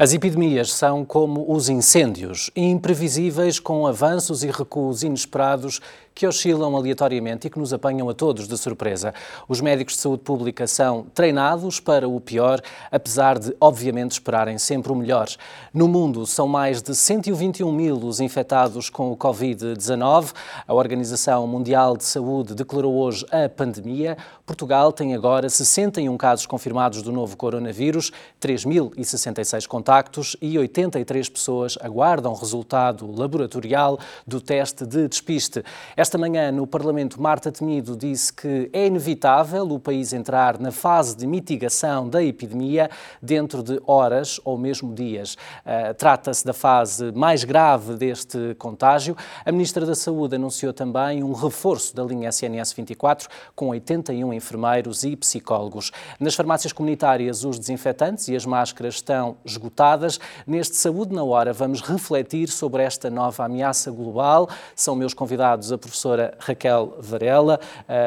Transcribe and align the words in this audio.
As 0.00 0.12
epidemias 0.12 0.72
são 0.72 1.04
como 1.04 1.52
os 1.52 1.68
incêndios, 1.68 2.52
imprevisíveis, 2.54 3.58
com 3.58 3.84
avanços 3.84 4.44
e 4.44 4.46
recuos 4.46 5.02
inesperados 5.02 5.80
que 6.18 6.26
oscilam 6.26 6.74
aleatoriamente 6.74 7.46
e 7.46 7.50
que 7.50 7.60
nos 7.60 7.72
apanham 7.72 8.08
a 8.08 8.12
todos 8.12 8.48
de 8.48 8.58
surpresa. 8.58 9.14
Os 9.48 9.60
médicos 9.60 9.94
de 9.94 10.00
saúde 10.00 10.24
pública 10.24 10.66
são 10.66 11.06
treinados 11.14 11.78
para 11.78 12.08
o 12.08 12.20
pior, 12.20 12.60
apesar 12.90 13.38
de, 13.38 13.54
obviamente, 13.60 14.10
esperarem 14.10 14.58
sempre 14.58 14.90
o 14.90 14.96
melhor. 14.96 15.28
No 15.72 15.86
mundo, 15.86 16.26
são 16.26 16.48
mais 16.48 16.82
de 16.82 16.92
121 16.92 17.70
mil 17.70 17.94
os 17.98 18.18
infectados 18.18 18.90
com 18.90 19.12
o 19.12 19.16
Covid-19. 19.16 20.32
A 20.66 20.74
Organização 20.74 21.46
Mundial 21.46 21.96
de 21.96 22.02
Saúde 22.02 22.52
declarou 22.52 22.96
hoje 22.96 23.24
a 23.30 23.48
pandemia. 23.48 24.18
Portugal 24.44 24.90
tem 24.90 25.14
agora 25.14 25.48
61 25.48 26.16
casos 26.16 26.46
confirmados 26.46 27.00
do 27.00 27.12
novo 27.12 27.36
coronavírus, 27.36 28.10
3.066 28.40 29.68
contactos 29.68 30.36
e 30.42 30.58
83 30.58 31.28
pessoas 31.28 31.78
aguardam 31.80 32.34
resultado 32.34 33.08
laboratorial 33.08 34.00
do 34.26 34.40
teste 34.40 34.84
de 34.84 35.06
despiste. 35.06 35.62
Esta 35.96 36.07
manhã, 36.16 36.50
no 36.50 36.66
Parlamento, 36.66 37.20
Marta 37.20 37.52
Temido 37.52 37.96
disse 37.96 38.32
que 38.32 38.70
é 38.72 38.86
inevitável 38.86 39.68
o 39.68 39.78
país 39.78 40.12
entrar 40.12 40.58
na 40.58 40.70
fase 40.70 41.14
de 41.16 41.26
mitigação 41.26 42.08
da 42.08 42.22
epidemia 42.22 42.88
dentro 43.20 43.62
de 43.62 43.78
horas 43.86 44.40
ou 44.44 44.56
mesmo 44.56 44.94
dias. 44.94 45.34
Uh, 45.34 45.92
Trata-se 45.94 46.46
da 46.46 46.54
fase 46.54 47.12
mais 47.12 47.44
grave 47.44 47.96
deste 47.96 48.54
contágio. 48.58 49.16
A 49.44 49.52
Ministra 49.52 49.84
da 49.84 49.94
Saúde 49.94 50.36
anunciou 50.36 50.72
também 50.72 51.22
um 51.22 51.32
reforço 51.32 51.94
da 51.94 52.04
linha 52.04 52.30
SNS 52.30 52.72
24 52.72 53.28
com 53.54 53.68
81 53.68 54.32
enfermeiros 54.32 55.02
e 55.02 55.16
psicólogos. 55.16 55.90
Nas 56.20 56.34
farmácias 56.34 56.72
comunitárias, 56.72 57.44
os 57.44 57.58
desinfetantes 57.58 58.28
e 58.28 58.36
as 58.36 58.46
máscaras 58.46 58.94
estão 58.94 59.36
esgotadas. 59.44 60.20
Neste 60.46 60.76
Saúde 60.76 61.12
na 61.12 61.24
Hora, 61.24 61.52
vamos 61.52 61.82
refletir 61.82 62.48
sobre 62.48 62.84
esta 62.84 63.10
nova 63.10 63.44
ameaça 63.44 63.90
global. 63.90 64.48
São 64.76 64.94
meus 64.94 65.12
convidados 65.12 65.72
a 65.72 65.76
professora 65.76 65.97
professora 65.98 66.34
Raquel 66.38 66.96
Varela, 67.00 67.58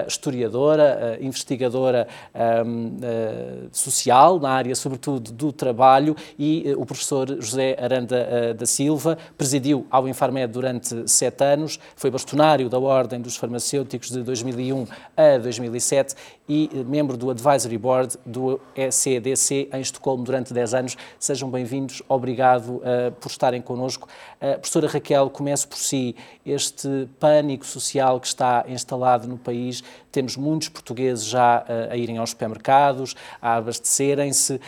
historiadora, 0.08 1.18
investigadora 1.20 2.08
social 3.72 4.40
na 4.40 4.50
área, 4.52 4.76
sobretudo, 4.76 5.32
do 5.32 5.52
trabalho, 5.52 6.16
e 6.38 6.70
eh, 6.70 6.76
o 6.76 6.86
professor 6.86 7.28
José 7.42 7.78
Aranda 7.80 8.18
eh, 8.18 8.54
da 8.54 8.66
Silva, 8.66 9.18
presidiu 9.38 9.86
ao 9.90 10.08
Infarmed 10.08 10.52
durante 10.52 11.10
sete 11.10 11.44
anos, 11.44 11.80
foi 11.96 12.10
bastonário 12.10 12.70
da 12.70 12.80
Ordem 12.80 13.20
dos 13.20 13.36
Farmacêuticos 13.36 14.10
de 14.10 14.22
2001 14.24 14.88
a 15.18 15.38
2007 15.38 16.16
e 16.48 16.70
eh, 16.74 16.84
membro 16.84 17.18
do 17.18 17.30
Advisory 17.30 17.78
Board 17.78 18.18
do 18.26 18.60
ECDC 18.76 19.70
em 19.74 19.82
Estocolmo 19.82 20.24
durante 20.24 20.54
10 20.54 20.74
anos. 20.74 20.98
Sejam 21.20 21.50
bem-vindos, 21.50 22.02
obrigado 22.08 22.82
por 23.20 23.30
estarem 23.30 23.62
connosco. 23.62 24.08
Professora 24.40 24.88
Raquel, 24.88 25.30
começo 25.30 25.68
por 25.68 25.78
si. 25.78 26.16
Este 26.46 27.08
pânico 27.20 27.66
social 27.72 28.20
que 28.20 28.28
está 28.28 28.66
instalado 28.68 29.28
no 29.28 29.38
país, 29.38 29.84
temos 30.12 30.36
muitos 30.36 30.70
portugueses 30.70 31.26
já 31.26 31.62
uh, 31.62 31.92
a 31.92 31.98
irem 31.98 32.18
aos 32.18 32.32
supermercados, 32.32 33.16
a 33.42 33.56
abastecerem-se, 33.56 34.60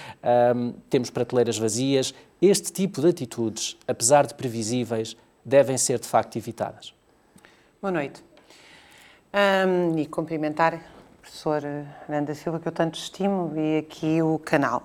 um, 0.55 0.73
temos 0.89 1.09
prateleiras 1.09 1.57
vazias. 1.57 2.13
Este 2.41 2.71
tipo 2.71 3.01
de 3.01 3.09
atitudes, 3.09 3.77
apesar 3.87 4.25
de 4.25 4.33
previsíveis, 4.33 5.15
devem 5.45 5.77
ser 5.77 5.99
de 5.99 6.07
facto 6.07 6.37
evitadas. 6.37 6.93
Boa 7.81 7.91
noite. 7.91 8.23
Um, 9.33 9.97
e 9.97 10.05
cumprimentar 10.05 10.79
professor 11.21 11.63
Aranda 12.07 12.35
Silva, 12.35 12.59
que 12.59 12.67
eu 12.67 12.71
tanto 12.71 12.99
estimo, 12.99 13.51
e 13.57 13.79
aqui 13.79 14.21
o 14.21 14.37
canal. 14.37 14.83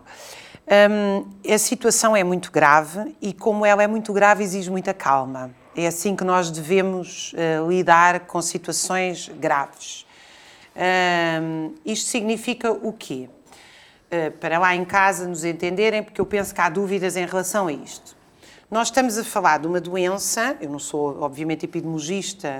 Um, 0.91 1.53
a 1.53 1.59
situação 1.59 2.15
é 2.15 2.23
muito 2.23 2.53
grave 2.53 3.17
e, 3.21 3.33
como 3.33 3.67
ela 3.67 3.83
é 3.83 3.87
muito 3.87 4.12
grave, 4.12 4.45
exige 4.45 4.71
muita 4.71 4.95
calma. 4.95 5.50
É 5.81 5.87
assim 5.87 6.16
que 6.16 6.25
nós 6.25 6.50
devemos 6.50 7.33
uh, 7.34 7.71
lidar 7.71 8.27
com 8.27 8.43
situações 8.43 9.28
graves. 9.28 10.05
Um, 10.75 11.72
isto 11.87 12.11
significa 12.11 12.72
o 12.72 12.93
quê? 12.93 13.28
Uh, 14.11 14.33
para 14.41 14.59
lá 14.59 14.75
em 14.75 14.84
casa 14.84 15.28
nos 15.28 15.44
entenderem, 15.44 16.03
porque 16.03 16.21
eu 16.21 16.27
penso 16.27 16.53
que 16.53 16.61
há 16.61 16.69
dúvidas 16.69 17.17
em 17.17 17.25
relação 17.25 17.69
a 17.69 17.72
isto. 17.72 18.17
Nós 18.69 18.88
estamos 18.88 19.17
a 19.19 19.22
falar 19.22 19.61
de 19.61 19.69
uma 19.69 19.81
doença, 19.81 20.56
eu 20.61 20.69
não 20.69 20.81
sou, 20.81 21.22
obviamente, 21.22 21.65
epidemiologista 21.65 22.53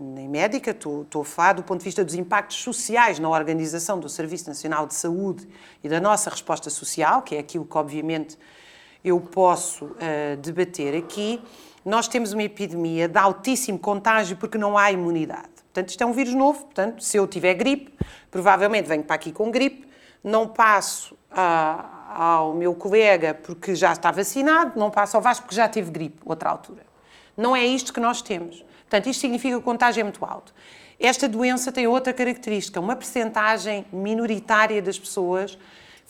nem 0.00 0.28
médica, 0.28 0.70
estou, 0.70 1.02
estou 1.02 1.22
a 1.22 1.24
falar 1.24 1.54
do 1.54 1.64
ponto 1.64 1.80
de 1.80 1.86
vista 1.86 2.04
dos 2.04 2.14
impactos 2.14 2.58
sociais 2.58 3.18
na 3.18 3.28
organização 3.28 3.98
do 3.98 4.08
Serviço 4.08 4.46
Nacional 4.46 4.86
de 4.86 4.94
Saúde 4.94 5.44
e 5.82 5.88
da 5.88 6.00
nossa 6.00 6.30
resposta 6.30 6.70
social, 6.70 7.22
que 7.22 7.34
é 7.34 7.40
aquilo 7.40 7.64
que, 7.64 7.76
obviamente, 7.76 8.38
eu 9.04 9.20
posso 9.20 9.86
uh, 9.86 10.36
debater 10.40 10.94
aqui. 10.94 11.42
Nós 11.84 12.08
temos 12.08 12.32
uma 12.32 12.42
epidemia 12.42 13.08
de 13.08 13.18
altíssimo 13.18 13.78
contágio 13.78 14.36
porque 14.36 14.58
não 14.58 14.76
há 14.76 14.92
imunidade. 14.92 15.48
Portanto, 15.72 15.88
isto 15.90 16.02
é 16.02 16.06
um 16.06 16.12
vírus 16.12 16.34
novo, 16.34 16.64
portanto, 16.64 17.02
se 17.02 17.16
eu 17.16 17.26
tiver 17.26 17.54
gripe, 17.54 17.92
provavelmente 18.30 18.86
venho 18.86 19.04
para 19.04 19.14
aqui 19.14 19.32
com 19.32 19.50
gripe, 19.50 19.88
não 20.22 20.48
passo 20.48 21.16
a 21.30 22.00
ao 22.10 22.52
meu 22.54 22.74
colega 22.74 23.34
porque 23.34 23.76
já 23.76 23.92
está 23.92 24.10
vacinado, 24.10 24.72
não 24.78 24.90
passa 24.90 25.16
ao 25.16 25.22
Vasco 25.22 25.44
porque 25.44 25.54
já 25.54 25.68
teve 25.68 25.92
gripe, 25.92 26.18
outra 26.24 26.50
altura. 26.50 26.84
Não 27.36 27.54
é 27.54 27.64
isto 27.64 27.92
que 27.92 28.00
nós 28.00 28.20
temos. 28.20 28.64
Portanto, 28.80 29.08
isto 29.08 29.20
significa 29.20 29.54
que 29.54 29.60
o 29.60 29.62
contágio 29.62 30.00
é 30.00 30.02
muito 30.02 30.24
alto. 30.24 30.52
Esta 30.98 31.28
doença 31.28 31.70
tem 31.70 31.86
outra 31.86 32.12
característica, 32.12 32.80
uma 32.80 32.96
percentagem 32.96 33.86
minoritária 33.92 34.82
das 34.82 34.98
pessoas 34.98 35.56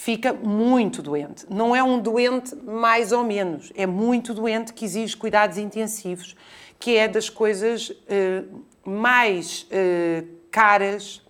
fica 0.00 0.32
muito 0.32 1.02
doente. 1.02 1.44
Não 1.50 1.76
é 1.76 1.82
um 1.82 2.00
doente 2.00 2.56
mais 2.56 3.12
ou 3.12 3.22
menos, 3.22 3.70
é 3.76 3.84
muito 3.84 4.32
doente 4.32 4.72
que 4.72 4.86
exige 4.86 5.14
cuidados 5.14 5.58
intensivos, 5.58 6.34
que 6.78 6.96
é 6.96 7.06
das 7.06 7.28
coisas 7.28 7.92
eh, 8.08 8.44
mais 8.82 9.66
eh, 9.70 10.24
caras 10.50 11.20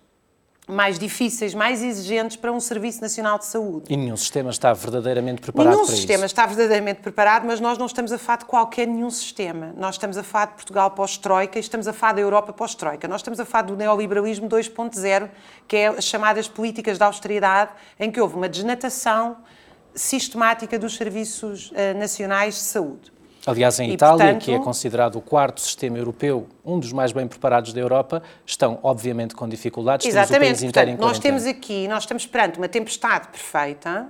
mais 0.71 0.97
difíceis, 0.97 1.53
mais 1.53 1.83
exigentes 1.83 2.37
para 2.37 2.51
um 2.51 2.59
Serviço 2.59 3.01
Nacional 3.01 3.37
de 3.37 3.45
Saúde. 3.45 3.85
E 3.89 3.97
nenhum 3.97 4.15
sistema 4.15 4.49
está 4.49 4.71
verdadeiramente 4.73 5.41
preparado 5.41 5.73
nenhum 5.73 5.85
para 5.85 5.93
isso? 5.93 5.93
Nenhum 5.93 6.07
sistema 6.07 6.25
está 6.25 6.45
verdadeiramente 6.45 7.01
preparado, 7.01 7.45
mas 7.45 7.59
nós 7.59 7.77
não 7.77 7.85
estamos 7.85 8.11
a 8.11 8.17
falar 8.17 8.37
de 8.37 8.45
qualquer 8.45 8.87
nenhum 8.87 9.09
sistema. 9.09 9.73
Nós 9.77 9.95
estamos 9.95 10.17
a 10.17 10.23
falar 10.23 10.45
de 10.45 10.53
Portugal 10.53 10.91
pós-Troika 10.91 11.59
e 11.59 11.61
estamos 11.61 11.87
a 11.87 11.93
falar 11.93 12.13
da 12.13 12.21
Europa 12.21 12.53
pós-Troika. 12.53 13.07
Nós 13.07 13.19
estamos 13.19 13.39
a 13.39 13.45
falar 13.45 13.63
do 13.63 13.75
neoliberalismo 13.75 14.47
2.0, 14.47 15.29
que 15.67 15.75
é 15.75 15.87
as 15.87 16.05
chamadas 16.05 16.47
políticas 16.47 16.97
de 16.97 17.03
austeridade, 17.03 17.71
em 17.99 18.09
que 18.09 18.21
houve 18.21 18.35
uma 18.35 18.47
desnatação 18.47 19.37
sistemática 19.93 20.79
dos 20.79 20.95
serviços 20.95 21.71
uh, 21.71 21.97
nacionais 21.97 22.55
de 22.55 22.61
saúde. 22.61 23.10
Aliás, 23.45 23.79
em 23.79 23.89
e, 23.89 23.93
Itália, 23.93 24.25
portanto, 24.25 24.43
que 24.43 24.51
é 24.51 24.59
considerado 24.59 25.15
o 25.15 25.21
quarto 25.21 25.61
sistema 25.61 25.97
europeu, 25.97 26.47
um 26.63 26.79
dos 26.79 26.91
mais 26.93 27.11
bem 27.11 27.27
preparados 27.27 27.73
da 27.73 27.79
Europa, 27.79 28.21
estão 28.45 28.79
obviamente 28.83 29.35
com 29.35 29.47
dificuldades. 29.47 30.05
Exatamente. 30.05 30.59
Temos 30.59 30.73
portanto, 30.73 30.99
nós 30.99 31.19
temos 31.19 31.45
aqui, 31.45 31.87
nós 31.87 32.03
estamos 32.03 32.25
perante 32.25 32.57
uma 32.57 32.67
tempestade 32.67 33.29
perfeita, 33.29 34.07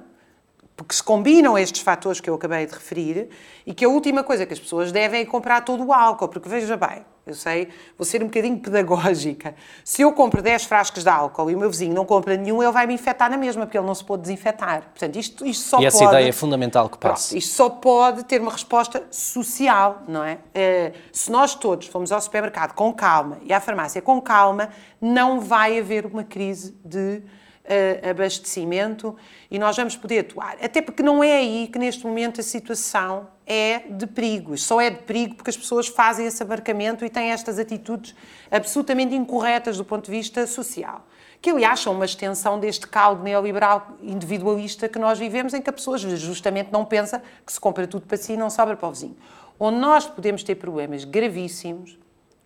porque 0.84 0.96
se 0.96 1.04
combinam 1.04 1.58
estes 1.58 1.82
fatores 1.82 2.20
que 2.20 2.30
eu 2.30 2.36
acabei 2.36 2.66
de 2.66 2.74
referir, 2.74 3.30
e 3.66 3.74
que 3.74 3.86
a 3.86 3.90
última 3.90 4.24
coisa 4.24 4.46
que 4.46 4.54
as 4.54 4.60
pessoas 4.60 4.92
devem 4.92 5.22
é 5.22 5.26
comprar 5.26 5.62
todo 5.62 5.86
o 5.86 5.94
álcool, 5.94 6.28
porque 6.28 6.50
veja 6.50 6.76
bem, 6.76 7.06
eu 7.26 7.36
sei, 7.36 7.68
vou 7.98 8.04
ser 8.04 8.24
um 8.24 8.26
bocadinho 8.26 8.58
pedagógica. 8.60 9.54
Se 9.86 10.02
eu 10.02 10.12
compro 10.12 10.42
10 10.42 10.66
frascos 10.66 11.04
de 11.04 11.10
álcool 11.10 11.52
e 11.52 11.56
o 11.56 11.60
meu 11.60 11.70
vizinho 11.70 11.94
não 11.94 12.04
compra 12.04 12.36
nenhum, 12.36 12.64
ele 12.64 12.72
vai 12.72 12.88
me 12.88 12.96
infectar 12.96 13.30
na 13.30 13.38
mesma, 13.38 13.66
porque 13.66 13.78
ele 13.78 13.86
não 13.86 13.94
se 13.94 14.04
pode 14.04 14.24
desinfetar. 14.24 14.90
Portanto, 14.90 15.18
isto, 15.18 15.46
isto 15.46 15.64
só 15.64 15.80
e 15.80 15.86
essa 15.86 16.00
pode... 16.00 16.16
ideia 16.16 16.30
é 16.30 16.32
fundamental 16.32 16.90
que 16.90 16.98
passe. 16.98 17.30
Pronto, 17.30 17.38
isto 17.38 17.56
só 17.56 17.70
pode 17.70 18.26
ter 18.26 18.42
uma 18.42 18.52
resposta 18.52 19.04
social, 19.12 20.02
não 20.08 20.24
é? 20.24 20.36
Uh, 20.36 20.98
se 21.14 21.32
nós 21.32 21.54
todos 21.54 21.88
formos 21.88 22.12
ao 22.12 22.20
supermercado 22.20 22.74
com 22.74 22.92
calma 22.92 23.38
e 23.44 23.54
à 23.54 23.60
farmácia 23.60 24.02
com 24.02 24.20
calma, 24.20 24.70
não 25.00 25.40
vai 25.40 25.78
haver 25.78 26.08
uma 26.08 26.24
crise 26.24 26.76
de 26.84 27.22
uh, 27.66 28.10
abastecimento 28.10 29.16
e 29.50 29.60
nós 29.60 29.76
vamos 29.76 29.96
poder 29.96 30.20
atuar. 30.20 30.58
Até 30.62 30.82
porque 30.82 31.04
não 31.04 31.24
é 31.24 31.38
aí 31.38 31.70
que 31.72 31.78
neste 31.78 32.06
momento 32.06 32.40
a 32.40 32.44
situação 32.44 33.28
é 33.46 33.80
de 33.80 34.08
perigo. 34.08 34.58
Só 34.58 34.80
é 34.80 34.90
de 34.90 35.00
perigo 35.00 35.36
porque 35.36 35.50
as 35.50 35.58
pessoas 35.58 35.88
fazem 35.88 36.26
esse 36.26 36.42
abarcamento 36.42 37.06
e 37.06 37.10
têm 37.10 37.32
estas 37.32 37.60
atitudes 37.60 38.16
absolutamente 38.50 39.16
incorretas 39.16 39.78
do 39.78 39.86
ponto 39.86 40.06
de 40.06 40.12
vista 40.12 40.46
social. 40.48 41.06
Que, 41.42 41.50
aliás, 41.50 41.80
são 41.80 41.94
uma 41.94 42.06
extensão 42.06 42.60
deste 42.60 42.88
caldo 42.88 43.24
neoliberal 43.24 43.98
individualista 44.02 44.88
que 44.88 45.00
nós 45.00 45.18
vivemos, 45.18 45.56
em 45.56 45.62
que 45.62 45.70
a 45.70 45.74
pessoa 45.74 45.98
justamente 45.98 46.72
não 46.72 46.86
pensa 46.86 47.22
que 47.46 47.52
se 47.52 47.60
compra 47.60 47.88
tudo 47.88 48.06
para 48.06 48.16
si 48.16 48.34
e 48.34 48.38
não 48.38 48.50
sobra 48.50 48.78
para 48.78 48.88
o 48.88 48.92
vizinho. 48.92 49.18
Onde 49.60 49.78
nós 49.78 50.06
podemos 50.06 50.44
ter 50.44 50.56
problemas 50.56 51.04
gravíssimos 51.04 51.98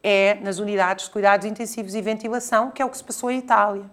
é 0.02 0.36
nas 0.36 0.60
unidades 0.60 1.06
de 1.06 1.12
cuidados 1.12 1.46
intensivos 1.46 1.94
e 1.94 2.02
ventilação, 2.02 2.72
que 2.72 2.82
é 2.82 2.86
o 2.86 2.90
que 2.90 2.98
se 2.98 3.04
passou 3.04 3.30
em 3.30 3.40
Itália 3.40 3.90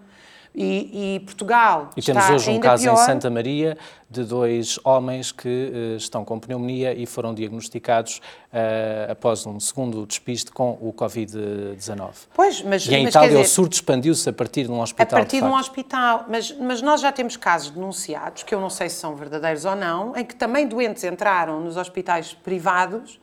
E, 0.55 1.15
e 1.15 1.21
Portugal 1.21 1.91
e 1.97 2.03
temos 2.03 2.29
hoje 2.29 2.51
um 2.51 2.61
caso 2.61 2.83
pior. 2.83 2.93
em 2.93 2.97
Santa 2.99 3.31
Maria 3.31 3.79
de 4.11 4.23
dois 4.23 4.79
homens 4.85 5.33
que 5.33 5.49
uh, 5.49 5.97
estão 5.97 6.27
com 6.27 6.39
pneumonia 6.39 6.93
e 6.93 7.07
foram 7.07 7.35
diagnosticados 7.35 8.19
uh, 8.19 9.11
após 9.11 9.47
um 9.47 9.59
segundo 9.59 10.05
despiste 10.05 10.53
com 10.53 10.73
o 10.73 10.93
Covid-19. 10.93 12.11
Pois, 12.35 12.61
mas 12.61 12.85
e 12.85 12.95
em 12.95 13.05
mas, 13.05 13.15
Itália 13.15 13.31
dizer, 13.31 13.41
o 13.41 13.49
surto 13.49 13.75
expandiu-se 13.75 14.29
a 14.29 14.33
partir 14.33 14.65
de 14.65 14.71
um 14.71 14.81
hospital. 14.83 15.19
A 15.19 15.23
partir 15.23 15.41
de, 15.41 15.47
de 15.47 15.49
um 15.49 15.57
hospital. 15.57 16.27
Mas, 16.29 16.53
mas 16.53 16.83
nós 16.83 17.01
já 17.01 17.11
temos 17.11 17.39
casos 17.39 17.71
denunciados, 17.71 18.43
que 18.43 18.55
eu 18.55 18.61
não 18.61 18.69
sei 18.69 18.91
se 18.91 18.97
são 18.97 19.17
verdadeiros 19.17 19.65
ou 19.65 19.75
não, 19.75 20.15
em 20.15 20.25
que 20.25 20.37
também 20.37 20.69
doentes 20.69 21.03
entraram 21.05 21.61
nos 21.61 21.79
hospitais 21.79 22.35
privados, 22.35 23.19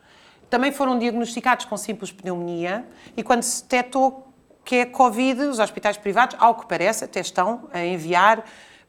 também 0.50 0.72
foram 0.72 0.98
diagnosticados 0.98 1.64
com 1.64 1.76
simples 1.76 2.10
pneumonia 2.10 2.84
e 3.16 3.22
quando 3.22 3.44
se 3.44 3.62
detectou 3.62 4.29
que 4.70 4.76
é 4.76 4.86
Covid, 4.86 5.42
os 5.46 5.58
hospitais 5.58 5.96
privados, 5.96 6.36
ao 6.38 6.54
que 6.54 6.64
parece, 6.64 7.04
até 7.04 7.18
estão 7.18 7.68
a 7.72 7.84
enviar 7.84 8.44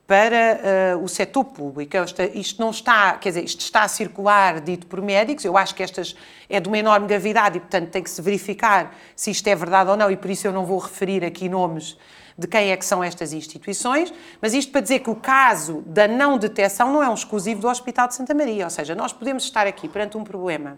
para 0.06 0.96
uh, 0.96 1.04
o 1.04 1.08
setor 1.08 1.44
público. 1.44 1.98
Isto 2.36 2.62
não 2.62 2.70
está, 2.70 3.14
quer 3.14 3.30
dizer, 3.30 3.44
isto 3.44 3.62
está 3.62 3.82
a 3.82 3.88
circular 3.88 4.62
dito 4.62 4.86
por 4.86 5.02
médicos, 5.02 5.44
eu 5.44 5.58
acho 5.58 5.74
que 5.74 5.82
estas 5.82 6.16
é 6.48 6.60
de 6.60 6.68
uma 6.68 6.78
enorme 6.78 7.08
gravidade 7.08 7.58
e, 7.58 7.60
portanto, 7.60 7.90
tem 7.90 8.04
que 8.04 8.12
se 8.12 8.22
verificar 8.22 8.96
se 9.16 9.32
isto 9.32 9.48
é 9.48 9.56
verdade 9.56 9.90
ou 9.90 9.98
não 9.98 10.12
e 10.12 10.16
por 10.16 10.30
isso 10.30 10.46
eu 10.46 10.52
não 10.52 10.68
vou 10.68 10.78
referir 10.78 11.26
aqui 11.26 11.50
nomes 11.50 11.98
de 12.38 12.46
quem 12.46 12.70
é 12.70 12.78
que 12.78 12.86
são 12.86 13.04
estas 13.04 13.34
instituições, 13.34 14.14
mas 14.40 14.54
isto 14.54 14.72
para 14.72 14.82
dizer 14.82 15.00
que 15.00 15.10
o 15.10 15.16
caso 15.16 15.82
da 15.88 16.08
não 16.08 16.38
detecção 16.38 16.94
não 16.94 17.02
é 17.02 17.10
um 17.10 17.16
exclusivo 17.16 17.60
do 17.60 17.68
Hospital 17.68 18.08
de 18.08 18.14
Santa 18.14 18.36
Maria, 18.36 18.66
ou 18.66 18.70
seja, 18.70 18.94
nós 18.94 19.12
podemos 19.12 19.46
estar 19.46 19.66
aqui 19.66 19.90
perante 19.90 20.16
um 20.16 20.24
problema 20.24 20.78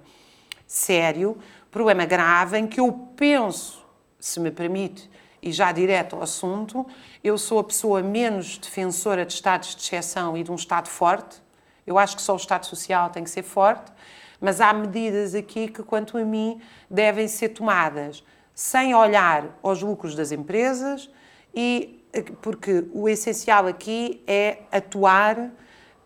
sério, 0.65 1.37
problema 1.69 2.05
grave, 2.05 2.57
em 2.57 2.65
que 2.65 2.79
eu 2.79 2.89
penso, 3.17 3.82
se 4.23 4.39
me 4.39 4.51
permite, 4.51 5.09
e 5.41 5.51
já 5.51 5.69
direto 5.73 6.15
ao 6.15 6.21
assunto, 6.21 6.87
eu 7.21 7.37
sou 7.37 7.59
a 7.59 7.63
pessoa 7.63 8.01
menos 8.01 8.57
defensora 8.57 9.25
de 9.25 9.33
estados 9.33 9.75
de 9.75 9.81
exceção 9.81 10.37
e 10.37 10.43
de 10.43 10.49
um 10.49 10.55
Estado 10.55 10.87
forte. 10.87 11.41
Eu 11.85 11.97
acho 11.99 12.15
que 12.15 12.21
só 12.21 12.31
o 12.31 12.37
Estado 12.37 12.65
Social 12.65 13.09
tem 13.09 13.25
que 13.25 13.29
ser 13.29 13.43
forte, 13.43 13.91
mas 14.39 14.61
há 14.61 14.71
medidas 14.71 15.35
aqui 15.35 15.67
que, 15.67 15.83
quanto 15.83 16.17
a 16.17 16.23
mim, 16.23 16.61
devem 16.89 17.27
ser 17.27 17.49
tomadas 17.49 18.23
sem 18.55 18.95
olhar 18.95 19.59
aos 19.61 19.81
lucros 19.81 20.15
das 20.15 20.31
empresas 20.31 21.09
e 21.53 22.01
porque 22.41 22.85
o 22.93 23.09
essencial 23.09 23.67
aqui 23.67 24.23
é 24.25 24.59
atuar 24.71 25.51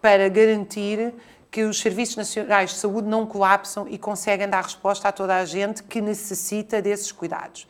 para 0.02 0.28
garantir 0.28 1.14
que 1.52 1.64
os 1.64 1.80
serviços 1.80 2.16
nacionais 2.16 2.72
de 2.72 2.78
saúde 2.78 3.08
não 3.08 3.28
colapsam 3.28 3.88
e 3.88 3.98
conseguem 3.98 4.50
dar 4.50 4.64
resposta 4.64 5.08
a 5.08 5.12
toda 5.12 5.36
a 5.36 5.46
gente 5.46 5.84
que 5.84 6.02
necessita 6.02 6.82
desses 6.82 7.12
cuidados. 7.12 7.68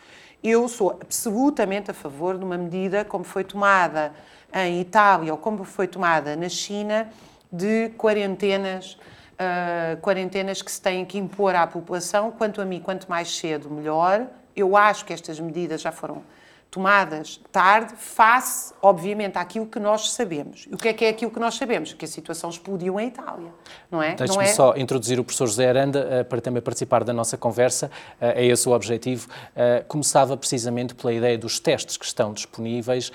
Eu 0.50 0.70
sou 0.70 0.92
absolutamente 0.92 1.92
a 1.92 1.94
favor 1.94 2.38
de 2.38 2.46
uma 2.46 2.58
medida 2.58 3.04
como 3.04 3.26
foi 3.26 3.44
tomada 3.44 4.14
em 4.54 4.80
Itália 4.80 5.34
ou 5.34 5.38
como 5.38 5.66
foi 5.66 5.90
tomada 5.90 6.38
na 6.38 6.48
China 6.48 7.10
de 7.52 7.90
quarentenas, 7.98 8.98
uh, 9.34 10.00
quarentenas 10.00 10.62
que 10.62 10.72
se 10.72 10.82
têm 10.82 11.04
que 11.04 11.18
impor 11.18 11.54
à 11.54 11.68
população. 11.68 12.32
Quanto 12.32 12.62
a 12.62 12.66
mim, 12.66 12.80
quanto 12.80 13.10
mais 13.10 13.38
cedo, 13.38 13.70
melhor. 13.70 14.26
Eu 14.56 14.78
acho 14.78 15.04
que 15.04 15.12
estas 15.12 15.38
medidas 15.38 15.82
já 15.82 15.92
foram 15.92 16.24
tomadas 16.70 17.40
tarde, 17.52 17.94
face, 17.96 18.74
obviamente, 18.82 19.38
àquilo 19.38 19.66
que 19.66 19.80
nós 19.80 20.12
sabemos. 20.12 20.68
E 20.70 20.76
o 20.76 20.78
que 20.78 20.90
é 20.90 20.94
que 20.94 21.06
é 21.06 21.10
aquilo 21.10 21.32
que 21.32 21.40
nós 21.40 21.56
sabemos? 21.56 21.94
Que 21.94 22.06
a 22.06 22.08
situação 22.08 22.50
explodiu 22.50 23.00
em 23.00 23.08
Itália, 23.08 23.52
não 23.90 24.02
é? 24.02 24.16
Deixe-me 24.16 24.44
é... 24.44 24.48
só 24.48 24.76
introduzir 24.76 25.20
o 25.20 25.24
professor 25.24 25.48
José 25.48 25.68
Aranda 25.70 26.22
uh, 26.22 26.26
para 26.26 26.42
também 26.42 26.62
participar 26.62 27.04
da 27.04 27.14
nossa 27.14 27.38
conversa, 27.38 27.88
uh, 27.88 28.26
é 28.36 28.46
esse 28.46 28.68
o 28.68 28.74
objetivo. 28.74 29.28
Uh, 29.28 29.86
começava 29.88 30.36
precisamente 30.36 30.94
pela 30.94 31.14
ideia 31.14 31.38
dos 31.38 31.60
testes 31.60 31.98
que 31.98 32.06
estão 32.06 32.34
disponíveis. 32.34 33.12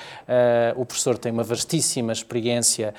o 0.76 0.84
professor 0.84 1.18
tem 1.18 1.30
uma 1.30 1.42
vastíssima 1.42 2.12
experiência 2.12 2.94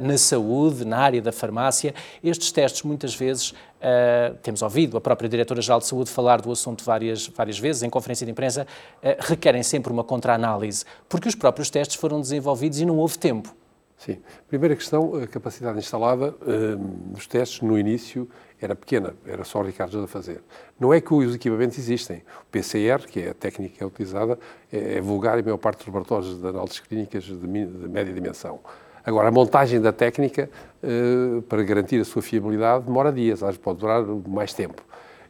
na 0.00 0.18
saúde, 0.18 0.84
na 0.84 0.98
área 0.98 1.20
da 1.20 1.32
farmácia. 1.32 1.94
Estes 2.22 2.52
testes, 2.52 2.82
muitas 2.82 3.14
vezes, 3.14 3.54
Uh, 3.84 4.34
temos 4.36 4.62
ouvido 4.62 4.96
a 4.96 5.00
própria 5.00 5.28
Diretora-Geral 5.28 5.78
de 5.78 5.86
Saúde 5.86 6.10
falar 6.10 6.40
do 6.40 6.50
assunto 6.50 6.82
várias, 6.82 7.26
várias 7.28 7.58
vezes 7.58 7.82
em 7.82 7.90
conferência 7.90 8.24
de 8.24 8.32
imprensa, 8.32 8.66
uh, 9.02 9.06
requerem 9.20 9.62
sempre 9.62 9.92
uma 9.92 10.02
contra-análise, 10.02 10.86
porque 11.06 11.28
os 11.28 11.34
próprios 11.34 11.68
testes 11.68 11.98
foram 11.98 12.18
desenvolvidos 12.18 12.80
e 12.80 12.86
não 12.86 12.96
houve 12.96 13.18
tempo. 13.18 13.54
Sim. 13.98 14.22
Primeira 14.48 14.74
questão, 14.74 15.14
a 15.16 15.26
capacidade 15.26 15.78
instalada 15.78 16.30
uh, 16.30 17.12
nos 17.12 17.26
testes 17.26 17.60
no 17.60 17.78
início 17.78 18.26
era 18.58 18.74
pequena, 18.74 19.14
era 19.26 19.44
só 19.44 19.60
o 19.60 19.62
Ricardo 19.62 20.02
a 20.02 20.08
fazer. 20.08 20.40
Não 20.80 20.92
é 20.92 20.98
que 20.98 21.12
os 21.12 21.34
equipamentos 21.34 21.78
existem. 21.78 22.22
O 22.42 22.46
PCR, 22.50 23.06
que 23.06 23.20
é 23.20 23.30
a 23.30 23.34
técnica 23.34 23.76
que 23.76 23.84
é 23.84 23.86
utilizada, 23.86 24.38
é, 24.72 24.96
é 24.96 25.00
vulgar 25.02 25.36
e 25.36 25.40
a 25.40 25.44
maior 25.44 25.58
parte 25.58 25.78
dos 25.78 25.88
laboratórios 25.88 26.40
de 26.40 26.46
análises 26.46 26.80
clínicas 26.80 27.24
de 27.24 27.46
média 27.46 28.14
dimensão. 28.14 28.60
Agora, 29.04 29.28
a 29.28 29.30
montagem 29.30 29.80
da 29.80 29.92
técnica, 29.92 30.48
uh, 30.82 31.42
para 31.42 31.62
garantir 31.62 32.00
a 32.00 32.04
sua 32.04 32.22
fiabilidade, 32.22 32.86
demora 32.86 33.12
dias, 33.12 33.42
às 33.42 33.48
vezes 33.48 33.60
pode 33.60 33.78
durar 33.78 34.02
mais 34.02 34.54
tempo. 34.54 34.82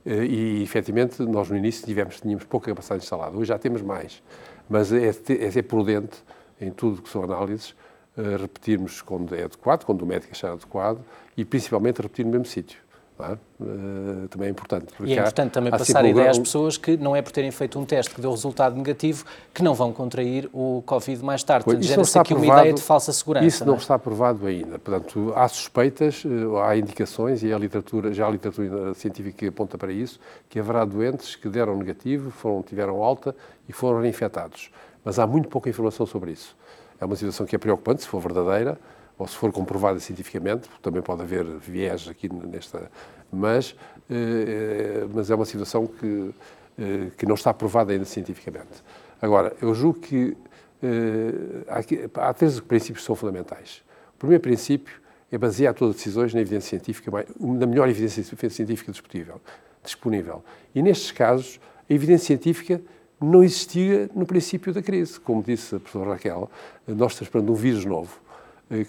Uh, 0.06 0.22
e, 0.22 0.62
efetivamente, 0.62 1.20
nós 1.22 1.50
no 1.50 1.56
início 1.56 1.84
tivemos, 1.84 2.20
tínhamos 2.20 2.44
pouca 2.44 2.70
capacidade 2.70 3.02
instalada, 3.02 3.36
hoje 3.36 3.48
já 3.48 3.58
temos 3.58 3.82
mais. 3.82 4.22
Mas 4.68 4.92
é, 4.92 5.08
é 5.08 5.62
prudente 5.62 6.22
em 6.60 6.70
tudo 6.70 7.02
que 7.02 7.08
são 7.08 7.24
análises, 7.24 7.70
uh, 8.16 8.36
repetirmos 8.40 9.02
quando 9.02 9.34
é 9.34 9.42
adequado, 9.42 9.84
quando 9.84 10.02
o 10.02 10.06
médico 10.06 10.30
achar 10.30 10.52
adequado, 10.52 11.00
e 11.36 11.44
principalmente 11.44 12.00
repetir 12.00 12.24
no 12.24 12.30
mesmo 12.30 12.46
sítio. 12.46 12.78
É? 13.16 13.32
Uh, 13.62 14.28
também 14.28 14.48
é 14.48 14.50
importante. 14.50 14.92
E 15.04 15.12
é 15.12 15.20
importante 15.20 15.52
também 15.52 15.70
passar 15.70 16.04
a 16.04 16.08
ideia 16.08 16.30
às 16.30 16.38
pessoas 16.38 16.76
que 16.76 16.96
não 16.96 17.14
é 17.14 17.22
por 17.22 17.30
terem 17.30 17.52
feito 17.52 17.78
um 17.78 17.84
teste 17.84 18.12
que 18.12 18.20
deu 18.20 18.30
resultado 18.32 18.74
negativo 18.74 19.24
que 19.52 19.62
não 19.62 19.72
vão 19.72 19.92
contrair 19.92 20.50
o 20.52 20.82
Covid 20.84 21.24
mais 21.24 21.44
tarde. 21.44 21.64
Pois, 21.64 21.76
Portanto, 21.76 21.88
gera-se 21.88 22.18
aqui 22.18 22.34
uma 22.34 22.44
ideia 22.44 22.72
de 22.72 22.82
falsa 22.82 23.12
segurança. 23.12 23.46
Isso 23.46 23.60
não, 23.60 23.74
não 23.74 23.78
é? 23.78 23.80
está 23.80 23.96
provado 24.00 24.44
ainda. 24.44 24.80
Portanto, 24.80 25.32
há 25.36 25.46
suspeitas, 25.46 26.24
eh, 26.26 26.66
há 26.66 26.76
indicações 26.76 27.44
e 27.44 27.52
a 27.52 27.58
literatura, 27.58 28.12
já 28.12 28.26
a 28.26 28.30
literatura 28.30 28.92
científica 28.94 29.48
aponta 29.48 29.78
para 29.78 29.92
isso, 29.92 30.18
que 30.48 30.58
haverá 30.58 30.84
doentes 30.84 31.36
que 31.36 31.48
deram 31.48 31.76
negativo, 31.76 32.32
foram, 32.32 32.62
tiveram 32.62 33.00
alta 33.00 33.34
e 33.68 33.72
foram 33.72 34.00
reinfectados. 34.00 34.72
Mas 35.04 35.20
há 35.20 35.26
muito 35.26 35.48
pouca 35.48 35.70
informação 35.70 36.04
sobre 36.04 36.32
isso. 36.32 36.56
É 37.00 37.04
uma 37.04 37.14
situação 37.14 37.46
que 37.46 37.54
é 37.54 37.58
preocupante, 37.58 38.02
se 38.02 38.08
for 38.08 38.20
verdadeira, 38.20 38.76
ou 39.18 39.26
se 39.26 39.36
for 39.36 39.52
comprovada 39.52 39.98
cientificamente, 40.00 40.68
também 40.82 41.00
pode 41.00 41.22
haver 41.22 41.44
viés 41.44 42.08
aqui 42.08 42.28
nesta, 42.32 42.90
mas, 43.32 43.76
eh, 44.10 45.06
mas 45.12 45.30
é 45.30 45.34
uma 45.34 45.44
situação 45.44 45.86
que, 45.86 46.34
eh, 46.78 47.10
que 47.16 47.26
não 47.26 47.34
está 47.34 47.54
provada 47.54 47.92
ainda 47.92 48.04
cientificamente. 48.04 48.82
Agora, 49.22 49.54
eu 49.62 49.72
julgo 49.74 50.00
que 50.00 50.36
eh, 50.82 51.64
há, 51.68 52.28
há 52.28 52.34
três 52.34 52.58
princípios 52.60 53.02
que 53.02 53.06
são 53.06 53.14
fundamentais. 53.14 53.82
O 54.16 54.18
primeiro 54.18 54.42
princípio 54.42 55.00
é 55.30 55.38
basear 55.38 55.74
todas 55.74 55.94
as 55.94 55.96
decisões 56.02 56.34
na 56.34 56.40
evidência 56.40 56.70
científica, 56.70 57.10
na 57.38 57.66
melhor 57.66 57.88
evidência 57.88 58.22
científica 58.50 58.90
disponível. 58.90 59.40
disponível. 59.82 60.44
E 60.74 60.82
nestes 60.82 61.12
casos, 61.12 61.60
a 61.88 61.92
evidência 61.92 62.26
científica 62.26 62.80
não 63.20 63.42
existia 63.44 64.10
no 64.14 64.26
princípio 64.26 64.72
da 64.72 64.82
crise. 64.82 65.18
Como 65.20 65.42
disse 65.42 65.76
a 65.76 65.80
professora 65.80 66.10
Raquel, 66.12 66.50
nós 66.86 67.12
estamos 67.12 67.30
perante 67.30 67.50
um 67.50 67.54
vírus 67.54 67.84
novo 67.84 68.23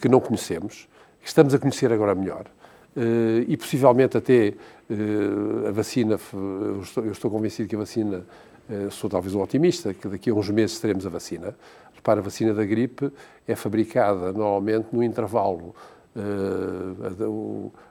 que 0.01 0.08
não 0.08 0.20
conhecemos, 0.20 0.88
que 1.22 1.27
estamos 1.27 1.53
a 1.53 1.60
conhecer 1.60 1.91
agora 1.91 2.15
melhor, 2.15 2.46
eh, 2.96 3.46
e 3.48 3.58
possivelmente 3.58 4.17
até 4.17 4.48
eh, 4.48 4.53
a 5.67 5.72
vacina, 5.72 6.20
eu 6.34 7.12
estou 7.12 7.29
convencido 7.29 7.67
que 7.67 7.75
a 7.75 7.79
vacina, 7.79 8.25
sou 8.89 9.10
talvez 9.10 9.36
um 9.36 9.41
otimista, 9.41 9.94
que 9.94 10.08
daqui 10.08 10.32
a 10.32 10.34
uns 10.34 10.50
meses 10.50 10.79
teremos 10.79 11.05
a 11.05 11.10
vacina. 11.10 11.55
Repara, 11.94 12.20
a 12.20 12.24
vacina 12.24 12.53
da 12.53 12.65
gripe 12.65 13.12
é 13.48 13.55
fabricada 13.55 14.34
normalmente 14.34 14.88
no 14.91 15.03
intervalo 15.03 15.75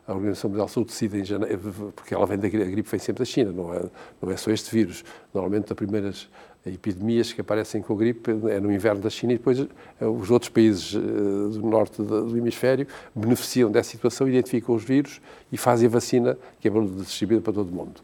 a, 0.06 0.12
Organização 0.12 0.50
Mundial 0.50 0.66
de 0.66 0.72
Saúde 0.72 0.90
decide 0.90 1.20
em 1.20 1.24
janeiro, 1.24 1.92
porque 1.94 2.14
ela 2.14 2.26
vem 2.26 2.38
da 2.38 2.48
gripe 2.48 2.88
vem 2.88 3.00
sempre 3.00 3.20
da 3.20 3.24
China, 3.24 3.52
não 3.52 3.74
é, 3.74 3.82
não 4.20 4.30
é 4.30 4.36
só 4.36 4.50
este 4.50 4.74
vírus. 4.74 5.04
Normalmente, 5.32 5.72
as 5.72 5.76
primeiras 5.76 6.28
epidemias 6.66 7.32
que 7.32 7.40
aparecem 7.40 7.82
com 7.82 7.92
a 7.92 7.96
gripe 7.96 8.30
é 8.48 8.58
no 8.58 8.72
inverno 8.72 9.00
da 9.00 9.10
China 9.10 9.32
e 9.34 9.36
depois 9.36 9.60
eh, 9.60 10.06
os 10.06 10.30
outros 10.30 10.48
países 10.48 10.94
eh, 10.94 10.98
do 10.98 11.62
norte 11.62 12.02
do 12.02 12.36
hemisfério 12.36 12.86
beneficiam 13.14 13.70
dessa 13.70 13.90
situação, 13.90 14.28
identificam 14.28 14.74
os 14.74 14.82
vírus 14.82 15.20
e 15.52 15.56
fazem 15.56 15.86
a 15.86 15.90
vacina 15.90 16.38
que 16.60 16.68
é 16.68 16.70
distribuída 16.70 17.42
para 17.42 17.52
todo 17.52 17.68
o 17.68 17.72
mundo. 17.72 18.00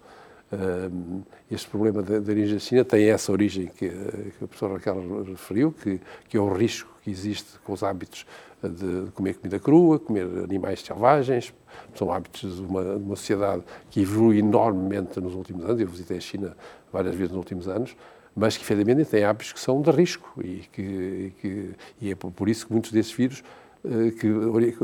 Este 1.48 1.68
problema 1.68 2.02
da, 2.02 2.14
origem 2.14 2.54
da 2.54 2.58
China 2.58 2.84
tem 2.84 3.08
essa 3.08 3.30
origem 3.30 3.68
que 3.68 3.86
a 3.86 4.46
professora 4.48 4.74
Raquel 4.74 5.22
referiu, 5.22 5.70
que, 5.70 6.00
que 6.28 6.36
é 6.36 6.40
o 6.40 6.52
risco 6.52 6.90
que 7.04 7.10
existe 7.10 7.56
com 7.60 7.72
os 7.72 7.84
hábitos 7.84 8.26
de 8.60 9.12
comer 9.12 9.34
comida 9.34 9.60
crua, 9.60 10.00
comer 10.00 10.26
animais 10.42 10.82
selvagens. 10.82 11.54
São 11.94 12.12
hábitos 12.12 12.56
de 12.56 12.62
uma, 12.62 12.82
de 12.82 13.04
uma 13.04 13.14
sociedade 13.14 13.62
que 13.90 14.00
evolui 14.00 14.40
enormemente 14.40 15.20
nos 15.20 15.36
últimos 15.36 15.64
anos. 15.64 15.80
Eu 15.80 15.86
visitei 15.86 16.16
a 16.16 16.20
China 16.20 16.56
várias 16.92 17.14
vezes 17.14 17.30
nos 17.30 17.38
últimos 17.38 17.68
anos 17.68 17.94
mas 18.34 18.56
que 18.56 18.62
efetivamente 18.62 19.08
têm 19.08 19.24
hábitos 19.24 19.52
que 19.52 19.60
são 19.60 19.80
de 19.82 19.90
risco 19.90 20.40
e, 20.42 20.64
que, 20.72 21.32
que, 21.40 21.70
e 22.00 22.10
é 22.10 22.14
por 22.14 22.48
isso 22.48 22.66
que 22.66 22.72
muitos 22.72 22.92
desses 22.92 23.12
vírus 23.12 23.42
eh, 23.82 24.10
que, 24.10 24.28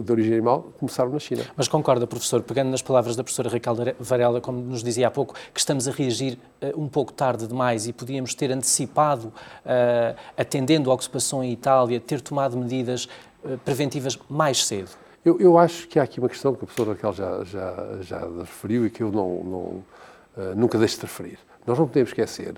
de 0.00 0.12
origem 0.12 0.32
animal 0.32 0.72
começaram 0.78 1.10
na 1.10 1.18
China. 1.18 1.44
Mas 1.54 1.68
concorda, 1.68 2.06
professor, 2.06 2.42
pegando 2.42 2.70
nas 2.70 2.80
palavras 2.80 3.14
da 3.14 3.22
professora 3.22 3.50
Raquel 3.50 3.76
Varela, 4.00 4.40
como 4.40 4.58
nos 4.58 4.82
dizia 4.82 5.08
há 5.08 5.10
pouco, 5.10 5.34
que 5.52 5.60
estamos 5.60 5.86
a 5.86 5.90
reagir 5.90 6.38
uh, 6.62 6.80
um 6.80 6.88
pouco 6.88 7.12
tarde 7.12 7.46
demais 7.46 7.86
e 7.86 7.92
podíamos 7.92 8.34
ter 8.34 8.50
antecipado, 8.50 9.28
uh, 9.28 10.16
atendendo 10.34 10.96
se 10.98 11.10
passou 11.10 11.44
em 11.44 11.52
Itália, 11.52 12.00
ter 12.00 12.22
tomado 12.22 12.56
medidas 12.56 13.06
uh, 13.44 13.58
preventivas 13.58 14.18
mais 14.30 14.64
cedo? 14.64 14.88
Eu, 15.22 15.38
eu, 15.40 15.58
acho 15.58 15.86
que 15.88 15.98
há 15.98 16.02
aqui 16.02 16.18
uma 16.18 16.28
questão 16.30 16.54
que 16.54 16.64
a 16.64 16.66
professora 16.66 16.92
Raquel 16.92 17.12
já, 17.12 17.44
já, 17.44 17.98
já 18.00 18.20
referiu 18.38 18.86
e 18.86 18.90
que 18.90 19.02
eu 19.02 19.12
não, 19.12 19.44
não 19.44 20.54
nunca 20.54 20.78
deixo 20.78 20.96
de 20.96 21.02
referir. 21.02 21.38
Nós 21.66 21.78
não 21.78 21.86
podemos 21.86 22.10
esquecer, 22.10 22.54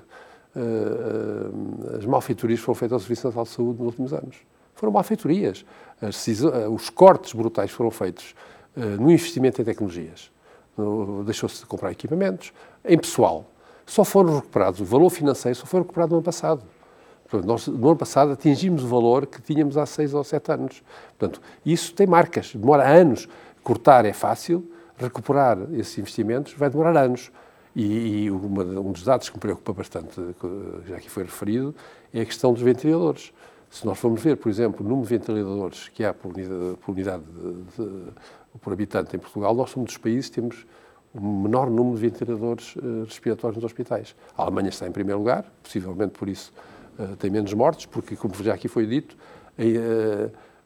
as 1.96 2.04
malfeitorias 2.04 2.60
foram 2.60 2.74
feitas 2.74 2.94
ao 2.94 3.00
Serviço 3.00 3.26
Nacional 3.26 3.44
de 3.44 3.50
Saúde 3.50 3.78
nos 3.78 3.86
últimos 3.86 4.12
anos. 4.12 4.36
Foram 4.74 4.92
malfeitorias. 4.92 5.64
Eh, 6.00 6.68
os 6.68 6.88
cortes 6.90 7.32
brutais 7.32 7.70
foram 7.70 7.90
feitos 7.90 8.34
no 8.76 9.10
investimento 9.10 9.60
em 9.60 9.64
tecnologias. 9.64 10.30
Deixou-se 11.26 11.60
de 11.60 11.66
comprar 11.66 11.90
equipamentos. 11.90 12.52
Em 12.84 12.96
pessoal, 12.96 13.44
só 13.84 14.04
foram 14.04 14.36
recuperados, 14.36 14.80
o 14.80 14.84
valor 14.84 15.10
financeiro 15.10 15.56
só 15.56 15.66
foi 15.66 15.80
recuperado 15.80 16.10
no 16.10 16.18
ano 16.18 16.24
passado. 16.24 16.62
Portanto, 17.28 17.46
nós, 17.46 17.66
no 17.66 17.88
ano 17.88 17.96
passado, 17.96 18.32
atingimos 18.32 18.84
o 18.84 18.86
valor 18.86 19.26
que 19.26 19.40
tínhamos 19.42 19.76
há 19.76 19.84
seis 19.84 20.14
ou 20.14 20.22
sete 20.22 20.52
anos. 20.52 20.82
Portanto, 21.18 21.42
isso 21.64 21.92
tem 21.92 22.06
marcas, 22.06 22.54
demora 22.54 22.88
anos. 22.88 23.28
Cortar 23.62 24.04
é 24.04 24.12
fácil, 24.12 24.70
recuperar 24.96 25.58
esses 25.72 25.98
investimentos 25.98 26.54
vai 26.54 26.70
demorar 26.70 26.96
anos. 26.96 27.30
E, 27.74 28.24
e 28.24 28.30
uma, 28.30 28.64
um 28.64 28.92
dos 28.92 29.02
dados 29.04 29.28
que 29.28 29.36
me 29.36 29.40
preocupa 29.40 29.72
bastante, 29.72 30.20
já 30.86 30.96
aqui 30.96 31.10
foi 31.10 31.24
referido, 31.24 31.74
é 32.12 32.22
a 32.22 32.24
questão 32.24 32.52
dos 32.52 32.62
ventiladores. 32.62 33.32
Se 33.70 33.86
nós 33.86 33.98
formos 33.98 34.22
ver, 34.22 34.36
por 34.36 34.48
exemplo, 34.48 34.84
o 34.84 34.88
número 34.88 35.06
de 35.06 35.18
ventiladores 35.18 35.88
que 35.88 36.02
há 36.04 36.14
por 36.14 36.32
unidade, 36.32 36.76
por, 36.80 36.92
unidade 36.92 37.22
de, 37.22 37.84
de, 37.84 38.12
por 38.60 38.72
habitante 38.72 39.14
em 39.14 39.18
Portugal, 39.18 39.54
nós 39.54 39.70
somos 39.70 39.88
dos 39.88 39.98
países 39.98 40.30
que 40.30 40.40
temos 40.40 40.66
o 41.14 41.20
menor 41.20 41.70
número 41.70 41.96
de 41.96 42.08
ventiladores 42.08 42.76
uh, 42.76 43.04
respiratórios 43.04 43.56
nos 43.56 43.64
hospitais. 43.64 44.14
A 44.36 44.42
Alemanha 44.42 44.68
está 44.68 44.86
em 44.86 44.92
primeiro 44.92 45.18
lugar, 45.18 45.44
possivelmente 45.62 46.12
por 46.12 46.28
isso 46.28 46.52
uh, 46.98 47.16
tem 47.16 47.30
menos 47.30 47.52
mortes, 47.52 47.86
porque, 47.86 48.16
como 48.16 48.34
já 48.42 48.54
aqui 48.54 48.68
foi 48.68 48.86
dito, 48.86 49.16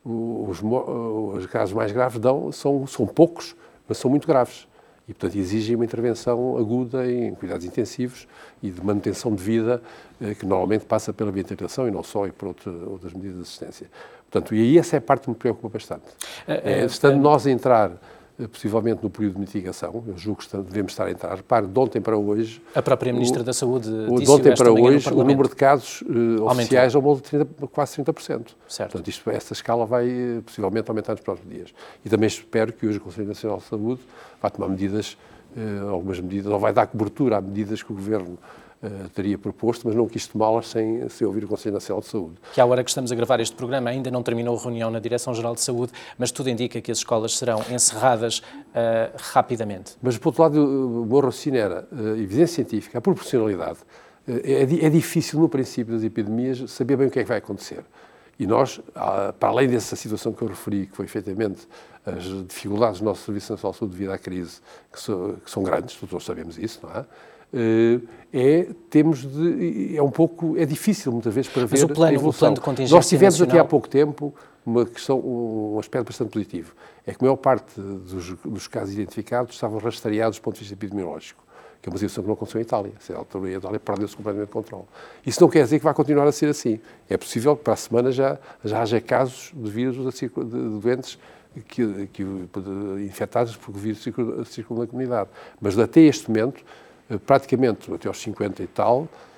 os, 0.05 0.61
os, 0.63 1.47
casos 1.47 1.75
mais 1.75 1.93
graves 1.93 2.21
dão, 2.21 2.53
são, 2.53 2.87
são 2.87 3.07
poucos, 3.07 3.57
mas 3.89 3.99
são 3.99 4.11
muito 4.11 4.27
graves 4.27 4.69
e, 5.09 5.13
portanto, 5.13 5.39
exigem 5.39 5.75
uma 5.75 5.85
intervenção 5.85 6.57
aguda 6.57 7.11
em 7.11 7.35
cuidados 7.35 7.67
intensivos 7.67 8.29
e 8.63 8.71
de 8.71 8.85
manutenção 8.85 9.35
de 9.35 9.43
vida, 9.43 9.83
eh, 10.21 10.35
que 10.35 10.47
normalmente 10.47 10.85
passa 10.85 11.13
pela 11.13 11.33
ventilação 11.33 11.89
e 11.89 11.91
não 11.91 12.03
só, 12.03 12.27
e 12.27 12.33
por 12.33 12.49
outra, 12.49 12.71
outras 12.71 13.13
medidas 13.13 13.37
de 13.37 13.43
assistência. 13.43 13.91
Portanto, 14.31 14.55
e 14.55 14.61
aí 14.61 14.79
essa 14.79 14.97
é 14.97 14.99
a 14.99 15.03
parte 15.03 15.25
que 15.25 15.31
me 15.31 15.37
preocupa 15.37 15.69
bastante. 15.69 16.05
É, 16.47 16.81
é, 16.81 16.85
estando 16.85 17.19
nós 17.19 17.47
a 17.47 17.51
entrar 17.51 17.93
possivelmente 18.49 19.03
no 19.03 19.11
período 19.11 19.35
de 19.35 19.41
mitigação, 19.41 20.03
eu 20.07 20.17
julgo 20.17 20.41
que 20.41 20.57
devemos 20.57 20.93
estar 20.93 21.07
a 21.07 21.11
entrar. 21.11 21.35
Repare, 21.37 21.67
de 21.67 21.79
ontem 21.79 22.01
para 22.01 22.17
hoje... 22.17 22.63
A 22.75 22.83
própria 22.83 23.13
Ministra 23.13 23.43
o, 23.43 23.45
da 23.45 23.53
Saúde 23.53 23.89
disse 24.11 24.25
De 24.25 24.31
ontem 24.31 24.55
para 24.55 24.73
hoje, 24.73 25.09
o 25.13 25.25
número 25.25 25.49
de 25.49 25.55
casos 25.55 26.03
uh, 26.03 26.45
oficiais 26.45 26.95
aumentou 26.95 27.17
de 27.17 27.23
30, 27.23 27.67
quase 27.69 28.03
30%. 28.03 28.15
Certo. 28.69 28.93
Portanto, 28.93 29.09
isto, 29.09 29.31
essa 29.31 29.53
escala 29.53 29.85
vai 29.85 30.09
uh, 30.09 30.43
possivelmente 30.43 30.91
aumentar 30.91 31.13
nos 31.13 31.21
próximos 31.21 31.53
dias. 31.53 31.75
E 32.05 32.09
também 32.09 32.27
espero 32.27 32.73
que 32.73 32.87
hoje 32.87 32.99
o 32.99 33.01
Conselho 33.01 33.29
Nacional 33.29 33.59
de 33.59 33.65
Saúde 33.65 34.01
vá 34.41 34.51
tomar 34.51 34.69
medidas, 34.69 35.17
uh, 35.57 35.89
algumas 35.91 36.21
medidas, 36.21 36.53
ou 36.53 36.59
vai 36.59 36.73
dar 36.73 36.87
cobertura 36.87 37.39
a 37.39 37.41
medidas 37.41 37.83
que 37.83 37.93
o 37.93 37.95
Governo 37.95 38.39
Uh, 38.83 39.09
teria 39.11 39.39
proposto, 39.39 39.87
mas 39.87 39.95
não 39.95 40.09
quis 40.09 40.27
tomá-las 40.27 40.67
sem, 40.67 41.09
sem 41.09 41.25
ouvir 41.25 41.45
o 41.45 41.47
Conselho 41.47 41.75
Nacional 41.75 42.01
de 42.01 42.09
Saúde. 42.09 42.35
Que 42.53 42.61
à 42.61 42.67
hora 42.67 42.83
que 42.83 42.91
estamos 42.91 43.13
a 43.13 43.15
gravar 43.15 43.39
este 43.39 43.55
programa 43.55 43.89
ainda 43.91 44.11
não 44.11 44.25
terminou 44.25 44.59
a 44.59 44.61
reunião 44.61 44.91
na 44.91 44.99
Direção-Geral 44.99 45.55
de 45.55 45.61
Saúde, 45.61 45.93
mas 46.19 46.33
tudo 46.33 46.51
indica 46.51 46.81
que 46.81 46.91
as 46.91 46.99
escolas 46.99 47.39
serão 47.39 47.63
encerradas 47.71 48.41
uh, 48.41 49.17
rapidamente. 49.17 49.93
Mas, 50.03 50.19
por 50.19 50.31
outro 50.31 50.43
lado, 50.43 51.03
o 51.03 51.07
meu 51.07 51.21
raciocínio 51.21 51.61
era 51.61 51.87
uh, 51.93 52.17
evidência 52.17 52.57
científica, 52.57 52.99
a 52.99 53.01
proporcionalidade. 53.01 53.79
É, 54.27 54.63
é, 54.63 54.91
difícil, 54.91 55.39
no 55.39 55.49
princípio 55.49 55.95
das 55.95 56.03
epidemias, 56.03 56.71
saber 56.71 56.97
bem 56.97 57.07
o 57.07 57.11
que 57.11 57.21
é 57.21 57.23
que 57.23 57.29
vai 57.29 57.39
acontecer. 57.39 57.85
E 58.39 58.47
nós, 58.47 58.81
para 59.39 59.49
além 59.49 59.69
dessa 59.69 59.95
situação 59.95 60.33
que 60.33 60.43
eu 60.43 60.49
referi, 60.49 60.87
que 60.87 60.97
foi 60.97 61.05
efetivamente 61.05 61.69
as 62.05 62.25
dificuldades 62.49 62.99
do 62.99 63.05
nosso 63.05 63.25
Serviço 63.25 63.53
Nacional 63.53 63.73
de 63.73 63.79
Saúde 63.79 63.93
devido 63.97 64.11
à 64.11 64.19
crise, 64.19 64.61
que, 64.93 65.01
so, 65.01 65.37
que 65.45 65.51
são 65.51 65.63
grandes, 65.63 65.95
todos 65.97 66.25
sabemos 66.25 66.59
isso, 66.59 66.81
não 66.83 66.91
é? 66.91 67.05
Eh, 67.53 68.01
é 68.33 68.67
temos 68.89 69.21
de, 69.21 69.95
é 69.95 70.03
um 70.03 70.11
pouco 70.11 70.57
é 70.57 70.65
difícil 70.65 71.13
muitas 71.13 71.35
vezes 71.35 71.51
para 71.51 71.63
Mas 71.63 71.71
ver 71.73 71.85
o 71.85 71.89
plano, 71.89 72.13
a 72.13 72.15
evolução. 72.15 72.53
O 72.53 72.61
plano 72.61 72.77
de 72.79 72.91
Nós 72.91 73.07
tivemos 73.07 73.35
nacional... 73.35 73.57
até 73.57 73.61
há 73.61 73.69
pouco 73.69 73.89
tempo 73.89 74.35
uma 74.65 74.87
questão, 74.87 75.19
um 75.19 75.79
aspecto 75.79 76.07
bastante 76.07 76.31
positivo. 76.31 76.75
É 77.07 77.13
que 77.13 77.19
a 77.21 77.25
maior 77.25 77.37
parte 77.37 77.79
dos, 77.79 78.35
dos 78.45 78.69
casos 78.69 78.95
identificados 78.95 79.55
estavam 79.55 79.79
rastreados 79.79 80.39
do 80.39 80.43
ponto 80.43 80.55
de 80.55 80.61
vista 80.61 80.75
epidemiológico, 80.75 81.43
que 81.83 81.89
é 81.89 81.93
uma 81.93 81.99
situação 81.99 82.23
que 82.23 82.29
não 82.29 82.35
aconteceu 82.35 82.61
em 82.61 82.63
Itália. 82.63 82.93
A 82.97 83.51
Itália 83.51 83.81
perdeu-se 83.81 84.17
completamente 84.17 84.49
o 84.49 84.53
controle. 84.53 84.85
Isso 85.27 85.41
não 85.41 85.51
quer 85.51 85.65
dizer 85.65 85.79
que 85.79 85.85
vai 85.85 85.93
continuar 85.93 86.27
a 86.27 86.33
ser 86.33 86.47
assim. 86.47 86.81
É 87.11 87.19
possível 87.19 87.55
que 87.55 87.65
para 87.65 87.75
a 87.75 87.77
semana 87.77 88.13
já, 88.13 88.39
já 88.65 88.81
haja 88.81 89.01
casos 89.01 89.53
de 89.55 89.71
vírus 89.71 89.97
de, 90.15 90.29
doentes 90.29 91.19
que, 91.69 92.07
que, 92.07 92.23
infectados 93.05 93.57
por 93.57 93.75
vírus 93.75 94.03
circulam 94.47 94.85
na 94.85 94.87
comunidade. 94.87 95.29
Mas 95.61 95.79
até 95.79 96.01
este 96.01 96.31
momento 96.31 96.65
eh, 96.65 96.92
praticamente 97.27 97.93
até 97.93 98.09
aos 98.09 98.19
50 98.19 98.63
e 98.63 98.67
tal, 98.67 99.03
eh, 99.05 99.32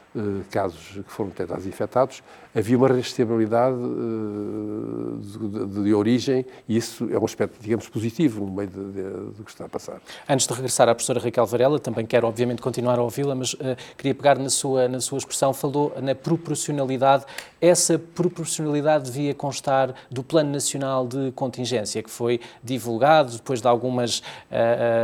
casos 0.50 0.80
que 1.04 1.10
foram 1.10 1.30
detectados 1.30 1.66
infectados, 1.66 2.22
havia 2.54 2.76
uma 2.76 2.86
rastreabilidade 2.86 3.76
uh, 3.76 5.18
de, 5.20 5.82
de, 5.82 5.94
origem 5.94 6.46
e 6.68 6.76
isso 6.76 7.08
é 7.10 7.18
um 7.18 7.24
aspecto, 7.24 7.60
digamos, 7.60 7.88
positivo 7.88 8.44
no 8.46 8.52
meio 8.52 8.68
do 8.68 9.42
que 9.44 9.50
está 9.50 9.64
a 9.64 9.68
passar. 9.68 10.00
Antes 10.28 10.46
de 10.46 10.54
regressar 10.54 10.88
à 10.88 10.94
professora 10.94 11.18
Raquel 11.18 11.44
Varela, 11.46 11.80
também 11.80 12.06
quero, 12.06 12.28
obviamente, 12.28 12.62
continuar 12.62 12.98
a 12.98 13.02
ouvi-la, 13.02 13.34
mas 13.34 13.54
uh, 13.54 13.58
queria 13.96 14.14
pegar 14.14 14.38
na 14.38 14.50
sua, 14.50 14.86
na 14.86 15.00
sua 15.00 15.18
expressão, 15.18 15.52
falou 15.52 15.92
na 16.00 16.14
proporcionalidade. 16.14 17.24
Essa 17.60 17.98
proporcionalidade 17.98 19.10
devia 19.10 19.34
constar 19.34 19.94
do 20.10 20.22
Plano 20.22 20.52
Nacional 20.52 21.06
de 21.08 21.32
Contingência, 21.32 22.02
que 22.02 22.10
foi 22.10 22.40
divulgado 22.62 23.32
depois 23.32 23.60
de 23.60 23.66
algumas 23.66 24.18
uh, 24.18 24.22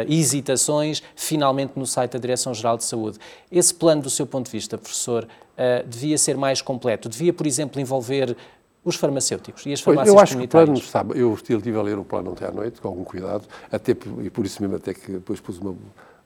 hesitações, 0.09 1.03
finalmente 1.17 1.73
no 1.75 1.87
site 1.87 2.13
da 2.13 2.19
Direção-Geral 2.19 2.77
de 2.77 2.85
Saúde. 2.85 3.19
Esse 3.51 3.75
plano, 3.75 4.03
do 4.03 4.11
seu 4.11 4.27
ponto 4.27 4.47
de 4.47 4.53
vista, 4.53 4.79
professor, 4.79 5.00
uh, 5.09 5.87
devia 5.87 6.19
ser 6.19 6.37
mais 6.37 6.61
completo? 6.61 7.09
Devia, 7.09 7.33
por 7.33 7.47
exemplo, 7.47 7.81
envolver 7.81 8.37
os 8.85 8.97
farmacêuticos 8.97 9.67
e 9.67 9.73
as 9.73 9.81
farmácias 9.81 10.15
pois, 10.15 10.17
eu 10.17 10.23
acho 10.23 10.39
que 10.39 10.45
o 10.45 10.49
plano, 10.49 10.81
sabe, 10.83 11.19
eu 11.19 11.35
estive 11.35 11.79
a 11.79 11.83
ler 11.83 11.99
o 11.99 12.05
plano 12.05 12.31
ontem 12.33 12.47
à 12.47 12.51
noite, 12.51 12.81
com 12.81 12.89
algum 12.89 13.05
cuidado, 13.05 13.47
até, 13.71 13.93
e 14.23 14.31
por 14.31 14.45
isso 14.47 14.63
mesmo 14.63 14.77
até 14.77 14.95
que 14.95 15.13
depois 15.13 15.41
pus 15.41 15.59
uma, 15.59 15.73
no 15.73 15.79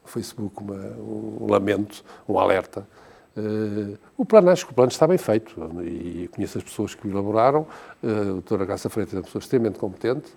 Facebook 0.05 0.63
uma, 0.63 0.75
um 0.75 1.47
lamento, 1.51 2.05
um 2.29 2.39
alerta. 2.39 2.87
Uh, 3.37 3.99
o 4.17 4.25
plano, 4.25 4.51
acho 4.51 4.65
que 4.65 4.71
o 4.71 4.75
plano 4.75 4.93
está 4.93 5.09
bem 5.09 5.19
feito 5.19 5.57
e 5.83 6.29
conheço 6.29 6.57
as 6.59 6.63
pessoas 6.63 6.95
que 6.95 7.09
o 7.09 7.11
elaboraram. 7.11 7.67
Uh, 8.01 8.21
a 8.21 8.25
doutora 8.25 8.65
Graça 8.65 8.89
Freitas 8.89 9.15
é 9.15 9.17
uma 9.17 9.25
pessoa 9.25 9.41
extremamente 9.41 9.79
competente, 9.79 10.33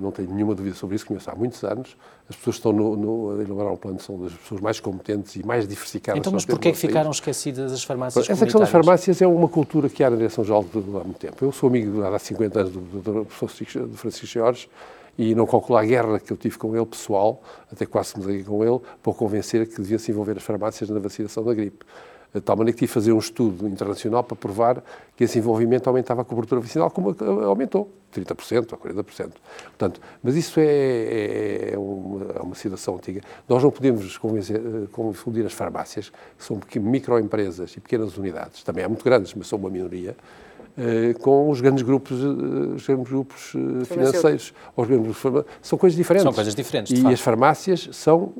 não 0.00 0.10
tenho 0.10 0.32
nenhuma 0.32 0.54
dúvida 0.54 0.74
sobre 0.74 0.96
isso, 0.96 1.06
conheço 1.06 1.30
há 1.30 1.34
muitos 1.34 1.62
anos. 1.62 1.96
As 2.28 2.36
pessoas 2.36 2.56
que 2.56 2.60
estão 2.60 2.72
no, 2.72 2.96
no, 2.96 3.38
a 3.38 3.42
elaborar 3.42 3.72
um 3.72 3.76
plano 3.76 4.00
são 4.00 4.18
das 4.18 4.32
pessoas 4.32 4.60
mais 4.60 4.80
competentes 4.80 5.36
e 5.36 5.44
mais 5.44 5.68
diversificadas. 5.68 6.18
Então, 6.18 6.32
mas 6.32 6.44
porquê 6.44 6.68
é 6.68 6.72
que 6.72 6.78
ficaram 6.78 7.10
esquecidas 7.10 7.72
as 7.72 7.84
farmácias 7.84 8.28
Essa 8.28 8.44
questão 8.44 8.60
das 8.60 8.70
farmácias 8.70 9.20
é 9.20 9.26
uma 9.26 9.48
cultura 9.48 9.88
que 9.88 10.02
há 10.02 10.08
na 10.08 10.16
Direção-Geral 10.16 10.64
há 10.74 11.04
muito 11.04 11.18
tempo. 11.18 11.44
Eu 11.44 11.52
sou 11.52 11.68
amigo 11.68 12.02
há 12.02 12.18
50 12.18 12.60
anos 12.60 12.72
do, 12.72 12.80
do, 12.80 13.24
do 13.24 13.26
Francisco 13.26 14.26
Jorge 14.26 14.68
e 15.18 15.34
não 15.34 15.46
calculo 15.46 15.78
a 15.78 15.84
guerra 15.84 16.18
que 16.18 16.32
eu 16.32 16.36
tive 16.36 16.56
com 16.56 16.74
ele, 16.74 16.86
pessoal, 16.86 17.42
até 17.70 17.84
quase 17.84 18.18
me 18.18 18.42
com 18.42 18.64
ele, 18.64 18.80
para 19.02 19.10
o 19.10 19.14
convencer 19.14 19.66
que 19.68 19.80
devia 19.80 19.98
se 19.98 20.10
envolver 20.10 20.36
as 20.36 20.42
farmácias 20.42 20.88
na 20.88 20.98
vacinação 20.98 21.44
da 21.44 21.52
gripe. 21.52 21.84
De 22.32 22.40
tal 22.40 22.56
maneira 22.56 22.74
que 22.74 22.80
tive 22.80 22.88
que 22.88 22.94
fazer 22.94 23.12
um 23.12 23.18
estudo 23.18 23.66
internacional 23.66 24.22
para 24.22 24.36
provar 24.36 24.82
que 25.16 25.24
esse 25.24 25.38
envolvimento 25.38 25.88
aumentava 25.88 26.22
a 26.22 26.24
cobertura 26.24 26.60
vacinal, 26.60 26.90
como 26.90 27.16
aumentou, 27.44 27.90
30% 28.14 28.72
ou 28.72 28.78
40%. 28.78 29.32
Portanto, 29.64 30.00
mas 30.22 30.36
isso 30.36 30.60
é, 30.60 30.64
é, 30.64 31.70
é, 31.72 31.78
uma, 31.78 32.32
é 32.32 32.40
uma 32.40 32.54
situação 32.54 32.96
antiga. 32.96 33.20
Nós 33.48 33.62
não 33.62 33.70
podemos 33.70 34.18
eh, 34.50 34.86
confundir 34.92 35.44
as 35.44 35.52
farmácias, 35.52 36.10
que 36.38 36.44
são 36.44 36.60
microempresas 36.76 37.76
e 37.76 37.80
pequenas 37.80 38.16
unidades, 38.16 38.62
também 38.62 38.84
há 38.84 38.88
muito 38.88 39.04
grandes, 39.04 39.34
mas 39.34 39.46
são 39.46 39.58
uma 39.58 39.70
minoria, 39.70 40.16
com 41.20 41.50
os 41.50 41.60
grandes 41.60 41.82
grupos, 41.82 42.18
eh, 42.20 42.74
os 42.74 42.86
grandes 42.86 43.08
grupos 43.10 43.52
eh, 43.54 43.84
financeiros. 43.84 44.54
Os 44.76 44.86
grandes 44.86 45.16
grupos, 45.22 45.44
são 45.60 45.78
coisas 45.78 45.96
diferentes. 45.96 46.24
São 46.24 46.32
coisas 46.32 46.54
diferentes, 46.54 46.98
E 46.98 47.06
as 47.06 47.20
farmácias 47.20 47.88
são... 47.92 48.32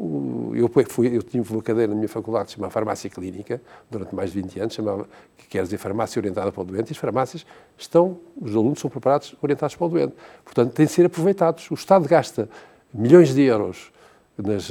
Eu, 0.54 0.70
fui, 0.88 1.16
eu 1.16 1.22
tive 1.22 1.52
uma 1.52 1.62
cadeira 1.62 1.88
na 1.88 1.96
minha 1.96 2.08
faculdade 2.08 2.52
chamada 2.52 2.70
Farmácia 2.70 3.10
Clínica, 3.10 3.60
durante 3.90 4.14
mais 4.14 4.32
de 4.32 4.40
20 4.40 4.60
anos, 4.60 4.74
chamava, 4.74 5.06
que 5.36 5.48
quer 5.48 5.62
dizer 5.62 5.78
farmácia 5.78 6.18
orientada 6.18 6.50
para 6.50 6.62
o 6.62 6.64
doente, 6.64 6.90
e 6.90 6.92
as 6.92 6.98
farmácias 6.98 7.44
estão, 7.76 8.18
os 8.40 8.54
alunos 8.54 8.80
são 8.80 8.90
preparados, 8.90 9.34
orientados 9.42 9.76
para 9.76 9.86
o 9.86 9.90
doente. 9.90 10.14
Portanto, 10.44 10.72
têm 10.72 10.86
de 10.86 10.92
ser 10.92 11.06
aproveitados. 11.06 11.70
O 11.70 11.74
Estado 11.74 12.08
gasta 12.08 12.48
milhões 12.92 13.34
de 13.34 13.42
euros 13.42 13.92
nas 14.42 14.70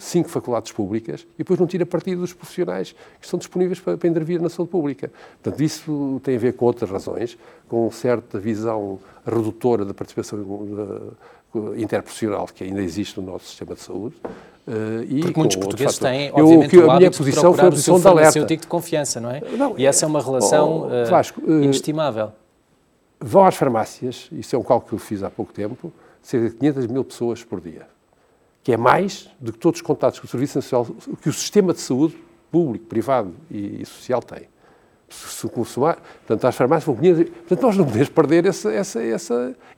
cinco 0.00 0.28
faculdades 0.28 0.72
públicas 0.72 1.26
e 1.34 1.38
depois 1.38 1.58
não 1.58 1.66
tira 1.66 1.84
partido 1.84 2.20
dos 2.20 2.32
profissionais 2.32 2.92
que 2.92 3.24
estão 3.24 3.38
disponíveis 3.38 3.80
para, 3.80 3.96
para 3.96 4.08
intervir 4.08 4.40
na 4.40 4.48
saúde 4.48 4.70
pública. 4.70 5.10
Portanto, 5.42 5.62
isso 5.62 6.20
tem 6.22 6.36
a 6.36 6.38
ver 6.38 6.54
com 6.54 6.64
outras 6.64 6.90
razões, 6.90 7.36
com 7.68 7.90
certa 7.90 8.38
visão 8.38 8.98
redutora 9.26 9.84
da 9.84 9.94
participação 9.94 10.38
interprofissional 11.76 12.46
que 12.46 12.64
ainda 12.64 12.80
existe 12.80 13.20
no 13.20 13.26
nosso 13.26 13.46
sistema 13.46 13.74
de 13.74 13.80
saúde. 13.80 14.16
Uh, 14.66 15.02
e 15.08 15.20
Porque 15.20 15.40
muitos 15.40 15.56
portugueses 15.56 15.98
têm, 15.98 16.30
obviamente, 16.32 16.76
eu, 16.76 16.86
o 16.86 16.90
a 16.90 16.96
minha 16.98 17.10
posição 17.10 17.54
foi 17.54 17.66
a 17.66 17.70
posição 17.70 17.96
o 17.96 17.98
farmacêutico 17.98 18.62
de 18.62 18.68
confiança, 18.68 19.20
não 19.20 19.30
é? 19.30 19.40
Não, 19.56 19.76
e 19.76 19.84
essa 19.84 20.04
é 20.04 20.08
uma 20.08 20.22
relação 20.22 20.86
oh, 20.86 21.10
Vasco, 21.10 21.40
uh, 21.40 21.62
inestimável. 21.62 22.30
Vão 23.18 23.44
às 23.44 23.54
farmácias, 23.54 24.28
isso 24.30 24.54
é 24.54 24.58
um 24.58 24.62
cálculo 24.62 24.90
que 24.90 24.94
eu 24.94 24.98
fiz 24.98 25.22
há 25.22 25.30
pouco 25.30 25.52
tempo, 25.52 25.92
cerca 26.22 26.50
de 26.50 26.56
500 26.56 26.86
mil 26.86 27.04
pessoas 27.04 27.42
por 27.42 27.60
dia, 27.60 27.86
que 28.62 28.72
é 28.72 28.76
mais 28.76 29.30
do 29.40 29.52
que 29.52 29.58
todos 29.58 29.80
os 29.80 29.82
contatos 29.82 30.18
que 30.18 30.26
o 30.26 30.28
Serviço 30.28 30.58
Nacional, 30.58 30.86
que 31.22 31.28
o 31.28 31.32
sistema 31.32 31.72
de 31.72 31.80
saúde 31.80 32.16
público, 32.50 32.86
privado 32.86 33.34
e, 33.50 33.82
e 33.82 33.86
social 33.86 34.22
tem. 34.22 34.48
Se 35.08 35.48
consumar, 35.48 35.96
portanto, 35.96 36.44
às 36.44 36.54
farmácias 36.54 36.84
vão 36.84 36.96
500, 36.96 37.30
portanto, 37.30 37.62
nós 37.62 37.76
não 37.76 37.84
podemos 37.84 38.08
perder 38.10 38.46
esse, 38.46 38.68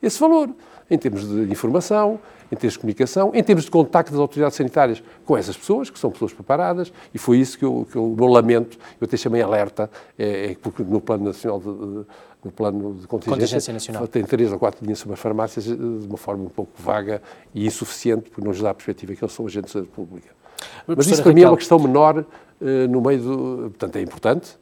esse 0.01 0.19
valor 0.19 0.49
em 0.89 0.97
termos 0.97 1.27
de 1.27 1.51
informação, 1.51 2.19
em 2.51 2.55
termos 2.55 2.73
de 2.73 2.79
comunicação, 2.79 3.31
em 3.33 3.43
termos 3.43 3.65
de 3.65 3.71
contacto 3.71 4.11
das 4.11 4.19
autoridades 4.19 4.55
sanitárias 4.55 5.03
com 5.25 5.37
essas 5.37 5.57
pessoas, 5.57 5.89
que 5.89 5.97
são 5.97 6.11
pessoas 6.11 6.33
preparadas, 6.33 6.93
e 7.13 7.17
foi 7.17 7.39
isso 7.39 7.57
que 7.57 7.65
eu, 7.65 7.87
que 7.89 7.95
eu 7.95 8.15
lamento, 8.25 8.77
eu 8.99 9.05
até 9.05 9.17
chamei 9.17 9.41
alerta, 9.41 9.89
é, 10.17 10.51
é 10.51 10.55
porque 10.61 10.83
no 10.83 11.01
Plano 11.01 11.25
Nacional 11.25 11.59
de, 11.59 12.05
no 12.43 12.51
plano 12.51 12.95
de 12.95 13.07
contingência, 13.07 13.39
contingência 13.39 13.73
nacional. 13.73 14.07
tem 14.07 14.23
três 14.23 14.51
ou 14.51 14.59
quatro 14.59 14.83
linhas 14.83 14.99
sobre 14.99 15.13
as 15.13 15.19
farmácias 15.19 15.65
eh, 15.65 15.75
de 15.75 16.07
uma 16.07 16.17
forma 16.17 16.43
um 16.43 16.49
pouco 16.49 16.71
vaga 16.77 17.21
e 17.53 17.65
insuficiente, 17.65 18.29
porque 18.29 18.41
não 18.41 18.49
nos 18.49 18.61
dá 18.61 18.71
a 18.71 18.73
perspectiva 18.73 19.15
que 19.15 19.23
eles 19.23 19.33
são 19.33 19.45
agentes 19.45 19.73
da 19.73 19.79
saúde 19.79 19.91
pública. 19.91 20.29
Mas 20.85 21.07
isso 21.07 21.15
para 21.21 21.31
Raquel... 21.31 21.33
mim 21.33 21.41
é 21.41 21.47
uma 21.49 21.57
questão 21.57 21.79
menor 21.79 22.19
uh, 22.19 22.65
no 22.89 23.01
meio 23.01 23.21
do... 23.21 23.57
Portanto, 23.71 23.95
é 23.95 24.01
importante 24.01 24.57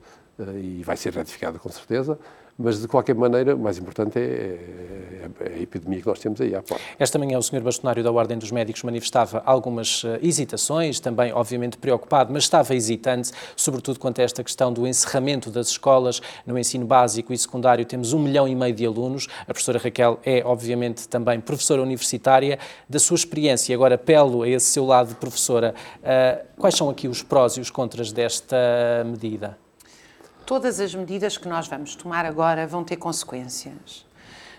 e 0.57 0.83
vai 0.83 0.98
ser 0.98 1.13
ratificada 1.13 1.60
com 1.60 1.69
certeza, 1.69 2.17
mas, 2.57 2.79
de 2.81 2.88
qualquer 2.88 3.15
maneira, 3.15 3.55
o 3.55 3.60
mais 3.60 3.77
importante 3.77 4.19
é, 4.19 4.21
é, 4.21 5.29
é, 5.39 5.53
a 5.53 5.62
epidemia 5.62 6.01
que 6.01 6.07
nós 6.07 6.19
temos 6.19 6.39
aí 6.39 6.53
à 6.53 6.62
porta. 6.62 6.83
Esta 7.00 7.17
manhã 7.17 7.38
o 7.38 7.41
Sr. 7.41 7.62
Bastonário 7.62 8.03
da 8.03 8.12
Ordem 8.12 8.38
dos 8.38 8.51
Médicos 8.51 8.83
manifestava 8.83 9.41
algumas 9.45 10.03
uh, 10.03 10.19
hesitações, 10.21 11.00
também 11.00 11.33
obviamente 11.33 11.77
preocupado, 11.77 12.31
mas 12.31 12.43
estava 12.43 12.75
hesitante, 12.75 13.31
sobretudo 13.55 14.00
quanto 14.00 14.21
a 14.21 14.24
esta 14.24 14.43
questão 14.43 14.71
do 14.71 14.86
encerramento 14.86 15.50
das 15.50 15.69
escolas 15.69 16.21
no 16.45 16.57
ensino 16.57 16.86
básico 16.86 17.33
e 17.33 17.38
secundário. 17.38 17.83
Temos 17.86 18.13
um 18.13 18.19
milhão 18.19 18.48
e 18.48 18.55
meio 18.55 18.75
de 18.75 18.86
alunos. 18.86 19.27
A 19.43 19.53
professora 19.53 19.79
Raquel 19.79 20.19
é, 20.24 20.43
obviamente, 20.45 21.07
também 21.07 21.39
professora 21.39 21.81
universitária. 21.81 22.60
Da 22.88 23.00
sua 23.00 23.15
experiência, 23.15 23.74
agora 23.74 23.95
apelo 23.95 24.43
a 24.43 24.50
esse 24.50 24.67
seu 24.67 24.86
lado 24.86 25.10
de 25.10 25.15
professora, 25.15 25.74
uh, 25.98 26.45
quais 26.60 26.75
são 26.75 26.89
aqui 26.89 27.07
os 27.07 27.24
prós 27.24 27.53
e 27.53 27.60
os 27.60 27.71
contras 27.71 28.12
desta 28.12 28.55
medida? 29.05 29.57
Todas 30.51 30.81
as 30.81 30.93
medidas 30.93 31.38
que 31.38 31.48
nós 31.48 31.65
vamos 31.65 31.96
tomar 31.96 32.25
agora 32.25 32.67
vão 32.67 32.84
ter 32.84 32.98
consequências. 32.98 34.05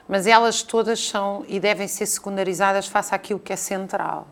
Mas 0.09 0.27
elas 0.27 0.63
todas 0.63 0.99
são 1.07 1.45
e 1.47 1.61
devem 1.61 1.87
ser 1.87 2.07
secundarizadas 2.07 2.87
face 2.87 3.15
àquilo 3.15 3.39
que 3.39 3.53
é 3.53 3.57
central, 3.57 4.27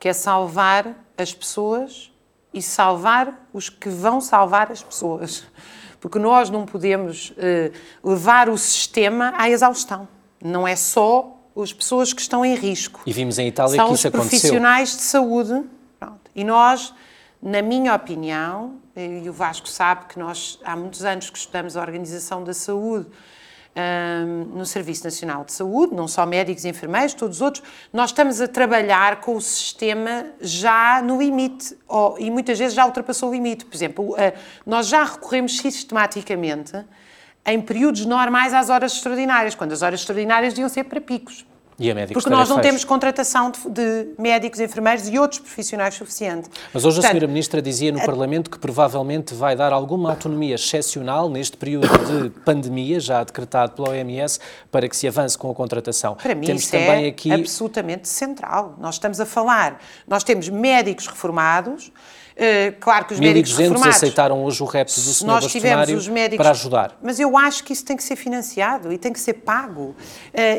que 0.00 0.08
é 0.08 0.14
salvar 0.14 0.96
as 1.18 1.34
pessoas 1.34 2.10
e 2.50 2.62
salvar 2.62 3.46
os 3.52 3.68
que 3.68 3.90
vão 3.90 4.22
salvar 4.22 4.72
as 4.72 4.82
pessoas. 4.82 5.44
Porque 6.00 6.18
nós 6.18 6.48
não 6.48 6.64
podemos 6.64 7.34
eh, 7.36 7.72
levar 8.02 8.48
o 8.48 8.56
sistema 8.56 9.34
à 9.36 9.50
exaustão. 9.50 10.08
Não 10.42 10.66
é 10.66 10.76
só 10.76 11.36
as 11.54 11.74
pessoas 11.74 12.14
que 12.14 12.22
estão 12.22 12.42
em 12.42 12.54
risco. 12.54 13.02
E 13.04 13.12
vimos 13.12 13.38
em 13.38 13.48
Itália 13.48 13.76
São 13.76 13.88
que 13.88 13.94
isso 13.96 14.08
aconteceu. 14.08 14.30
São 14.30 14.38
os 14.38 14.40
profissionais 14.40 14.96
de 14.96 15.02
saúde. 15.02 15.62
Pronto. 16.00 16.30
E 16.34 16.42
nós, 16.42 16.94
na 17.42 17.60
minha 17.60 17.94
opinião, 17.94 18.80
e 18.96 19.28
o 19.28 19.32
Vasco 19.32 19.68
sabe 19.68 20.06
que 20.06 20.18
nós 20.18 20.58
há 20.64 20.76
muitos 20.76 21.04
anos 21.04 21.30
que 21.30 21.38
estudamos 21.38 21.76
a 21.76 21.80
organização 21.80 22.44
da 22.44 22.52
saúde 22.52 23.06
um, 23.74 24.58
no 24.58 24.66
Serviço 24.66 25.04
Nacional 25.04 25.44
de 25.44 25.52
Saúde, 25.52 25.94
não 25.94 26.06
só 26.06 26.26
médicos 26.26 26.64
e 26.64 26.68
enfermeiros, 26.68 27.14
todos 27.14 27.36
os 27.38 27.42
outros, 27.42 27.64
nós 27.92 28.10
estamos 28.10 28.40
a 28.40 28.48
trabalhar 28.48 29.20
com 29.20 29.34
o 29.36 29.40
sistema 29.40 30.26
já 30.40 31.00
no 31.02 31.18
limite, 31.18 31.76
ou, 31.88 32.18
e 32.18 32.30
muitas 32.30 32.58
vezes 32.58 32.74
já 32.74 32.84
ultrapassou 32.84 33.30
o 33.30 33.32
limite. 33.32 33.64
Por 33.64 33.74
exemplo, 33.74 34.12
uh, 34.12 34.16
nós 34.66 34.88
já 34.88 35.04
recorremos 35.04 35.56
sistematicamente 35.56 36.72
em 37.46 37.60
períodos 37.60 38.04
normais 38.04 38.52
às 38.52 38.68
horas 38.68 38.92
extraordinárias, 38.92 39.54
quando 39.54 39.72
as 39.72 39.82
horas 39.82 40.00
extraordinárias 40.00 40.52
deviam 40.52 40.68
ser 40.68 40.84
para 40.84 41.00
picos. 41.00 41.46
E 41.82 41.90
a 41.90 41.94
médicos 41.94 42.22
Porque 42.22 42.34
nós 42.34 42.48
não 42.48 42.60
temos 42.60 42.84
contratação 42.84 43.50
de, 43.50 43.70
de, 43.70 44.08
médicos, 44.16 44.60
enfermeiros 44.60 45.08
e 45.08 45.18
outros 45.18 45.40
profissionais 45.40 45.94
suficiente. 45.94 46.48
Mas 46.72 46.84
hoje 46.84 46.96
Portanto, 46.96 47.14
a 47.14 47.18
Sra. 47.18 47.26
Ministra 47.26 47.60
dizia 47.60 47.90
no 47.90 47.98
a... 47.98 48.04
Parlamento 48.04 48.48
que 48.48 48.58
provavelmente 48.58 49.34
vai 49.34 49.56
dar 49.56 49.72
alguma 49.72 50.10
autonomia 50.10 50.54
excepcional 50.54 51.28
neste 51.28 51.56
período 51.56 51.88
de 51.88 52.30
pandemia, 52.40 53.00
já 53.00 53.24
decretado 53.24 53.72
pela 53.72 53.90
OMS, 53.90 54.38
para 54.70 54.88
que 54.88 54.96
se 54.96 55.08
avance 55.08 55.36
com 55.36 55.50
a 55.50 55.54
contratação. 55.54 56.14
Para 56.14 56.34
mim 56.36 56.46
temos 56.46 56.66
também 56.66 57.06
é 57.06 57.08
aqui... 57.08 57.32
absolutamente 57.32 58.08
central. 58.08 58.76
Nós 58.78 58.94
estamos 58.94 59.18
a 59.18 59.26
falar, 59.26 59.80
nós 60.06 60.22
temos 60.22 60.48
médicos 60.48 61.08
reformados, 61.08 61.90
claro 62.80 63.04
que 63.04 63.14
os 63.14 63.20
médicos 63.20 63.56
reformados... 63.56 63.96
aceitaram 63.96 64.44
hoje 64.44 64.62
o 64.62 64.66
repto 64.66 64.94
do 64.94 65.00
Sr. 65.00 65.26
Nós 65.26 65.46
tivemos 65.46 65.90
os 65.90 66.08
médicos, 66.08 66.44
para 66.44 66.50
ajudar. 66.50 66.98
Mas 67.02 67.20
eu 67.20 67.36
acho 67.36 67.64
que 67.64 67.72
isso 67.72 67.84
tem 67.84 67.96
que 67.96 68.02
ser 68.02 68.16
financiado 68.16 68.92
e 68.92 68.98
tem 68.98 69.12
que 69.12 69.20
ser 69.20 69.34
pago. 69.34 69.82
Uh, 69.82 69.94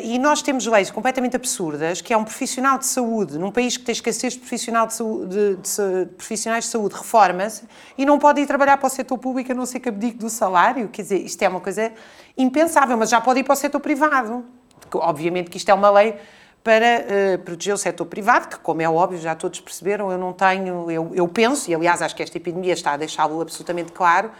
e 0.03 0.19
nós 0.19 0.41
temos 0.41 0.65
leis 0.65 0.91
completamente 0.91 1.35
absurdas, 1.35 2.01
que 2.01 2.13
é 2.13 2.17
um 2.17 2.23
profissional 2.23 2.77
de 2.77 2.85
saúde, 2.85 3.37
num 3.37 3.51
país 3.51 3.77
que 3.77 3.83
tem 3.83 3.93
escassez 3.93 4.33
de, 4.33 4.39
profissional 4.39 4.87
de, 4.87 4.93
saúde, 4.93 5.29
de, 5.29 5.55
de, 5.55 6.05
de 6.05 6.15
profissionais 6.15 6.65
de 6.65 6.69
saúde, 6.69 6.95
reforma-se 6.95 7.63
e 7.97 8.05
não 8.05 8.19
pode 8.19 8.41
ir 8.41 8.45
trabalhar 8.45 8.77
para 8.77 8.87
o 8.87 8.89
setor 8.89 9.17
público 9.17 9.51
a 9.51 9.55
não 9.55 9.65
ser 9.65 9.79
que 9.79 9.89
abdique 9.89 10.17
do 10.17 10.29
salário. 10.29 10.89
Quer 10.89 11.01
dizer, 11.01 11.17
isto 11.17 11.41
é 11.41 11.49
uma 11.49 11.59
coisa 11.59 11.91
impensável, 12.37 12.97
mas 12.97 13.09
já 13.09 13.21
pode 13.21 13.39
ir 13.39 13.43
para 13.43 13.53
o 13.53 13.55
setor 13.55 13.79
privado. 13.79 14.45
Obviamente 14.93 15.49
que 15.49 15.57
isto 15.57 15.69
é 15.69 15.73
uma 15.73 15.89
lei 15.89 16.15
para 16.63 17.03
uh, 17.35 17.39
proteger 17.39 17.73
o 17.73 17.77
setor 17.77 18.05
privado, 18.05 18.47
que, 18.47 18.57
como 18.57 18.81
é 18.81 18.89
óbvio, 18.89 19.19
já 19.19 19.35
todos 19.35 19.59
perceberam, 19.59 20.11
eu 20.11 20.17
não 20.17 20.31
tenho, 20.31 20.89
eu, 20.89 21.11
eu 21.13 21.27
penso, 21.27 21.69
e 21.69 21.75
aliás 21.75 22.01
acho 22.01 22.15
que 22.15 22.23
esta 22.23 22.37
epidemia 22.37 22.73
está 22.73 22.93
a 22.93 22.97
deixá-lo 22.97 23.41
absolutamente 23.41 23.91
claro, 23.91 24.31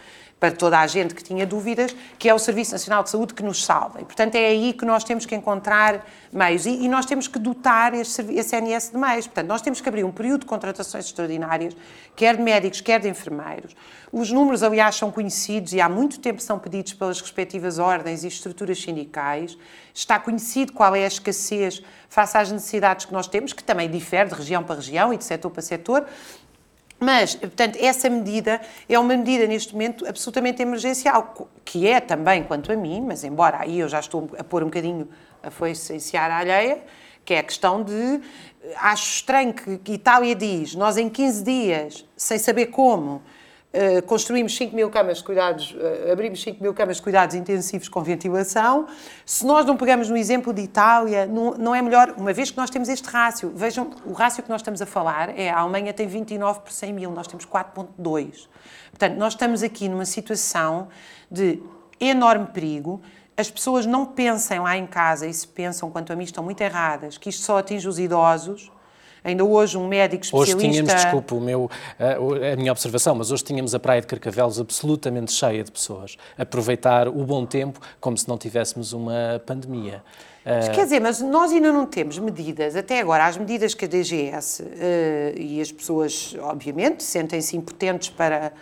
para 0.44 0.52
toda 0.52 0.78
a 0.78 0.86
gente 0.86 1.14
que 1.14 1.24
tinha 1.24 1.46
dúvidas, 1.46 1.96
que 2.18 2.28
é 2.28 2.34
o 2.34 2.38
Serviço 2.38 2.72
Nacional 2.72 3.02
de 3.02 3.08
Saúde 3.08 3.32
que 3.32 3.42
nos 3.42 3.64
salva. 3.64 4.02
E, 4.02 4.04
portanto, 4.04 4.34
é 4.34 4.48
aí 4.48 4.74
que 4.74 4.84
nós 4.84 5.02
temos 5.02 5.24
que 5.24 5.34
encontrar 5.34 6.04
meios. 6.30 6.66
E, 6.66 6.84
e 6.84 6.86
nós 6.86 7.06
temos 7.06 7.26
que 7.26 7.38
dotar 7.38 7.94
esse, 7.94 8.20
esse 8.34 8.60
de 8.60 8.98
meios. 8.98 9.26
Portanto, 9.26 9.46
nós 9.46 9.62
temos 9.62 9.80
que 9.80 9.88
abrir 9.88 10.04
um 10.04 10.12
período 10.12 10.40
de 10.40 10.46
contratações 10.46 11.06
extraordinárias, 11.06 11.74
quer 12.14 12.36
de 12.36 12.42
médicos, 12.42 12.82
quer 12.82 13.00
de 13.00 13.08
enfermeiros. 13.08 13.74
Os 14.12 14.30
números, 14.30 14.62
aliás, 14.62 14.96
são 14.96 15.10
conhecidos 15.10 15.72
e 15.72 15.80
há 15.80 15.88
muito 15.88 16.20
tempo 16.20 16.42
são 16.42 16.58
pedidos 16.58 16.92
pelas 16.92 17.22
respectivas 17.22 17.78
ordens 17.78 18.22
e 18.22 18.28
estruturas 18.28 18.78
sindicais. 18.78 19.56
Está 19.94 20.18
conhecido 20.18 20.74
qual 20.74 20.94
é 20.94 21.04
a 21.04 21.08
escassez 21.08 21.82
face 22.10 22.36
às 22.36 22.52
necessidades 22.52 23.06
que 23.06 23.12
nós 23.14 23.26
temos, 23.26 23.54
que 23.54 23.64
também 23.64 23.90
difere 23.90 24.28
de 24.28 24.34
região 24.34 24.62
para 24.62 24.76
região 24.76 25.12
e 25.12 25.16
de 25.16 25.24
setor 25.24 25.50
para 25.50 25.62
setor, 25.62 26.06
mas, 27.04 27.34
portanto, 27.34 27.76
essa 27.80 28.08
medida 28.08 28.60
é 28.88 28.98
uma 28.98 29.14
medida 29.14 29.46
neste 29.46 29.74
momento 29.74 30.06
absolutamente 30.06 30.62
emergencial, 30.62 31.48
que 31.64 31.86
é 31.86 32.00
também, 32.00 32.42
quanto 32.42 32.72
a 32.72 32.76
mim, 32.76 33.02
mas 33.02 33.22
embora 33.22 33.58
aí 33.60 33.80
eu 33.80 33.88
já 33.88 34.00
estou 34.00 34.30
a 34.38 34.42
pôr 34.42 34.62
um 34.62 34.66
bocadinho 34.66 35.08
a 35.42 35.50
foice 35.50 35.92
em 35.92 35.98
seara 35.98 36.38
alheia, 36.38 36.82
que 37.24 37.34
é 37.34 37.38
a 37.38 37.42
questão 37.42 37.82
de. 37.82 38.20
Acho 38.76 39.16
estranho 39.16 39.52
que 39.52 39.92
Itália 39.92 40.34
diz: 40.34 40.74
nós 40.74 40.96
em 40.96 41.10
15 41.10 41.44
dias, 41.44 42.04
sem 42.16 42.38
saber 42.38 42.66
como, 42.66 43.22
Uh, 43.74 44.00
construímos 44.06 44.54
5 44.56 44.72
mil 44.72 44.88
camas 44.88 45.18
de 45.18 45.24
cuidados, 45.24 45.72
uh, 45.72 46.12
abrimos 46.12 46.40
5 46.40 46.62
mil 46.62 46.72
camas 46.72 46.98
de 46.98 47.02
cuidados 47.02 47.34
intensivos 47.34 47.88
com 47.88 48.00
ventilação. 48.04 48.86
Se 49.26 49.44
nós 49.44 49.66
não 49.66 49.76
pegamos 49.76 50.08
no 50.08 50.16
exemplo 50.16 50.52
de 50.52 50.62
Itália, 50.62 51.26
não, 51.26 51.54
não, 51.54 51.74
é 51.74 51.82
melhor, 51.82 52.14
uma 52.16 52.32
vez 52.32 52.52
que 52.52 52.56
nós 52.56 52.70
temos 52.70 52.88
este 52.88 53.08
rácio, 53.08 53.50
vejam, 53.52 53.90
o 54.06 54.12
rácio 54.12 54.44
que 54.44 54.48
nós 54.48 54.60
estamos 54.60 54.80
a 54.80 54.86
falar 54.86 55.36
é 55.36 55.50
a 55.50 55.58
Alemanha 55.58 55.92
tem 55.92 56.06
29 56.06 56.60
por 56.60 56.70
100 56.70 56.92
mil, 56.92 57.10
nós 57.10 57.26
temos 57.26 57.44
4,2. 57.44 58.46
Portanto, 58.90 59.16
nós 59.16 59.32
estamos 59.32 59.64
aqui 59.64 59.88
numa 59.88 60.04
situação 60.04 60.86
de 61.28 61.60
enorme 61.98 62.46
perigo. 62.46 63.02
As 63.36 63.50
pessoas 63.50 63.84
não 63.86 64.06
pensem 64.06 64.60
lá 64.60 64.76
em 64.76 64.86
casa 64.86 65.26
e 65.26 65.34
se 65.34 65.48
pensam, 65.48 65.90
quanto 65.90 66.12
a 66.12 66.16
mim, 66.16 66.22
estão 66.22 66.44
muito 66.44 66.60
erradas, 66.60 67.18
que 67.18 67.28
isto 67.28 67.42
só 67.42 67.58
atinge 67.58 67.88
os 67.88 67.98
idosos 67.98 68.70
Ainda 69.24 69.42
hoje 69.42 69.78
um 69.78 69.88
médico 69.88 70.22
especialista... 70.22 70.56
Hoje 70.56 70.70
tínhamos, 70.70 70.94
desculpe 70.94 71.34
o 71.34 71.40
meu, 71.40 71.70
a 71.98 72.56
minha 72.56 72.70
observação, 72.70 73.14
mas 73.14 73.32
hoje 73.32 73.42
tínhamos 73.42 73.74
a 73.74 73.80
Praia 73.80 74.02
de 74.02 74.06
Carcavelos 74.06 74.60
absolutamente 74.60 75.32
cheia 75.32 75.64
de 75.64 75.72
pessoas. 75.72 76.16
Aproveitar 76.36 77.08
o 77.08 77.24
bom 77.24 77.46
tempo 77.46 77.80
como 78.00 78.18
se 78.18 78.28
não 78.28 78.36
tivéssemos 78.36 78.92
uma 78.92 79.42
pandemia. 79.46 80.02
Mas, 80.44 80.68
quer 80.68 80.84
dizer, 80.84 81.00
mas 81.00 81.20
nós 81.20 81.52
ainda 81.52 81.72
não 81.72 81.86
temos 81.86 82.18
medidas, 82.18 82.76
até 82.76 83.00
agora, 83.00 83.24
as 83.24 83.38
medidas 83.38 83.72
que 83.72 83.86
a 83.86 83.88
DGS 83.88 84.62
uh, 84.62 84.66
e 85.38 85.58
as 85.58 85.72
pessoas, 85.72 86.36
obviamente, 86.38 87.02
sentem-se 87.02 87.56
impotentes 87.56 88.10
para, 88.10 88.52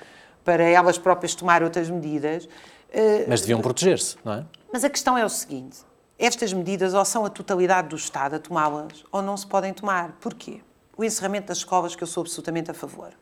para 0.44 0.62
elas 0.62 0.96
próprias 0.96 1.35
tomar 1.35 1.61
outras 1.61 1.90
medidas. 1.90 2.44
Uh, 2.44 3.27
mas 3.27 3.40
deviam 3.40 3.61
proteger-se, 3.61 4.16
não 4.25 4.35
é? 4.35 4.44
Mas 4.72 4.85
a 4.85 4.90
questão 4.90 5.18
é 5.18 5.25
o 5.25 5.29
seguinte: 5.29 5.79
estas 6.24 6.52
medidas 6.52 6.94
ou 6.94 7.04
são 7.04 7.24
a 7.24 7.30
totalidade 7.30 7.88
do 7.88 7.96
Estado 7.96 8.37
a 8.37 8.38
tomá-las 8.38 9.04
ou 9.11 9.20
não 9.20 9.37
se 9.37 9.46
podem 9.46 9.72
tomar. 9.72 10.12
Porquê? 10.20 10.61
o 10.96 11.04
encerramento 11.04 11.48
das 11.48 11.58
escolas, 11.58 11.96
que 11.96 12.02
eu 12.02 12.06
sou 12.06 12.22
absolutamente 12.22 12.70
a 12.70 12.74
favor. 12.74 13.12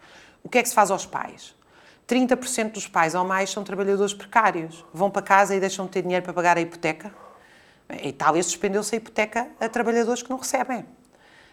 O 0.42 0.48
que 0.48 0.58
é 0.58 0.62
que 0.62 0.68
se 0.68 0.74
faz 0.74 0.90
aos 0.90 1.06
pais? 1.06 1.54
30% 2.08 2.72
dos 2.72 2.88
pais 2.88 3.14
ou 3.14 3.24
mais 3.24 3.50
são 3.50 3.62
trabalhadores 3.62 4.12
precários. 4.12 4.84
Vão 4.92 5.10
para 5.10 5.22
casa 5.22 5.54
e 5.54 5.60
deixam 5.60 5.86
de 5.86 5.92
ter 5.92 6.02
dinheiro 6.02 6.24
para 6.24 6.32
pagar 6.32 6.56
a 6.56 6.60
hipoteca. 6.60 7.14
A 7.88 8.06
Itália 8.06 8.42
suspendeu-se 8.42 8.94
a 8.94 8.98
hipoteca 8.98 9.48
a 9.60 9.68
trabalhadores 9.68 10.22
que 10.22 10.30
não 10.30 10.38
recebem 10.38 10.84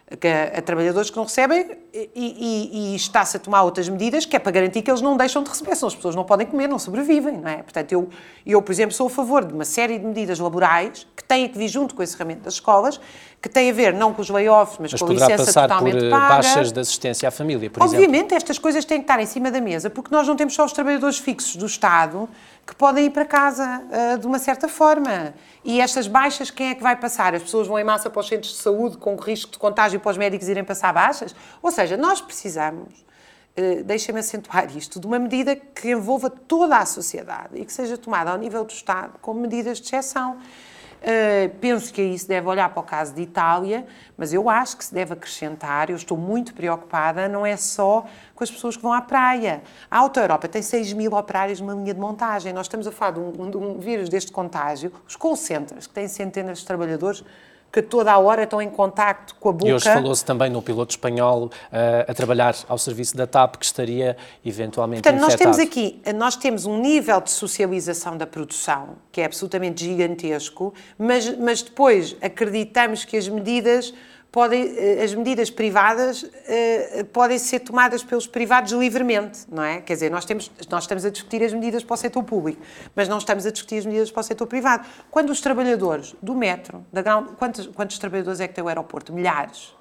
a, 0.10 0.58
a, 0.58 0.62
trabalhadores 0.62 1.10
que 1.10 1.18
não 1.18 1.26
recebem 1.26 1.78
e, 1.94 2.10
e, 2.16 2.94
e 2.94 2.96
está-se 2.96 3.36
a 3.36 3.40
tomar 3.40 3.64
outras 3.64 3.90
medidas 3.90 4.26
que 4.26 4.36
é 4.36 4.40
para 4.40 4.52
garantir 4.52 4.82
que 4.82 4.90
eles 4.90 5.02
não 5.02 5.18
deixam 5.18 5.44
de 5.44 5.50
receber, 5.50 5.76
senão 5.76 5.88
as 5.88 5.96
pessoas 5.96 6.16
não 6.16 6.24
podem 6.24 6.48
comer, 6.48 6.68
não 6.68 6.80
sobrevivem, 6.80 7.38
não 7.38 7.50
é? 7.50 7.58
Portanto, 7.58 7.92
eu, 7.92 8.10
eu, 8.46 8.62
por 8.62 8.72
exemplo, 8.72 8.96
sou 8.96 9.08
a 9.08 9.10
favor 9.10 9.44
de 9.44 9.54
uma 9.54 9.66
série 9.66 10.00
de 10.00 10.06
medidas 10.06 10.40
laborais 10.40 11.06
que 11.16 11.24
têm 11.24 11.50
que 11.50 11.58
vir 11.58 11.68
junto 11.68 11.94
com 11.94 12.02
o 12.02 12.04
encerramento 12.04 12.42
das 12.42 12.54
escolas, 12.54 13.02
que 13.42 13.48
têm 13.48 13.70
a 13.70 13.74
ver 13.74 13.94
não 13.94 14.14
com 14.14 14.22
os 14.22 14.30
layoffs, 14.30 14.78
mas, 14.80 14.92
mas 14.92 15.02
com 15.02 15.08
a 15.08 15.14
licença 15.14 15.46
passar 15.46 15.68
totalmente 15.68 15.98
por 15.98 16.06
eh, 16.06 16.10
paga. 16.10 16.28
baixas 16.28 16.72
de 16.72 16.80
assistência 16.80 17.30
à 17.30 17.32
família, 17.32 17.70
por 17.70 17.84
Obviamente, 17.84 18.16
exemplo. 18.16 18.38
estas 18.38 18.58
coisas 18.58 18.84
têm 18.84 18.98
que 18.98 19.04
estar 19.04 19.20
em 19.20 19.26
cima 19.28 19.52
da 19.52 19.62
mesa, 19.62 19.90
porque 19.90 20.10
nós 20.12 20.28
não 20.28 20.36
temos 20.36 20.56
só 20.56 20.66
os 20.66 20.74
trabalhadores 20.74 21.20
fixos 21.20 21.56
do 21.56 21.66
Estado 21.66 22.28
que 22.66 22.76
podem 22.76 23.06
ir 23.06 23.12
para 23.12 23.26
casa 23.26 23.84
uh, 23.86 24.18
de 24.18 24.26
uma 24.26 24.40
certa 24.40 24.68
forma. 24.68 25.34
E 25.64 25.80
estas 25.80 26.08
baixas, 26.08 26.50
quem 26.50 26.70
é 26.70 26.76
que 26.76 26.82
vai 26.82 26.96
passar? 26.96 27.36
As 27.36 27.44
pessoas 27.44 27.68
vão 27.68 27.78
em 27.78 27.84
massa 27.84 28.10
para 28.10 28.20
os 28.20 28.28
centros 28.28 28.54
de 28.54 28.58
saúde 28.58 28.98
com 28.98 29.16
risco 29.16 29.52
de 29.52 29.58
contágio 29.60 30.00
para 30.00 30.12
os 30.12 30.18
médicos 30.18 30.50
irem 30.50 30.64
passar 30.64 30.92
baixas? 30.92 31.36
Ou 31.62 31.72
seja, 31.72 31.96
nós 31.96 32.20
precisamos, 32.20 33.06
uh, 33.56 33.84
deixem-me 33.84 34.20
acentuar 34.20 34.76
isto, 34.76 35.00
de 35.00 35.06
uma 35.06 35.20
medida 35.20 35.56
que 35.56 35.92
envolva 35.92 36.30
toda 36.30 36.78
a 36.78 36.86
sociedade 36.88 37.50
e 37.54 37.64
que 37.64 37.72
seja 37.72 37.98
tomada 37.98 38.32
ao 38.32 38.38
nível 38.38 38.66
do 38.66 38.72
Estado 38.72 39.14
como 39.22 39.40
medidas 39.40 39.80
de 39.80 39.86
exceção. 39.86 40.38
Uh, 40.98 41.56
penso 41.60 41.94
que 41.94 42.02
aí 42.02 42.18
se 42.18 42.28
deve 42.28 42.48
olhar 42.48 42.70
para 42.70 42.80
o 42.80 42.84
caso 42.84 43.14
de 43.14 43.22
Itália, 43.22 43.86
mas 44.18 44.34
eu 44.34 44.50
acho 44.50 44.78
que 44.78 44.84
se 44.84 44.94
deve 44.94 45.14
acrescentar, 45.14 45.90
eu 45.90 45.96
estou 45.96 46.18
muito 46.18 46.54
preocupada, 46.54 47.30
não 47.30 47.46
é 47.46 47.56
só 47.56 48.06
com 48.34 48.44
as 48.44 48.50
pessoas 48.50 48.76
que 48.76 48.82
vão 48.82 48.92
à 48.92 49.02
praia. 49.02 49.62
A 49.92 50.00
Auto 50.00 50.20
Europa 50.20 50.48
tem 50.48 50.62
6 50.62 50.94
mil 50.94 51.14
operários 51.14 51.62
numa 51.62 51.74
linha 51.74 51.94
de 51.94 52.00
montagem. 52.00 52.52
Nós 52.52 52.66
estamos 52.66 52.88
a 52.88 52.92
falar 52.92 53.12
de 53.12 53.20
um, 53.20 53.50
de 53.50 53.58
um 53.58 53.80
vírus 53.80 54.10
deste 54.10 54.32
contágio. 54.32 54.92
Os 55.08 55.16
call 55.16 55.36
centers, 55.36 55.86
que 55.86 55.94
têm 55.94 56.08
centenas 56.08 56.60
de 56.60 56.66
trabalhadores, 56.66 57.24
que 57.72 57.82
toda 57.82 58.12
a 58.12 58.18
hora 58.18 58.44
estão 58.44 58.62
em 58.62 58.70
contacto 58.70 59.36
com 59.36 59.50
a 59.50 59.52
boca. 59.52 59.68
E 59.68 59.74
hoje 59.74 59.86
falou-se 59.86 60.24
também 60.24 60.50
no 60.50 60.62
piloto 60.62 60.92
espanhol 60.92 61.46
uh, 61.46 61.52
a 62.08 62.14
trabalhar 62.14 62.56
ao 62.68 62.78
serviço 62.78 63.16
da 63.16 63.28
TAP 63.28 63.58
que 63.58 63.66
estaria 63.66 64.18
eventualmente 64.46 65.04
Portanto, 65.04 65.24
infectado. 65.24 65.50
nós 65.50 65.58
temos 65.58 65.72
aqui, 65.72 66.02
nós 66.16 66.36
temos 66.36 66.66
um 66.66 66.80
nível 66.80 67.22
de 67.22 67.32
socialização 67.32 68.18
da 68.18 68.26
produção 68.26 68.96
que 69.12 69.22
é 69.22 69.26
absolutamente 69.26 69.84
gigantesco, 69.84 70.74
mas, 70.98 71.38
mas 71.38 71.62
depois 71.62 72.16
acreditamos 72.22 73.04
que 73.04 73.18
as 73.18 73.28
medidas 73.28 73.94
podem, 74.38 74.72
eh, 74.78 75.04
as 75.04 75.16
medidas 75.16 75.50
privadas 75.50 76.22
uh, 76.22 77.06
podem 77.12 77.40
ser 77.40 77.62
tomadas 77.62 78.04
pelos 78.04 78.28
privados 78.28 78.72
livremente, 78.72 79.40
não 79.52 79.64
é? 79.64 79.82
Quer 79.82 79.94
dizer, 79.94 80.12
nós, 80.12 80.26
temos, 80.26 80.52
nós 80.70 80.84
estamos 80.84 81.04
a 81.06 81.10
discutir 81.10 81.42
as 81.42 81.52
medidas 81.52 81.84
para 81.84 81.96
o 81.96 81.98
setor 81.98 82.22
público, 82.22 82.62
mas 82.96 83.10
não 83.10 83.18
estamos 83.18 83.48
a 83.48 83.52
discutir 83.52 83.80
as 83.80 83.86
medidas 83.88 84.12
para 84.12 84.20
o 84.20 84.24
setor 84.24 84.46
privado. 84.46 84.88
Quando 85.10 85.32
os 85.32 85.42
trabalhadores 85.42 86.16
do 86.22 86.36
metro, 86.36 86.86
da 86.94 87.02
ground, 87.02 87.30
quantos, 87.30 87.66
quantos 87.66 87.98
trabalhadores 87.98 88.40
é 88.40 88.48
que 88.48 88.54
tem 88.54 88.64
o 88.64 88.68
aeroporto? 88.68 89.12
Milhares 89.12 89.76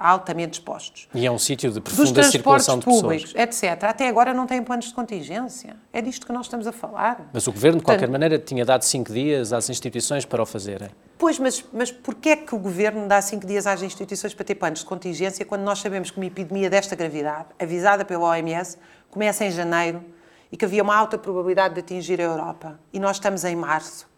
altamente 0.00 0.54
expostos. 0.58 1.06
E 1.14 1.24
é 1.24 1.30
um 1.30 1.38
sítio 1.38 1.70
de 1.70 1.80
profunda 1.80 2.24
circulação 2.24 2.78
de 2.78 2.84
públicos, 2.84 3.32
pessoas. 3.32 3.62
etc. 3.62 3.84
Até 3.84 4.08
agora 4.08 4.34
não 4.34 4.46
têm 4.46 4.60
planos 4.62 4.86
de 4.86 4.94
contingência. 4.94 5.76
É 5.92 6.00
disto 6.00 6.26
que 6.26 6.32
nós 6.32 6.46
estamos 6.46 6.66
a 6.66 6.72
falar. 6.72 7.30
Mas 7.32 7.46
o 7.46 7.52
Governo, 7.52 7.78
de 7.78 7.84
qualquer 7.84 8.06
Portanto, 8.06 8.12
maneira, 8.12 8.38
tinha 8.38 8.64
dado 8.64 8.82
cinco 8.82 9.12
dias 9.12 9.52
às 9.52 9.70
instituições 9.70 10.24
para 10.24 10.42
o 10.42 10.46
fazerem. 10.46 10.88
Pois, 11.22 11.38
mas, 11.38 11.64
mas 11.72 11.92
porquê 11.92 12.30
é 12.30 12.36
que 12.36 12.52
o 12.52 12.58
Governo 12.58 13.06
dá 13.06 13.22
cinco 13.22 13.46
dias 13.46 13.64
às 13.64 13.80
instituições 13.80 14.34
para 14.34 14.44
ter 14.44 14.56
planos 14.56 14.80
de 14.80 14.86
contingência 14.86 15.46
quando 15.46 15.62
nós 15.62 15.78
sabemos 15.78 16.10
que 16.10 16.16
uma 16.16 16.26
epidemia 16.26 16.68
desta 16.68 16.96
gravidade, 16.96 17.46
avisada 17.60 18.04
pela 18.04 18.26
OMS, 18.26 18.76
começa 19.08 19.44
em 19.44 19.50
janeiro 19.52 20.04
e 20.50 20.56
que 20.56 20.64
havia 20.64 20.82
uma 20.82 20.96
alta 20.96 21.16
probabilidade 21.16 21.74
de 21.74 21.80
atingir 21.80 22.20
a 22.20 22.24
Europa? 22.24 22.76
E 22.92 22.98
nós 22.98 23.18
estamos 23.18 23.44
em 23.44 23.54
março. 23.54 24.08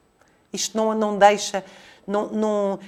Isto 0.51 0.79
não, 0.79 0.95
não 0.95 1.19
deixa... 1.19 1.63
Não, 2.07 2.29
não, 2.29 2.79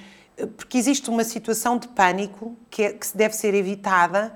porque 0.57 0.79
existe 0.79 1.11
uma 1.11 1.23
situação 1.23 1.77
de 1.77 1.87
pânico 1.87 2.57
que, 2.71 2.81
é, 2.81 2.93
que 2.93 3.15
deve 3.15 3.35
ser 3.35 3.53
evitada 3.53 4.35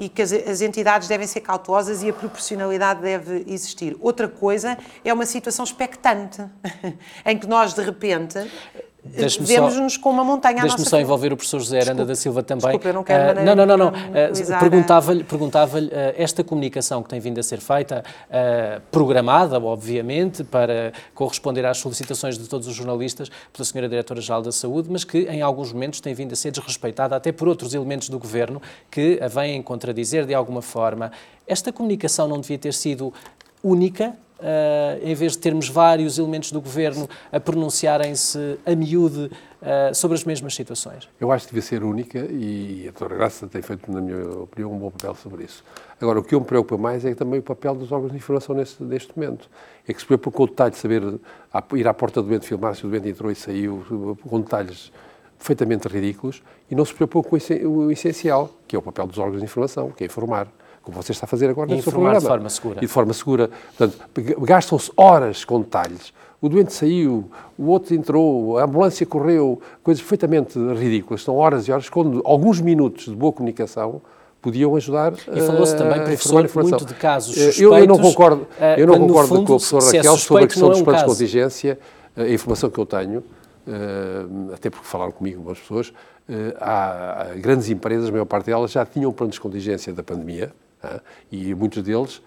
e 0.00 0.08
que 0.08 0.22
as, 0.22 0.32
as, 0.32 0.60
entidades 0.60 1.06
devem 1.06 1.28
ser 1.28 1.40
cautelosas 1.42 2.02
e 2.02 2.08
a 2.08 2.12
proporcionalidade 2.12 3.00
deve 3.00 3.44
existir. 3.46 3.96
Outra 4.00 4.26
coisa 4.26 4.76
é 5.04 5.12
uma 5.12 5.26
situação 5.26 5.64
expectante, 5.64 6.44
em 7.24 7.38
que 7.38 7.46
nós, 7.46 7.74
de 7.74 7.82
repente, 7.82 8.50
Vemos-nos 9.40 9.96
com 9.96 10.10
uma 10.10 10.24
montanha 10.24 10.58
à 10.58 10.62
Deixe-me 10.62 10.84
só 10.86 11.00
envolver 11.00 11.32
o 11.32 11.36
professor 11.36 11.58
José 11.58 11.80
Aranda 11.80 12.04
da 12.04 12.14
Silva 12.14 12.42
também. 12.42 12.62
Desculpe, 12.62 12.88
eu 12.88 12.94
não 12.94 13.04
quero 13.04 13.40
uh, 13.40 13.44
Não, 13.44 13.54
não, 13.54 13.66
não. 13.66 13.76
não. 13.76 13.88
Uh, 13.88 14.58
Perguntava-lhe 14.60 15.24
perguntava 15.24 15.78
uh, 15.78 15.88
esta 16.16 16.44
comunicação 16.44 17.02
que 17.02 17.08
tem 17.08 17.20
vindo 17.20 17.38
a 17.38 17.42
ser 17.42 17.60
feita, 17.60 18.04
uh, 18.28 18.80
programada, 18.90 19.60
obviamente, 19.60 20.44
para 20.44 20.92
corresponder 21.14 21.66
às 21.66 21.78
solicitações 21.78 22.38
de 22.38 22.48
todos 22.48 22.66
os 22.68 22.74
jornalistas 22.74 23.30
pela 23.52 23.64
Senhora 23.64 23.88
Diretora-Geral 23.88 24.42
da 24.42 24.52
Saúde, 24.52 24.88
mas 24.90 25.04
que 25.04 25.18
em 25.18 25.42
alguns 25.42 25.72
momentos 25.72 26.00
tem 26.00 26.14
vindo 26.14 26.32
a 26.32 26.36
ser 26.36 26.50
desrespeitada 26.50 27.16
até 27.16 27.32
por 27.32 27.48
outros 27.48 27.74
elementos 27.74 28.08
do 28.08 28.18
Governo 28.18 28.60
que 28.90 29.18
a 29.20 29.28
vêm 29.28 29.62
contradizer 29.62 30.26
de 30.26 30.34
alguma 30.34 30.62
forma. 30.62 31.10
Esta 31.46 31.72
comunicação 31.72 32.28
não 32.28 32.40
devia 32.40 32.58
ter 32.58 32.72
sido 32.72 33.12
única, 33.62 34.14
Uh, 34.40 35.06
em 35.06 35.14
vez 35.14 35.32
de 35.32 35.38
termos 35.38 35.68
vários 35.68 36.18
elementos 36.18 36.50
do 36.50 36.62
governo 36.62 37.06
a 37.30 37.38
pronunciarem-se 37.38 38.58
a 38.64 38.74
miúde 38.74 39.30
uh, 39.60 39.94
sobre 39.94 40.16
as 40.16 40.24
mesmas 40.24 40.54
situações? 40.54 41.06
Eu 41.20 41.30
acho 41.30 41.46
que 41.46 41.52
devia 41.52 41.68
ser 41.68 41.84
única 41.84 42.26
e 42.30 42.86
a 42.88 42.90
doutora 42.90 43.16
Graça 43.16 43.46
tem 43.46 43.60
feito, 43.60 43.92
na 43.92 44.00
minha 44.00 44.30
opinião, 44.30 44.72
um 44.72 44.78
bom 44.78 44.90
papel 44.90 45.14
sobre 45.14 45.44
isso. 45.44 45.62
Agora, 46.00 46.20
o 46.20 46.24
que 46.24 46.34
me 46.34 46.44
preocupa 46.44 46.78
mais 46.78 47.04
é 47.04 47.14
também 47.14 47.40
o 47.40 47.42
papel 47.42 47.74
dos 47.74 47.92
órgãos 47.92 48.12
de 48.12 48.16
informação 48.16 48.54
neste, 48.54 48.82
neste 48.82 49.12
momento. 49.14 49.50
É 49.86 49.92
que 49.92 50.00
se 50.00 50.06
preocupa 50.06 50.34
com 50.34 50.44
o 50.44 50.46
detalhe 50.46 50.70
de 50.70 50.78
saber 50.78 51.02
ir 51.74 51.86
à 51.86 51.92
porta 51.92 52.22
do 52.22 52.28
doente, 52.28 52.46
filmar 52.46 52.74
se 52.74 52.86
o 52.86 52.88
doente 52.88 53.10
entrou 53.10 53.30
e 53.30 53.34
saiu, 53.34 54.16
com 54.26 54.40
detalhes 54.40 54.90
perfeitamente 55.36 55.86
ridículos, 55.86 56.42
e 56.70 56.74
não 56.74 56.84
se 56.86 56.94
preocupa 56.94 57.28
com 57.28 57.36
o 57.36 57.90
essencial, 57.92 58.50
que 58.66 58.74
é 58.74 58.78
o 58.78 58.82
papel 58.82 59.06
dos 59.06 59.18
órgãos 59.18 59.40
de 59.40 59.44
informação, 59.44 59.90
que 59.90 60.04
é 60.04 60.06
informar 60.06 60.48
como 60.90 61.02
você 61.02 61.12
está 61.12 61.24
a 61.24 61.28
fazer 61.28 61.48
agora 61.48 61.74
no 61.74 61.82
seu 61.82 61.92
programa. 61.92 62.20
de 62.20 62.26
forma 62.26 62.48
segura. 62.48 62.78
E 62.78 62.80
de 62.80 62.86
forma 62.88 63.12
segura. 63.12 63.50
Portanto, 63.76 63.98
gastam-se 64.40 64.92
horas 64.96 65.44
com 65.44 65.60
detalhes. 65.60 66.12
O 66.42 66.48
doente 66.48 66.72
saiu, 66.72 67.30
o 67.58 67.66
outro 67.66 67.94
entrou, 67.94 68.58
a 68.58 68.64
ambulância 68.64 69.04
correu, 69.04 69.60
coisas 69.82 70.02
perfeitamente 70.02 70.58
ridículas. 70.74 71.22
São 71.22 71.36
horas 71.36 71.68
e 71.68 71.72
horas, 71.72 71.88
quando 71.88 72.22
alguns 72.24 72.60
minutos 72.60 73.04
de 73.04 73.14
boa 73.14 73.32
comunicação 73.32 74.00
podiam 74.40 74.74
ajudar 74.74 75.12
E 75.12 75.40
falou-se 75.42 75.76
também, 75.76 76.00
professor, 76.00 76.48
muito 76.62 76.84
de 76.86 76.94
casos 76.94 77.34
suspeitos. 77.34 77.60
Eu, 77.60 77.76
eu 77.76 77.86
não 77.86 77.98
concordo, 77.98 78.46
eu 78.78 78.86
não 78.86 78.98
concordo 78.98 79.28
fundo, 79.28 79.46
com 79.46 79.52
a 79.52 79.56
professora 79.56 79.84
é 79.84 79.98
Raquel 79.98 80.14
é 80.14 80.16
sobre 80.16 80.44
a 80.44 80.46
questão 80.46 80.68
dos 80.70 80.78
é 80.78 80.80
um 80.80 80.84
planos 80.84 81.02
de 81.02 81.08
contingência. 81.08 81.78
A 82.16 82.26
informação 82.26 82.70
que 82.70 82.78
eu 82.78 82.86
tenho, 82.86 83.22
até 84.54 84.70
porque 84.70 84.86
falaram 84.86 85.12
comigo 85.12 85.38
algumas 85.40 85.58
pessoas, 85.58 85.92
há 86.58 87.32
grandes 87.36 87.68
empresas, 87.68 88.08
a 88.08 88.12
maior 88.12 88.24
parte 88.24 88.46
delas 88.46 88.70
já 88.70 88.86
tinham 88.86 89.12
planos 89.12 89.34
de 89.34 89.40
contingência 89.40 89.92
da 89.92 90.02
pandemia, 90.02 90.52
e 91.30 91.54
muitos 91.54 91.82
deles, 91.82 92.22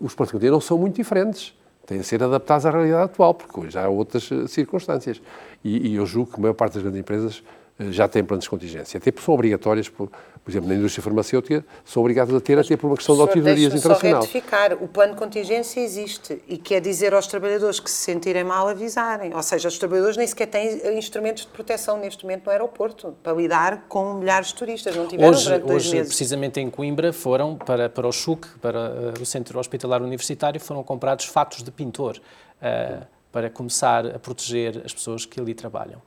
os 0.00 0.14
planos 0.14 0.28
de 0.28 0.32
contingência 0.32 0.50
não 0.50 0.60
são 0.60 0.78
muito 0.78 0.96
diferentes. 0.96 1.54
Têm 1.86 2.00
a 2.00 2.02
ser 2.02 2.22
adaptados 2.22 2.66
à 2.66 2.70
realidade 2.70 3.04
atual, 3.04 3.32
porque 3.32 3.60
hoje 3.60 3.78
há 3.78 3.88
outras 3.88 4.30
eh, 4.32 4.48
circunstâncias. 4.48 5.22
E, 5.62 5.90
e 5.90 5.94
eu 5.94 6.04
julgo 6.04 6.32
que 6.32 6.38
a 6.38 6.40
maior 6.40 6.54
parte 6.54 6.74
das 6.74 6.82
grandes 6.82 7.00
empresas 7.00 7.44
já 7.78 8.08
têm 8.08 8.24
planos 8.24 8.44
de 8.44 8.50
contingência. 8.50 8.98
Até 8.98 9.10
porque 9.10 9.24
são 9.24 9.34
obrigatórias, 9.34 9.88
por, 9.88 10.08
por 10.08 10.50
exemplo, 10.50 10.68
na 10.68 10.74
indústria 10.74 11.02
farmacêutica, 11.02 11.64
são 11.84 12.02
obrigados 12.02 12.34
a 12.34 12.40
ter, 12.40 12.58
até 12.58 12.76
por 12.76 12.86
uma 12.86 12.96
questão 12.96 13.14
de 13.14 13.20
auditorias 13.20 13.74
internacional. 13.74 14.22
Só 14.22 14.26
retificar, 14.26 14.72
o 14.82 14.88
plano 14.88 15.12
de 15.12 15.18
contingência 15.18 15.80
existe 15.80 16.42
e 16.48 16.56
quer 16.56 16.80
dizer 16.80 17.12
aos 17.12 17.26
trabalhadores 17.26 17.78
que 17.78 17.90
se 17.90 17.98
sentirem 17.98 18.44
mal 18.44 18.66
avisarem. 18.68 19.34
Ou 19.34 19.42
seja, 19.42 19.68
os 19.68 19.78
trabalhadores 19.78 20.16
nem 20.16 20.26
sequer 20.26 20.46
têm 20.46 20.96
instrumentos 20.96 21.44
de 21.44 21.48
proteção 21.48 21.98
neste 21.98 22.24
momento 22.24 22.46
no 22.46 22.52
aeroporto 22.52 23.14
para 23.22 23.34
lidar 23.34 23.84
com 23.88 24.14
milhares 24.14 24.48
de 24.48 24.54
turistas. 24.54 24.96
Não 24.96 25.06
tiveram 25.06 25.30
hoje, 25.30 25.44
durante 25.44 25.66
dois 25.66 25.84
hoje 25.84 25.96
meses. 25.96 26.08
precisamente 26.08 26.60
em 26.60 26.70
Coimbra, 26.70 27.12
foram 27.12 27.56
para, 27.56 27.90
para 27.90 28.06
o 28.06 28.12
CHUC, 28.12 28.48
para 28.60 28.90
uh, 29.18 29.22
o 29.22 29.26
Centro 29.26 29.58
Hospitalar 29.58 30.00
Universitário, 30.02 30.58
foram 30.60 30.82
comprados 30.82 31.26
fatos 31.26 31.62
de 31.62 31.70
pintor 31.70 32.16
uh, 32.16 33.06
para 33.30 33.50
começar 33.50 34.06
a 34.06 34.18
proteger 34.18 34.80
as 34.82 34.94
pessoas 34.94 35.26
que 35.26 35.38
ali 35.38 35.52
trabalham. 35.52 36.00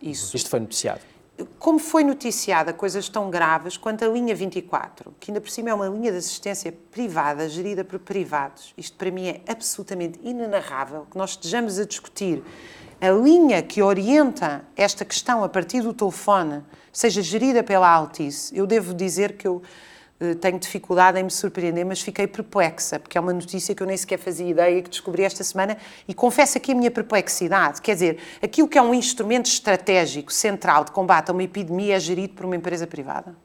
Isso. 0.00 0.36
Isto 0.36 0.50
foi 0.50 0.60
noticiado 0.60 1.00
como 1.58 1.78
foi 1.78 2.02
noticiada 2.02 2.72
coisas 2.72 3.08
tão 3.08 3.30
graves 3.30 3.76
quanto 3.76 4.04
a 4.04 4.08
linha 4.08 4.34
24, 4.34 5.14
que 5.20 5.30
ainda 5.30 5.40
por 5.40 5.50
cima 5.50 5.70
é 5.70 5.74
uma 5.74 5.86
linha 5.86 6.10
de 6.10 6.18
assistência 6.18 6.74
privada, 6.90 7.48
gerida 7.48 7.84
por 7.84 7.98
privados. 7.98 8.74
Isto 8.76 8.96
para 8.96 9.10
mim 9.10 9.28
é 9.28 9.40
absolutamente 9.46 10.18
inenarrável 10.22 11.06
que 11.10 11.16
nós 11.16 11.30
estejamos 11.30 11.78
a 11.78 11.84
discutir 11.84 12.42
a 13.00 13.10
linha 13.10 13.62
que 13.62 13.80
orienta 13.80 14.64
esta 14.76 15.04
questão 15.04 15.44
a 15.44 15.48
partir 15.48 15.82
do 15.82 15.94
telefone 15.94 16.64
seja 16.92 17.22
gerida 17.22 17.62
pela 17.62 17.88
Altice. 17.88 18.56
Eu 18.56 18.66
devo 18.66 18.92
dizer 18.92 19.36
que 19.36 19.46
eu 19.46 19.62
tenho 20.40 20.58
dificuldade 20.58 21.18
em 21.18 21.22
me 21.22 21.30
surpreender, 21.30 21.86
mas 21.86 22.00
fiquei 22.00 22.26
perplexa, 22.26 22.98
porque 22.98 23.16
é 23.16 23.20
uma 23.20 23.32
notícia 23.32 23.74
que 23.74 23.82
eu 23.82 23.86
nem 23.86 23.96
sequer 23.96 24.18
fazia 24.18 24.48
ideia 24.48 24.82
que 24.82 24.90
descobri 24.90 25.22
esta 25.22 25.44
semana 25.44 25.78
e 26.08 26.14
confesso 26.14 26.58
aqui 26.58 26.72
a 26.72 26.74
minha 26.74 26.90
perplexidade. 26.90 27.80
Quer 27.80 27.94
dizer, 27.94 28.18
aquilo 28.42 28.66
que 28.66 28.76
é 28.76 28.82
um 28.82 28.92
instrumento 28.92 29.46
estratégico, 29.46 30.32
central 30.32 30.84
de 30.84 30.90
combate 30.90 31.30
a 31.30 31.32
uma 31.32 31.42
epidemia 31.42 31.96
é 31.96 32.00
gerido 32.00 32.34
por 32.34 32.44
uma 32.44 32.56
empresa 32.56 32.86
privada. 32.86 33.36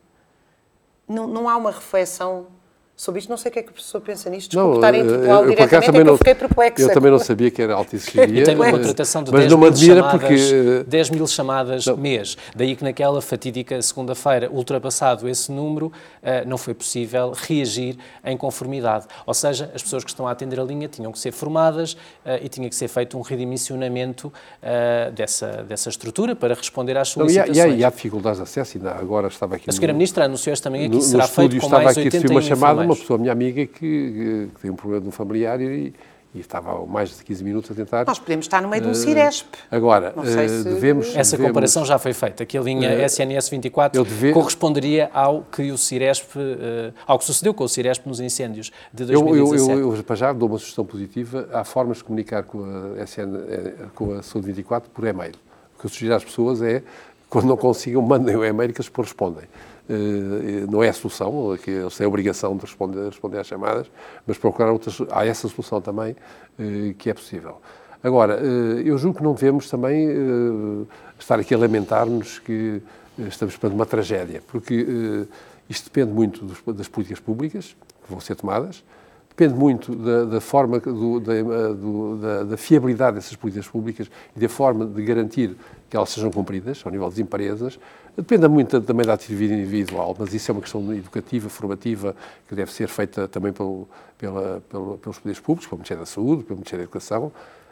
não, 1.07 1.27
não 1.27 1.47
há 1.47 1.55
uma 1.55 1.71
reflexão 1.71 2.47
sobre 3.03 3.19
isto. 3.19 3.29
Não 3.29 3.37
sei 3.37 3.49
o 3.49 3.53
que 3.53 3.59
é 3.59 3.63
que 3.63 3.69
o 3.69 3.73
professor 3.73 4.01
pensa 4.01 4.29
nisto. 4.29 4.51
Desculpe 4.51 4.75
estar 4.75 4.93
a 4.93 4.97
interpelá-lo 4.97 5.49
diretamente, 5.49 5.89
é 5.89 6.03
que 6.03 6.09
eu 6.09 6.17
fiquei 6.17 6.35
perplexa. 6.35 6.81
Eu 6.81 6.93
também 6.93 7.11
não 7.11 7.19
sabia 7.19 7.51
que 7.51 7.61
era 7.61 7.73
alta 7.73 7.95
E 7.97 8.43
tem 8.43 8.55
uma 8.55 8.71
contratação 8.71 9.23
de 9.23 9.31
mas 9.31 9.41
10 9.41 9.51
não 9.51 9.59
mil 9.59 9.67
admira 9.67 9.95
chamadas, 9.95 10.21
porque... 10.21 10.83
10 10.87 11.09
mil 11.09 11.27
chamadas 11.27 11.87
mês. 11.87 12.37
Daí 12.55 12.75
que 12.75 12.83
naquela 12.83 13.21
fatídica 13.21 13.81
segunda-feira, 13.81 14.49
ultrapassado 14.49 15.27
esse 15.27 15.51
número, 15.51 15.91
eh, 16.21 16.45
não 16.45 16.57
foi 16.57 16.73
possível 16.73 17.33
reagir 17.35 17.97
em 18.23 18.37
conformidade. 18.37 19.05
Ou 19.25 19.33
seja, 19.33 19.69
as 19.75 19.83
pessoas 19.83 20.03
que 20.03 20.09
estão 20.09 20.27
a 20.27 20.31
atender 20.31 20.59
a 20.59 20.63
linha 20.63 20.87
tinham 20.87 21.11
que 21.11 21.19
ser 21.19 21.31
formadas 21.31 21.97
eh, 22.25 22.41
e 22.43 22.49
tinha 22.49 22.69
que 22.69 22.75
ser 22.75 22.87
feito 22.87 23.17
um 23.17 23.21
redimensionamento 23.21 24.31
eh, 24.61 25.11
dessa, 25.13 25.63
dessa 25.63 25.89
estrutura 25.89 26.35
para 26.35 26.53
responder 26.53 26.97
às 26.97 27.15
Não, 27.15 27.25
e, 27.25 27.37
há, 27.37 27.43
solicitações. 27.43 27.57
e, 27.57 27.61
há, 27.61 27.67
e 27.79 27.83
há 27.83 27.89
dificuldades 27.89 28.37
de 28.37 28.43
acesso, 28.43 28.77
ainda 28.77 28.91
agora 28.91 29.27
estava 29.27 29.55
aqui 29.55 29.69
A 29.69 29.73
senhora 29.73 29.93
no- 29.93 29.97
Ministra 29.97 30.25
anunciou 30.25 30.53
também 30.57 30.85
aqui 30.85 30.93
no, 30.93 30.99
que 30.99 31.05
será 31.05 31.23
no 31.23 31.29
feito 31.29 31.55
estúdio 31.55 31.61
com 31.61 31.69
mais 31.69 31.97
aqui 31.97 31.99
a 31.99 32.03
80 32.03 32.17
receber 32.17 32.33
uma 32.33 32.41
chamada 32.41 32.92
uma 32.93 32.99
pessoa, 33.01 33.17
minha 33.19 33.31
amiga, 33.31 33.65
que, 33.65 34.49
que 34.55 34.61
tem 34.61 34.71
um 34.71 34.75
problema 34.75 35.01
de 35.01 35.07
um 35.07 35.11
familiar 35.11 35.59
e, 35.61 35.93
e 36.35 36.39
estava 36.39 36.71
há 36.71 36.85
mais 36.85 37.15
de 37.17 37.23
15 37.23 37.43
minutos 37.43 37.69
a 37.69 37.75
tentar. 37.75 38.05
Nós 38.07 38.17
podemos 38.17 38.45
estar 38.45 38.61
no 38.61 38.67
meio 38.67 38.81
de 38.81 38.87
um 38.87 38.91
Eh, 38.91 38.95
Ciresp. 38.95 39.47
Agora, 39.69 40.13
Não 40.15 40.23
sei 40.25 40.45
eh, 40.45 40.47
se- 40.47 40.63
devemos. 40.63 41.07
Essa 41.15 41.31
devemos- 41.31 41.51
comparação 41.51 41.85
já 41.85 41.99
foi 41.99 42.11
feita, 42.13 42.43
que 42.45 42.57
a 42.57 42.61
linha 42.61 42.89
Eh, 42.89 43.05
SNS 43.05 43.49
24 43.51 43.99
eu 43.99 44.03
deve- 44.03 44.33
corresponderia 44.33 45.11
ao 45.13 45.43
que 45.43 45.71
o 45.71 45.77
Ciresp, 45.77 46.35
eh, 46.37 46.91
ao 47.05 47.19
que 47.19 47.25
sucedeu 47.25 47.53
com 47.53 47.63
o 47.63 47.69
Ciresp 47.69 48.07
nos 48.07 48.19
incêndios 48.19 48.71
de 48.93 49.03
Eu, 49.03 49.09
eu, 49.19 49.25
2017. 49.25 49.79
eu, 49.79 49.95
eu, 49.95 50.03
para 50.03 50.15
já, 50.15 50.33
dou 50.33 50.49
uma 50.49 50.57
sugestão 50.57 50.83
positiva. 50.85 51.47
Há 51.53 51.63
formas 51.63 51.97
de 51.97 52.03
comunicar 52.03 52.43
com 52.43 52.63
a, 52.99 53.03
SN, 53.03 53.29
com 53.93 54.13
a 54.15 54.23
Saúde 54.23 54.47
24 54.47 54.89
por 54.89 55.05
e-mail. 55.05 55.33
O 55.77 55.79
que 55.81 55.85
eu 55.85 55.89
sugiro 55.89 56.15
às 56.15 56.23
pessoas 56.23 56.61
é, 56.63 56.81
quando 57.29 57.45
não 57.45 57.57
consigam, 57.57 58.01
mandem 58.01 58.35
o 58.35 58.43
e-mail 58.43 58.73
que 58.73 58.79
eles 58.81 58.89
correspondem. 58.89 59.43
Eh, 59.89 60.65
Não 60.69 60.81
é 60.81 60.89
a 60.89 60.93
solução, 60.93 61.57
que 61.61 61.69
eles 61.69 61.95
têm 61.95 62.05
a 62.05 62.07
obrigação 62.07 62.55
de 62.55 62.61
responder, 62.61 63.05
responder 63.05 63.39
às 63.39 63.47
chamadas, 63.47 63.87
mas 64.25 64.37
procurar 64.37 64.71
outras. 64.71 64.97
Há 65.11 65.25
essa 65.25 65.47
solução 65.47 65.81
também 65.81 66.15
eh, 66.57 66.93
que 66.97 67.09
é 67.09 67.13
possível. 67.13 67.61
Agora, 68.01 68.39
eh, 68.41 68.83
eu 68.85 68.97
julgo 68.97 69.17
que 69.17 69.23
não 69.23 69.33
devemos 69.33 69.69
também 69.69 70.07
estar 71.19 71.39
aqui 71.39 71.53
a 71.53 71.57
lamentar-nos 71.57 72.39
que 72.39 72.81
estamos 73.17 73.55
perante 73.57 73.75
uma 73.75 73.85
tragédia, 73.85 74.41
porque 74.47 75.27
isto 75.69 75.85
depende 75.85 76.11
muito 76.11 76.45
das 76.73 76.87
políticas 76.87 77.19
públicas 77.19 77.75
que 78.03 78.09
vão 78.11 78.19
ser 78.19 78.35
tomadas, 78.35 78.83
depende 79.35 79.55
muito 79.59 79.95
da, 79.95 80.25
da 80.25 80.41
forma, 80.41 80.79
do- 80.79 81.19
da, 81.19 81.35
eh, 81.35 81.43
do- 81.73 82.17
da- 82.17 82.43
da 82.43 82.57
fiabilidade 82.57 83.15
dessas 83.15 83.35
políticas 83.35 83.67
públicas 83.67 84.09
e 84.35 84.39
da 84.39 84.47
forma 84.47 84.85
de 84.85 85.03
garantir 85.03 85.55
que 85.89 85.97
elas 85.97 86.09
sejam 86.09 86.29
cumpridas 86.31 86.81
ao 86.85 86.91
nível 86.91 87.09
das 87.09 87.17
empresas. 87.17 87.79
Depende 88.15 88.47
muito 88.47 88.79
também 88.81 89.05
da 89.05 89.13
atividade 89.13 89.59
individual, 89.59 90.15
mas 90.19 90.31
isso 90.35 90.51
é 90.51 90.53
uma 90.53 90.61
questão 90.61 90.93
educativa, 90.93 91.49
formativa, 91.49 92.15
que 92.47 92.53
deve 92.53 92.71
ser 92.71 92.87
feita 92.87 93.27
também 93.27 93.51
pelo, 93.51 93.87
pela, 94.19 94.61
pelo- 94.69 94.97
pelos 94.99 95.17
poderes 95.17 95.39
públicos, 95.39 95.67
pelo 95.67 95.79
Ministério 95.79 96.01
da 96.03 96.05
Saúde, 96.05 96.43
pelo 96.43 96.57
Ministério 96.57 96.79
da 96.85 96.89
Educação, 96.89 97.31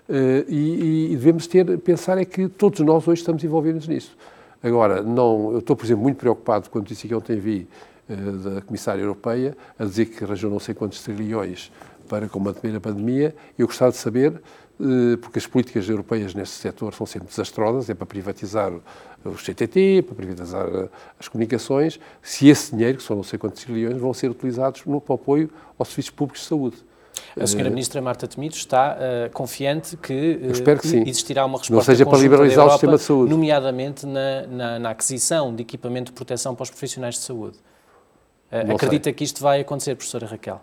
eh, 0.09 0.43
e, 0.49 1.11
e 1.11 1.15
devemos 1.15 1.45
ter, 1.45 1.77
pensar 1.77 2.17
é 2.17 2.25
que 2.25 2.47
todos 2.47 2.79
nós 2.79 3.07
hoje 3.07 3.21
estamos 3.21 3.43
envolvidos 3.43 3.87
nisso. 3.87 4.17
Agora, 4.63 5.03
não, 5.03 5.51
eu 5.53 5.59
estou, 5.59 5.75
por 5.75 5.85
exemplo, 5.85 6.01
muito 6.01 6.17
preocupado 6.17 6.69
quando 6.71 6.87
disse 6.87 7.07
que 7.07 7.13
ontem 7.13 7.39
vi 7.39 7.67
da 8.15 8.61
Comissária 8.61 9.01
Europeia 9.01 9.55
a 9.79 9.85
dizer 9.85 10.05
que 10.07 10.23
arranjou 10.23 10.49
não 10.51 10.59
sei 10.59 10.73
quantos 10.75 11.01
trilhões 11.03 11.71
para 12.07 12.27
combater 12.27 12.75
a 12.75 12.79
pandemia. 12.79 13.33
Eu 13.57 13.67
gostava 13.67 13.91
de 13.91 13.97
saber, 13.97 14.41
eh, 14.79 15.17
porque 15.21 15.39
as 15.39 15.47
políticas 15.47 15.87
europeias 15.87 16.33
neste 16.33 16.55
setor 16.55 16.93
são 16.93 17.05
sempre 17.05 17.29
desastrosas, 17.29 17.89
é 17.89 17.93
para 17.93 18.05
privatizar 18.05 18.71
os 19.23 19.43
CTT, 19.43 20.03
para 20.07 20.15
privatizar 20.15 20.67
eh, 20.67 20.89
as 21.19 21.27
comunicações, 21.27 21.99
se 22.21 22.49
esse 22.49 22.71
dinheiro, 22.75 22.97
que 22.97 23.03
são 23.03 23.15
não 23.15 23.23
sei 23.23 23.39
quantos 23.39 23.63
trilhões, 23.63 23.97
vão 23.97 24.13
ser 24.13 24.29
utilizados 24.29 24.83
no 24.85 24.99
para 24.99 25.13
o 25.13 25.15
apoio 25.15 25.49
aos 25.79 25.87
serviços 25.89 26.11
públicos 26.11 26.41
de 26.41 26.47
saúde. 26.47 26.77
A 27.39 27.47
senhora 27.47 27.69
Ministra 27.69 28.01
Marta 28.01 28.27
Temido 28.27 28.55
está 28.55 28.97
eh, 28.99 29.29
confiante 29.31 29.95
que, 29.95 30.39
eh, 30.43 30.47
espero 30.51 30.79
que 30.81 30.87
existirá 31.07 31.45
uma 31.45 31.53
Não 31.53 31.59
resposta 31.59 31.91
seja 31.93 32.05
para 32.05 32.17
liberalizar 32.17 32.59
o 32.65 32.67
Europa, 32.67 32.73
sistema 32.73 32.97
de 32.97 33.03
saúde. 33.03 33.29
nomeadamente 33.31 34.05
na, 34.05 34.47
na- 34.47 34.79
na 34.79 34.89
aquisição 34.89 35.55
de 35.55 35.61
equipamento 35.61 36.11
de 36.11 36.15
proteção 36.15 36.53
para 36.55 36.63
os 36.63 36.69
profissionais 36.69 37.15
de 37.15 37.21
saúde. 37.21 37.57
Eh, 38.51 38.63
Não 38.65 38.75
acredita 38.75 39.11
que 39.13 39.23
isto 39.23 39.41
vai 39.41 39.61
acontecer, 39.61 39.95
professora 39.95 40.27
Raquel? 40.27 40.61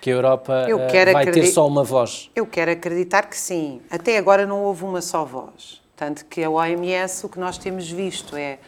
Que 0.00 0.10
a 0.10 0.14
Europa 0.14 0.66
Eu 0.68 0.80
eh, 0.80 0.86
quero 0.86 1.12
vai 1.12 1.26
ter 1.26 1.46
só 1.46 1.66
uma 1.66 1.82
voz? 1.82 2.30
Eu 2.34 2.46
quero 2.46 2.70
acreditar 2.70 3.28
que 3.28 3.36
sim. 3.36 3.80
Até 3.90 4.16
agora 4.16 4.46
não 4.46 4.62
houve 4.62 4.84
uma 4.84 5.00
só 5.00 5.24
voz. 5.24 5.82
Tanto 5.96 6.24
que 6.26 6.42
a 6.42 6.50
OMS, 6.50 7.26
o 7.26 7.28
que 7.28 7.38
nós 7.38 7.58
temos 7.58 7.90
visto 7.90 8.36
é 8.36 8.58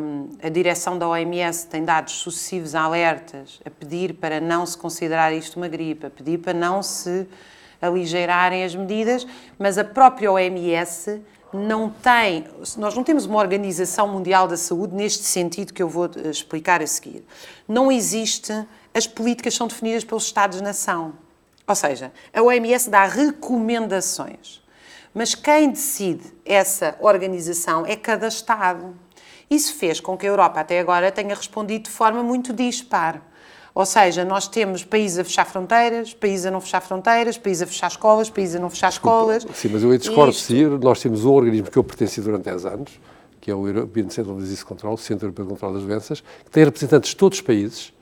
hum, 0.00 0.30
a 0.42 0.48
direção 0.48 0.98
da 0.98 1.08
OMS 1.08 1.66
tem 1.66 1.84
dado 1.84 2.10
sucessivos 2.10 2.74
alertas 2.74 3.60
a 3.64 3.70
pedir 3.70 4.14
para 4.14 4.40
não 4.40 4.66
se 4.66 4.76
considerar 4.76 5.32
isto 5.32 5.56
uma 5.56 5.68
gripe, 5.68 6.06
a 6.06 6.10
pedir 6.10 6.38
para 6.38 6.52
não 6.52 6.82
se 6.82 7.26
aligeirarem 7.80 8.64
as 8.64 8.74
medidas, 8.74 9.26
mas 9.58 9.78
a 9.78 9.84
própria 9.84 10.30
OMS 10.30 11.20
não 11.56 11.90
tem, 11.90 12.46
nós 12.76 12.94
não 12.94 13.02
temos 13.02 13.26
uma 13.26 13.38
Organização 13.38 14.06
Mundial 14.06 14.46
da 14.46 14.56
Saúde 14.56 14.94
neste 14.94 15.24
sentido 15.24 15.72
que 15.72 15.82
eu 15.82 15.88
vou 15.88 16.06
eh, 16.06 16.28
explicar 16.28 16.82
a 16.82 16.86
seguir. 16.86 17.24
Não 17.66 17.90
existe, 17.90 18.52
as 18.94 19.06
políticas 19.06 19.54
são 19.54 19.66
definidas 19.66 20.04
pelos 20.04 20.24
Estados-nação. 20.24 21.14
Ou 21.66 21.74
seja, 21.74 22.12
a 22.32 22.42
OMS 22.42 22.88
dá 22.88 23.04
recomendações, 23.04 24.62
mas 25.12 25.34
quem 25.34 25.70
decide 25.70 26.32
essa 26.44 26.96
organização 27.00 27.84
é 27.84 27.96
cada 27.96 28.28
Estado. 28.28 28.94
Isso 29.50 29.74
fez 29.74 29.98
com 29.98 30.16
que 30.16 30.26
a 30.26 30.28
Europa 30.28 30.60
até 30.60 30.78
agora 30.78 31.10
tenha 31.10 31.34
respondido 31.34 31.84
de 31.84 31.90
forma 31.90 32.22
muito 32.22 32.52
dispar. 32.52 33.20
Ou 33.76 33.84
seja, 33.84 34.24
nós 34.24 34.48
temos 34.48 34.82
países 34.84 35.18
a 35.18 35.24
fechar 35.24 35.44
fronteiras, 35.44 36.14
países 36.14 36.46
a 36.46 36.50
não 36.50 36.62
fechar 36.62 36.80
fronteiras, 36.80 37.36
países 37.36 37.62
a 37.62 37.66
fechar 37.66 37.88
escolas, 37.88 38.30
países 38.30 38.56
a 38.56 38.58
não 38.58 38.70
fechar 38.70 38.88
escolas. 38.88 39.46
Sim, 39.52 39.68
mas 39.70 39.82
eu 39.82 39.94
discordo 39.98 40.32
de 40.32 40.38
Isto- 40.38 40.46
si. 40.46 40.64
Nós 40.82 40.98
temos 41.02 41.26
um 41.26 41.30
organismo 41.30 41.70
que 41.70 41.76
eu 41.76 41.84
pertenci 41.84 42.22
durante 42.22 42.44
10 42.44 42.64
anos, 42.64 42.98
que 43.38 43.50
é 43.50 43.54
o 43.54 43.66
European 43.68 44.08
Center 44.08 44.32
of 44.32 44.40
Disease 44.40 44.64
Control, 44.64 44.94
o 44.94 44.96
Centro 44.96 45.26
Europeu 45.26 45.44
de 45.44 45.50
Controle 45.50 45.74
das 45.74 45.82
Doenças, 45.84 46.20
que 46.46 46.50
tem 46.50 46.64
representantes 46.64 47.10
de 47.10 47.16
todos 47.16 47.36
os 47.36 47.42
países, 47.42 47.92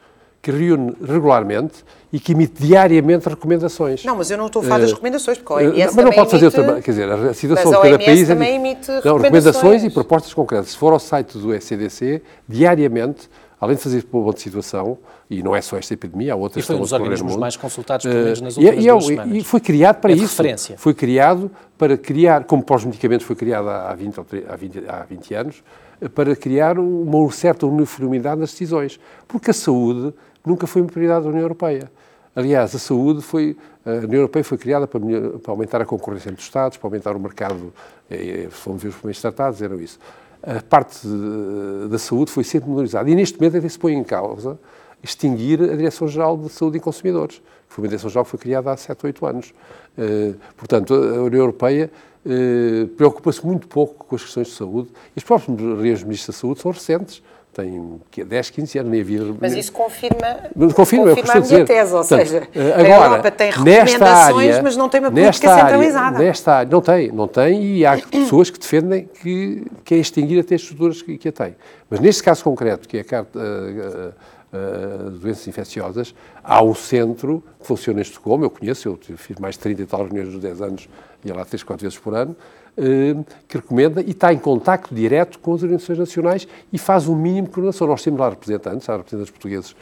que 0.41 0.53
reúne 0.53 0.95
regularmente 1.05 1.85
e 2.13 2.21
que 2.21 2.31
emite 2.31 2.63
diariamente 2.63 3.29
recomendações. 3.29 4.05
Não, 4.05 4.15
mas 4.15 4.31
eu 4.31 4.39
não 4.39 4.47
estou 4.47 4.61
a 4.63 4.65
falar 4.67 4.79
das 4.79 4.91
Eh, 4.91 4.93
recomendações, 4.93 5.39
porque 5.39 5.53
a 5.55 5.57
Eh, 5.57 5.69
OMS 5.71 5.87
Mas 5.87 5.97
não 5.97 6.03
também 6.05 6.19
pode 6.21 6.31
fazer 6.31 6.45
emite- 6.47 6.61
outra. 6.61 6.83
Quer 6.83 6.91
dizer, 6.93 7.11
a 7.11 7.35
situação 7.35 7.73
de 7.73 7.81
cada 7.81 7.99
país 7.99 8.29
também 8.29 8.55
emite 8.57 8.89
Não, 8.89 8.95
recomendações. 8.97 9.23
recomendações 9.23 9.85
e 9.85 9.91
propostas 9.91 10.33
concretas. 10.35 10.69
Se 10.71 10.77
for 10.77 10.93
ao 10.93 11.01
site 11.01 11.37
do 11.37 11.53
ECDC, 11.53 12.23
diariamente, 12.49 13.29
além 13.65 13.77
de 13.77 13.83
fazer 13.83 14.03
ponto 14.05 14.35
de 14.35 14.41
situação, 14.43 14.99
e 15.29 15.43
não 15.43 15.55
é 15.57 15.61
só 15.61 15.77
esta 15.77 15.93
epidemia, 15.95 16.33
há 16.35 16.37
outras 16.37 16.63
E 16.63 16.67
foi 16.67 16.77
que 16.77 16.83
estão 16.83 16.97
a 16.99 17.01
correr 17.01 17.19
no 17.19 17.25
mundo, 17.25 17.41
mais 17.41 17.57
consultados, 17.57 18.07
pelo 18.07 18.23
menos 18.25 18.41
nas 18.41 18.57
eh, 18.59 18.61
e- 18.61 18.65
últimas 18.67 18.85
e, 18.85 18.89
é 18.89 18.93
duas 18.93 19.05
semanas. 19.07 19.37
e 19.37 19.45
foi 19.45 19.61
criado 19.61 20.01
para 20.01 20.13
É 20.13 20.15
isso. 20.15 20.23
referência. 20.43 20.79
Foi 20.79 20.95
criado 20.95 21.51
para 21.77 21.97
criar, 21.97 22.45
como 22.45 22.63
para 22.63 22.77
os 22.77 22.85
medicamentos 22.85 23.27
foi 23.27 23.35
criado 23.37 23.69
há 23.69 23.91
há 23.91 23.95
20, 23.95 24.19
ou 24.19 24.25
tre- 24.25 24.45
há 24.49 24.55
20, 24.57 24.79
há 24.89 25.05
20 25.09 25.35
anos, 25.35 25.63
eh, 26.01 26.09
para 26.09 26.37
criar 26.37 26.79
uma 26.79 27.31
certa 27.33 27.67
uniformidade 27.67 28.41
nas 28.41 28.51
decisões. 28.53 29.01
Porque 29.27 29.51
a 29.51 29.55
saúde 29.55 30.15
nunca 30.47 30.67
foi 30.67 30.83
uma 30.83 30.89
prioridade 30.91 31.25
da 31.25 31.31
União 31.31 31.43
Europeia. 31.43 31.91
Aliás, 32.37 32.75
a 32.75 32.79
saúde 32.79 33.23
foi. 33.23 33.57
A 33.87 33.91
União 34.05 34.15
Europeia 34.21 34.43
foi 34.43 34.57
criada 34.59 34.87
para, 34.87 34.99
para 35.01 35.53
aumentar 35.53 35.81
a 35.83 35.85
concorrência 35.85 36.29
entre 36.31 36.41
os 36.41 36.45
Estados, 36.47 36.77
para 36.79 36.87
aumentar 36.89 37.15
o 37.15 37.21
mercado. 37.21 37.73
eh, 38.11 38.47
Se 38.51 38.57
formos 38.57 38.83
ver 38.83 38.89
os 38.89 38.95
primeiros 38.97 39.21
tratados, 39.21 39.61
eram 39.63 39.79
isso. 39.81 39.99
A 40.47 40.63
parte 40.63 41.07
eh, 41.07 41.89
da 41.89 41.99
saúde 41.99 42.31
foi 42.31 42.45
sempre 42.45 42.69
modernizada. 42.69 43.09
E 43.09 43.15
neste 43.15 43.39
momento 43.39 43.57
até 43.57 43.69
se 43.69 43.79
põe 43.79 43.95
em 43.95 44.05
causa 44.05 44.59
extinguir 45.03 45.63
a 45.63 45.77
Direção-Geral 45.77 46.37
de 46.37 46.49
Saúde 46.49 46.79
e 46.79 46.81
Consumidores, 46.81 47.37
que 47.37 47.75
foi 47.75 47.83
uma 47.83 47.89
Direção-Geral 47.89 48.25
que 48.25 48.31
foi 48.31 48.41
criada 48.41 48.71
há 48.73 48.77
7 48.77 49.05
ou 49.05 49.09
8 49.09 49.27
anos. 49.27 49.55
Eh, 49.97 50.35
portanto, 50.57 50.95
a 50.95 51.23
União 51.23 51.41
Europeia 51.41 51.91
eh, 52.27 52.87
preocupa-se 52.97 53.45
muito 53.45 53.69
pouco 53.69 54.05
com 54.05 54.17
as 54.17 54.23
questões 54.23 54.49
de 54.49 54.55
saúde. 54.55 54.89
E 55.15 55.19
os 55.19 55.25
próprios 55.25 55.59
reis 55.81 56.03
ministros 56.03 56.35
da 56.35 56.41
saúde 56.41 56.61
são 56.61 56.71
recentes, 56.71 57.23
que, 58.11 58.25
10, 58.25 58.51
15 58.51 58.79
anos, 58.79 58.91
nem 58.91 59.01
havia... 59.01 59.21
Mas 59.41 59.53
isso 59.55 59.73
confirma, 59.73 60.37
Mas 60.55 60.73
confirma, 60.73 61.11
é 61.11 61.15
confirma 61.15 61.33
a 61.33 61.37
a 61.37 61.41
minha 61.41 61.43
dizer. 61.43 61.65
tese, 61.67 61.93
ou 61.95 62.01
Portanto, 62.01 62.27
seja, 62.27 62.49
eh, 62.55 62.61
a 62.73 62.75
agora, 62.81 63.05
Europa 63.13 63.31
tem 63.31 63.51
recomendações, 63.51 64.51
área- 64.51 64.63
mas 64.63 64.77
não 64.77 64.89
tem 64.89 65.01
uma 65.01 65.11
política 65.11 65.51
área- 65.51 65.63
centralizada. 65.65 66.19
Nesta 66.19 66.53
área, 66.55 66.71
não 66.71 66.81
tem, 66.81 67.13
não 67.13 67.29
tem, 67.29 67.63
e 67.77 67.87
há 67.87 67.97
pessoas 68.11 68.51
que 68.51 68.59
defendem 68.59 69.09
que 69.23 69.65
querem 69.85 70.03
extinguir 70.03 70.41
até 70.41 70.55
as 70.55 70.63
estruturas 70.63 71.03
que, 71.03 71.17
que 71.19 71.29
a 71.29 71.33
têm. 71.33 71.55
Mas 71.91 72.01
neste 72.01 72.23
caso 72.23 72.43
concreto, 72.43 72.89
que 72.89 72.97
é 72.97 73.01
a 73.01 73.05
carta, 73.05 73.39
eh, 74.53 75.11
doenças 75.21 75.47
infecciosas, 75.49 76.15
há 76.43 76.63
um 76.63 76.75
centro 76.75 77.43
que 77.61 77.67
funciona 77.67 77.99
em 78.01 78.03
Estocolmo, 78.03 78.45
eu 78.45 78.51
conheço, 78.51 78.89
eu 78.89 78.99
fiz 79.17 79.37
mais 79.39 79.55
de 79.57 79.61
30 79.61 79.83
e 79.83 79.87
tal 79.87 80.05
reuniões 80.05 80.29
nos 80.33 80.41
10 80.41 80.61
anos, 80.63 80.89
ia 81.25 81.35
lá 81.35 81.45
3, 81.45 81.63
4 81.63 81.83
vezes 81.83 81.99
por 81.99 82.15
ano, 82.15 82.37
que 83.49 83.57
recomenda 83.57 84.01
e 84.01 84.11
está 84.11 84.33
em 84.33 84.39
contacto 84.39 84.95
direto 84.95 85.39
com 85.39 85.55
as 85.55 85.63
organizações 85.63 85.99
nacionais 85.99 86.49
e 86.73 86.79
faz 86.79 87.07
o 87.07 87.15
mínimo 87.15 87.47
de 87.47 87.53
coordenação. 87.53 87.87
Nós 87.87 88.03
temos 88.03 88.19
lá 88.19 88.29
representantes, 88.29 88.89
há 88.89 88.97
representantes 88.97 89.31
portugueses, 89.31 89.77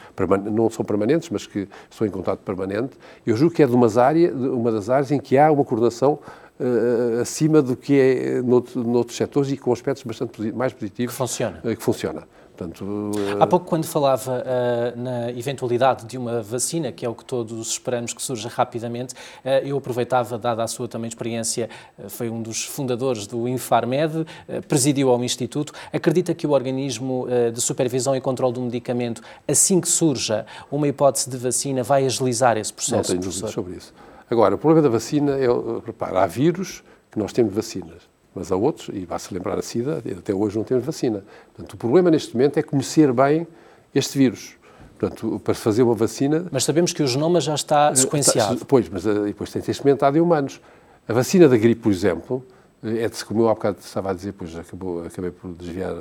não 0.51 0.69
são 0.69 0.85
permanentes, 0.85 1.29
mas 1.29 1.47
que 1.47 1.67
estão 1.89 2.05
em 2.05 2.09
contato 2.11 2.39
permanente. 2.39 2.91
Eu 3.25 3.35
julgo 3.35 3.55
que 3.55 3.63
é 3.63 3.67
de 3.67 3.73
umas 3.73 3.97
área, 3.97 4.31
de 4.31 4.47
uma 4.47 4.71
das 4.71 4.89
áreas 4.89 5.11
em 5.11 5.19
que 5.19 5.37
há 5.37 5.51
uma 5.51 5.65
coordenação 5.65 6.19
eh, 6.59 7.21
acima 7.21 7.61
do 7.61 7.75
que 7.75 7.99
é 7.99 8.41
noutro, 8.41 8.83
noutros 8.83 9.17
setores 9.17 9.51
e 9.51 9.57
com 9.57 9.73
aspectos 9.73 10.03
bastante 10.03 10.51
mais 10.53 10.71
positivos. 10.71 11.13
Que 11.13 11.17
funciona. 11.17 11.59
eh, 11.63 11.75
que 11.75 11.83
funciona. 11.83 12.23
Portanto, 12.55 13.11
Há 13.39 13.47
pouco, 13.47 13.65
quando 13.65 13.85
falava 13.85 14.43
uh, 14.43 14.99
na 14.99 15.31
eventualidade 15.31 16.05
de 16.05 16.19
uma 16.19 16.41
vacina, 16.43 16.91
que 16.91 17.03
é 17.03 17.09
o 17.09 17.15
que 17.15 17.25
todos 17.25 17.67
esperamos 17.67 18.13
que 18.13 18.21
surja 18.21 18.47
rapidamente, 18.47 19.15
uh, 19.15 19.65
eu 19.65 19.75
aproveitava, 19.75 20.37
dada 20.37 20.63
a 20.63 20.67
sua 20.67 20.87
também 20.87 21.07
experiência, 21.07 21.67
uh, 21.97 22.07
foi 22.07 22.29
um 22.29 22.43
dos 22.43 22.63
fundadores 22.63 23.25
do 23.25 23.47
Infarmed, 23.47 24.25
presidiu 24.67 25.09
ao 25.09 25.23
Instituto. 25.23 25.73
Acredita 25.91 26.33
que 26.35 26.45
o 26.45 26.51
organismo 26.51 27.27
de 27.51 27.59
supervisão 27.59 28.15
e 28.15 28.21
controle 28.21 28.53
do 28.53 28.61
medicamento, 28.61 29.21
assim 29.47 29.81
que 29.81 29.87
surja 29.87 30.45
uma 30.71 30.87
hipótese 30.87 31.29
de 31.29 31.37
vacina, 31.37 31.81
vai 31.81 32.05
agilizar 32.05 32.57
esse 32.57 32.71
processo? 32.71 33.13
Não 33.13 33.19
tenho 33.19 33.21
dúvidas 33.21 33.51
sobre 33.51 33.75
isso. 33.75 33.93
Agora, 34.29 34.55
o 34.55 34.57
problema 34.57 34.81
da 34.81 34.89
vacina 34.89 35.37
é, 35.37 35.47
repara, 35.85 36.23
há 36.23 36.27
vírus 36.27 36.83
que 37.11 37.17
nós 37.17 37.33
temos 37.33 37.53
vacinas 37.53 38.12
mas 38.35 38.51
há 38.51 38.55
outros, 38.55 38.89
e 38.93 39.05
vai-se 39.05 39.33
lembrar 39.33 39.57
a 39.57 39.61
SIDA, 39.61 40.03
até 40.17 40.33
hoje 40.33 40.57
não 40.57 40.63
temos 40.63 40.83
vacina. 40.83 41.23
Portanto, 41.53 41.73
o 41.73 41.77
problema 41.77 42.09
neste 42.09 42.33
momento 42.35 42.57
é 42.57 42.63
conhecer 42.63 43.11
bem 43.13 43.47
este 43.93 44.17
vírus. 44.17 44.55
Portanto, 44.97 45.39
para 45.43 45.53
fazer 45.53 45.83
uma 45.83 45.93
vacina... 45.93 46.45
Mas 46.51 46.63
sabemos 46.63 46.93
que 46.93 47.03
o 47.03 47.07
genoma 47.07 47.41
já 47.41 47.55
está 47.55 47.91
eh, 47.91 47.95
sequenciado. 47.95 48.53
Está, 48.53 48.65
pois, 48.65 48.87
mas 48.89 49.05
eh, 49.05 49.13
depois 49.13 49.51
tem 49.51 49.61
que 49.61 49.65
ser 49.65 49.71
experimentado 49.71 50.17
em 50.17 50.21
humanos. 50.21 50.61
A 51.07 51.13
vacina 51.13 51.47
da 51.49 51.57
gripe, 51.57 51.81
por 51.81 51.91
exemplo, 51.91 52.43
eh, 52.83 53.03
é 53.03 53.09
de, 53.09 53.25
como 53.25 53.41
eu 53.41 53.49
há 53.49 53.53
bocado 53.53 53.77
estava 53.83 54.11
a 54.11 54.13
dizer, 54.13 54.33
pois 54.33 54.55
acabou, 54.55 55.05
acabei 55.05 55.31
por 55.31 55.51
desviar, 55.53 55.93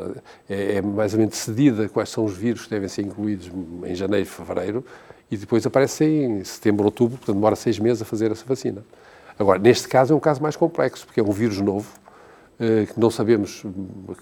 é, 0.49 0.77
é 0.77 0.83
mais 0.83 1.13
ou 1.13 1.19
menos 1.19 1.35
decidida 1.35 1.89
quais 1.89 2.11
são 2.11 2.25
os 2.25 2.37
vírus 2.37 2.65
que 2.65 2.71
devem 2.71 2.89
ser 2.89 3.03
incluídos 3.03 3.51
em 3.85 3.95
janeiro, 3.95 4.27
fevereiro, 4.27 4.85
e 5.31 5.37
depois 5.37 5.67
aparecem 5.67 6.41
em 6.41 6.45
setembro, 6.45 6.85
outubro, 6.85 7.17
portanto 7.17 7.35
demora 7.35 7.57
seis 7.57 7.79
meses 7.79 8.03
a 8.03 8.05
fazer 8.05 8.31
essa 8.31 8.45
vacina. 8.47 8.85
Agora, 9.39 9.59
neste 9.59 9.89
caso 9.89 10.13
é 10.13 10.17
um 10.17 10.21
caso 10.21 10.43
mais 10.43 10.57
complexo, 10.57 11.07
porque 11.07 11.19
é 11.19 11.23
um 11.23 11.33
vírus 11.33 11.59
novo, 11.61 11.89
que 12.59 12.99
não 12.99 13.11
sabemos, 13.11 13.65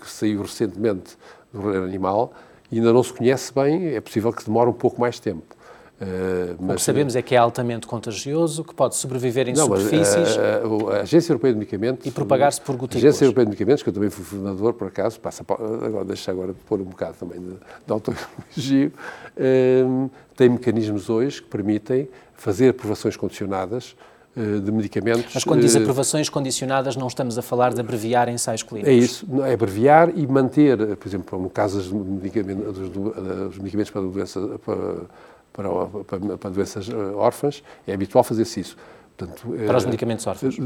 que 0.00 0.10
saiu 0.10 0.42
recentemente 0.42 1.16
do 1.52 1.60
reino 1.60 1.84
animal, 1.84 2.32
ainda 2.72 2.92
não 2.92 3.02
se 3.02 3.12
conhece 3.12 3.52
bem, 3.52 3.94
é 3.94 4.00
possível 4.00 4.32
que 4.32 4.44
demore 4.44 4.70
um 4.70 4.74
pouco 4.74 5.00
mais 5.00 5.18
tempo. 5.18 5.56
Uh, 6.00 6.56
mas, 6.58 6.70
o 6.70 6.74
que 6.76 6.82
sabemos 6.82 7.14
é 7.14 7.20
que 7.20 7.34
é 7.34 7.38
altamente 7.38 7.86
contagioso, 7.86 8.64
que 8.64 8.74
pode 8.74 8.96
sobreviver 8.96 9.48
em 9.48 9.52
não, 9.52 9.64
superfícies. 9.64 10.38
A, 10.38 10.94
a, 10.94 10.96
a, 10.96 11.02
Agência 11.02 11.30
Europeia 11.30 11.52
de 11.52 11.58
Medicamentos. 11.58 12.06
E 12.06 12.10
propagar-se 12.10 12.58
por 12.58 12.74
gotículas. 12.74 13.04
A 13.04 13.08
Agência 13.08 13.24
Europeia 13.26 13.44
de 13.44 13.50
Medicamentos, 13.50 13.82
que 13.82 13.90
eu 13.90 13.92
também 13.92 14.08
fui 14.08 14.24
fundador, 14.24 14.72
por 14.72 14.88
acaso, 14.88 15.20
passa, 15.20 15.44
agora, 15.46 16.04
deixa 16.06 16.30
agora 16.30 16.54
pôr 16.66 16.80
um 16.80 16.84
bocado 16.84 17.16
também 17.20 17.38
de, 17.38 17.50
de 17.50 17.92
autoelogio, 17.92 18.92
uh, 19.36 20.10
tem 20.34 20.48
mecanismos 20.48 21.10
hoje 21.10 21.42
que 21.42 21.48
permitem 21.48 22.08
fazer 22.32 22.70
aprovações 22.70 23.14
condicionadas 23.14 23.94
eh, 23.94 24.09
de 24.36 24.70
medicamentos. 24.70 25.32
Mas 25.34 25.44
quando 25.44 25.60
diz 25.60 25.74
eh, 25.74 25.78
aprovações 25.80 26.28
condicionadas, 26.28 26.96
não 26.96 27.08
estamos 27.08 27.36
a 27.36 27.42
falar 27.42 27.74
de 27.74 27.80
abreviar 27.80 28.28
ensaios 28.28 28.62
clínicos. 28.62 28.92
É 28.92 28.94
isso, 28.94 29.26
é 29.42 29.52
abreviar 29.52 30.16
e 30.16 30.26
manter, 30.26 30.96
por 30.96 31.08
exemplo, 31.08 31.40
no 31.40 31.50
caso 31.50 31.78
dos 31.78 31.92
medicamentos, 31.92 32.90
dos 32.90 33.58
medicamentos 33.58 33.90
para, 33.90 34.02
doença, 34.02 34.40
para, 34.64 35.66
para, 36.04 36.38
para 36.38 36.50
doenças 36.50 36.88
eh, 36.88 36.94
órfãs, 37.16 37.62
é 37.86 37.92
habitual 37.92 38.22
fazer-se 38.22 38.60
isso. 38.60 38.76
Portanto, 39.20 39.66
para 39.66 39.76
os 39.76 39.84
medicamentos 39.84 40.26
órfãos. 40.26 40.56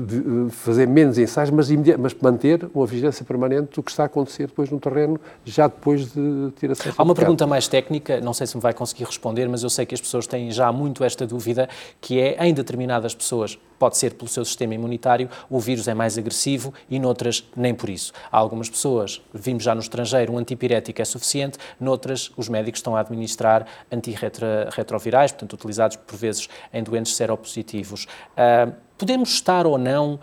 fazer 0.51 0.87
menos 0.87 1.19
ensaios, 1.19 1.51
mas, 1.51 1.69
mas 1.99 2.15
manter 2.15 2.69
uma 2.73 2.87
vigilância 2.87 3.25
permanente 3.25 3.75
do 3.75 3.83
que 3.83 3.91
está 3.91 4.05
a 4.05 4.07
acontecer 4.07 4.47
depois 4.47 4.71
no 4.71 4.79
terreno, 4.79 5.21
já 5.45 5.67
depois 5.67 6.13
de 6.13 6.53
ter 6.59 6.71
acesso 6.71 6.95
Há 6.97 7.03
uma 7.03 7.15
pergunta 7.15 7.47
mais 7.47 7.67
técnica, 7.67 8.21
não 8.21 8.33
sei 8.33 8.47
se 8.47 8.57
me 8.57 8.63
vai 8.63 8.73
conseguir 8.73 9.05
responder, 9.05 9.49
mas 9.49 9.63
eu 9.65 9.71
sei 9.71 9.85
que 9.85 9.95
as 9.95 10.01
pessoas 10.01 10.27
têm 10.27 10.53
já 10.53 10.71
muito 10.71 11.03
esta 11.03 11.27
dúvida, 11.27 11.69
que 12.01 12.21
é, 12.21 12.47
em 12.47 12.55
determinadas 12.55 13.15
pessoas, 13.15 13.59
pode 13.79 13.97
ser 13.97 14.15
pelo 14.15 14.29
seu 14.29 14.45
sistema 14.45 14.75
imunitário, 14.75 15.29
o 15.49 15.59
vírus 15.59 15.89
é 15.89 15.95
mais 15.95 16.17
agressivo 16.19 16.73
e 16.89 16.99
noutras 16.99 17.49
nem 17.57 17.75
por 17.75 17.89
isso. 17.89 18.13
Há 18.31 18.39
algumas 18.39 18.69
pessoas, 18.69 19.23
vimos 19.33 19.63
já 19.63 19.75
no 19.75 19.81
estrangeiro, 19.81 20.33
um 20.33 20.39
antipirético 20.39 21.01
é 21.01 21.05
suficiente, 21.05 21.59
noutras 21.79 22.31
os 22.37 22.49
médicos 22.49 22.79
estão 22.79 22.97
a 22.97 23.01
administrar 23.01 23.67
antirretrovirais, 23.91 25.33
portanto 25.33 25.55
utilizados 25.55 25.97
por 25.97 26.17
vezes 26.17 26.49
em 26.73 26.83
doentes 26.83 27.15
seropositivos. 27.17 28.05
Uh, 28.05 28.73
podemos 28.97 29.31
estar 29.31 29.67
ou 29.67 29.79
não, 29.79 30.15
uh, 30.15 30.21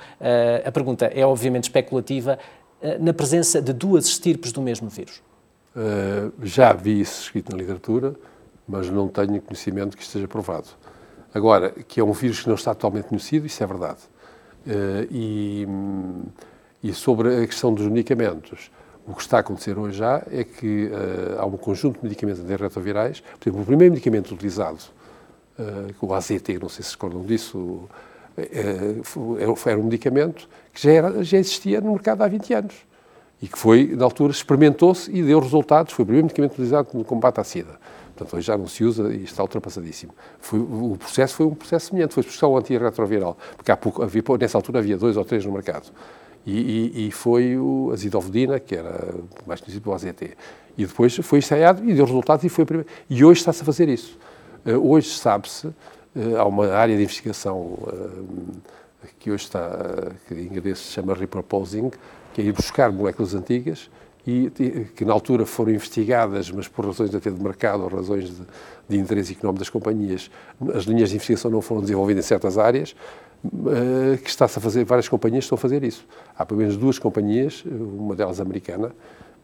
a 0.67 0.71
pergunta 0.71 1.05
é 1.05 1.25
obviamente 1.25 1.65
especulativa, 1.65 2.39
uh, 2.81 3.03
na 3.03 3.13
presença 3.13 3.61
de 3.61 3.73
duas 3.73 4.05
estirpes 4.05 4.51
do 4.51 4.61
mesmo 4.61 4.89
vírus? 4.89 5.21
já 6.43 6.73
vi 6.73 6.99
isso 6.99 7.21
escrito 7.21 7.53
na 7.53 7.57
literatura, 7.57 8.13
mas 8.67 8.89
não 8.89 9.07
tenho 9.07 9.41
conhecimento 9.41 9.95
que 9.95 10.03
esteja 10.03 10.27
provado. 10.27 10.67
Agora, 11.33 11.71
que 11.87 11.99
é 11.99 12.03
um 12.03 12.11
vírus 12.11 12.41
que 12.41 12.47
não 12.47 12.55
está 12.55 12.73
totalmente 12.73 13.05
conhecido, 13.05 13.45
isso 13.45 13.63
é 13.63 13.67
verdade. 13.67 13.99
Uh, 14.65 15.07
e, 15.09 15.67
e, 16.83 16.93
sobre 16.93 17.43
a 17.43 17.47
questão 17.47 17.73
dos 17.73 17.87
medicamentos, 17.87 18.69
o 19.07 19.15
que 19.15 19.21
está 19.21 19.37
a 19.37 19.39
acontecer 19.39 19.77
hoje 19.77 19.97
já 19.97 20.21
é 20.29 20.43
que 20.43 20.85
uh, 20.87 21.39
há 21.39 21.45
um 21.45 21.57
conjunto 21.57 21.99
de 21.99 22.03
medicamentos 22.03 22.41
antirretrovirais. 22.41 23.21
Por 23.39 23.49
exemplo, 23.49 23.61
o 23.61 23.65
primeiro 23.65 23.93
medicamento 23.93 24.33
utilizado, 24.33 24.79
uh, 25.57 26.05
o 26.05 26.13
AZT, 26.13 26.59
não 26.61 26.69
sei 26.69 26.83
se 26.83 26.89
se 26.89 26.95
recordam 26.95 27.23
disso, 27.23 27.89
era 29.65 29.79
um 29.79 29.83
medicamento 29.83 30.47
que 30.73 30.81
já, 30.81 30.91
era, 30.91 31.23
já 31.23 31.37
existia 31.37 31.81
no 31.81 31.91
mercado 31.93 32.21
há 32.21 32.27
20 32.27 32.53
anos 32.53 32.75
e 33.41 33.47
que 33.47 33.57
foi, 33.57 33.95
na 33.95 34.05
altura, 34.05 34.31
experimentou-se 34.31 35.11
e 35.11 35.23
deu 35.23 35.39
resultados. 35.39 35.93
Foi 35.93 36.03
o 36.03 36.05
primeiro 36.05 36.25
medicamento 36.25 36.53
utilizado 36.53 36.89
no 36.93 37.03
combate 37.03 37.39
à 37.39 37.43
SIDA. 37.43 37.79
Portanto, 38.21 38.37
hoje 38.37 38.47
já 38.47 38.57
não 38.57 38.67
se 38.67 38.83
usa 38.83 39.13
e 39.13 39.23
está 39.23 39.41
ultrapassadíssimo. 39.41 40.13
Foi, 40.39 40.59
o 40.59 40.95
processo 40.97 41.35
foi 41.35 41.45
um 41.47 41.55
processo 41.55 41.87
semelhante, 41.87 42.13
foi 42.13 42.23
só 42.23 42.51
o 42.51 42.57
antirretroviral, 42.57 43.37
porque 43.55 43.71
há 43.71 43.77
pouco, 43.77 44.03
havia, 44.03 44.21
nessa 44.39 44.57
altura 44.57 44.79
havia 44.79 44.97
dois 44.97 45.17
ou 45.17 45.25
três 45.25 45.43
no 45.45 45.51
mercado. 45.51 45.91
E, 46.45 46.91
e, 46.95 47.07
e 47.07 47.11
foi 47.11 47.57
o 47.57 47.91
azidovodina, 47.91 48.59
que 48.59 48.75
era 48.75 49.15
mais 49.45 49.59
conhecido 49.59 49.81
pelo 49.81 49.95
AZT. 49.95 50.37
E 50.77 50.85
depois 50.85 51.15
foi 51.17 51.39
ensaiado 51.39 51.83
e 51.87 51.93
deu 51.93 52.05
resultados 52.05 52.43
e 52.45 52.49
foi 52.49 52.65
primeiro. 52.65 52.89
E 53.09 53.23
hoje 53.23 53.39
está-se 53.39 53.61
a 53.61 53.65
fazer 53.65 53.89
isso. 53.89 54.17
Uh, 54.65 54.91
hoje 54.91 55.09
sabe-se, 55.09 55.67
uh, 55.67 55.73
há 56.37 56.45
uma 56.45 56.71
área 56.73 56.95
de 56.95 57.01
investigação 57.01 57.57
uh, 57.59 58.27
que 59.19 59.31
hoje 59.31 59.45
está, 59.45 60.11
que 60.27 60.35
em 60.35 60.45
inglês 60.45 60.77
se 60.77 60.91
chama 60.91 61.13
repurposing, 61.13 61.91
que 62.33 62.41
é 62.41 62.45
ir 62.45 62.53
buscar 62.53 62.91
moléculas 62.91 63.33
antigas 63.33 63.89
e 64.25 64.51
que 64.95 65.03
na 65.03 65.13
altura 65.13 65.45
foram 65.45 65.71
investigadas, 65.71 66.51
mas 66.51 66.67
por 66.67 66.85
razões 66.85 67.13
até 67.13 67.29
de 67.29 67.41
mercado 67.41 67.83
ou 67.83 67.89
razões 67.89 68.29
de, 68.29 68.43
de 68.87 68.97
interesse 68.97 69.33
económico 69.33 69.59
das 69.59 69.69
companhias, 69.69 70.29
as 70.75 70.83
linhas 70.83 71.09
de 71.09 71.15
investigação 71.15 71.49
não 71.49 71.61
foram 71.61 71.81
desenvolvidas 71.81 72.25
em 72.25 72.27
certas 72.27 72.57
áreas, 72.57 72.95
uh, 73.43 74.17
que 74.23 74.29
está-se 74.29 74.59
a 74.59 74.61
fazer, 74.61 74.85
várias 74.85 75.09
companhias 75.09 75.45
estão 75.45 75.55
a 75.55 75.59
fazer 75.59 75.83
isso. 75.83 76.05
Há 76.37 76.45
pelo 76.45 76.59
menos 76.59 76.77
duas 76.77 76.99
companhias, 76.99 77.63
uma 77.65 78.15
delas 78.15 78.39
americana, 78.39 78.91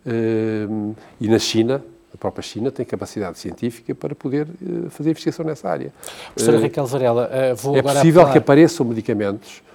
uh, 0.05 0.95
e 1.19 1.27
na 1.27 1.39
China, 1.39 1.83
a 2.13 2.17
própria 2.17 2.43
China 2.43 2.71
tem 2.71 2.85
capacidade 2.85 3.39
científica 3.39 3.95
para 3.95 4.13
poder 4.13 4.47
uh, 4.47 4.91
fazer 4.91 5.09
investigação 5.09 5.43
nessa 5.43 5.67
área. 5.69 5.91
Professora 6.35 6.59
Raquel 6.59 6.85
Varela, 6.85 7.31
vou 7.55 7.75
é 7.75 7.79
agora 7.79 7.93
É 7.93 8.01
possível 8.01 8.31
que 8.31 8.37
apareçam 8.37 8.85
medicamentos 8.85 9.65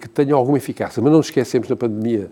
que 0.00 0.08
tenham 0.08 0.36
alguma 0.36 0.58
eficácia, 0.58 1.00
mas 1.00 1.12
não 1.12 1.18
nos 1.18 1.26
esquecemos 1.26 1.68
na 1.68 1.76
pandemia 1.76 2.28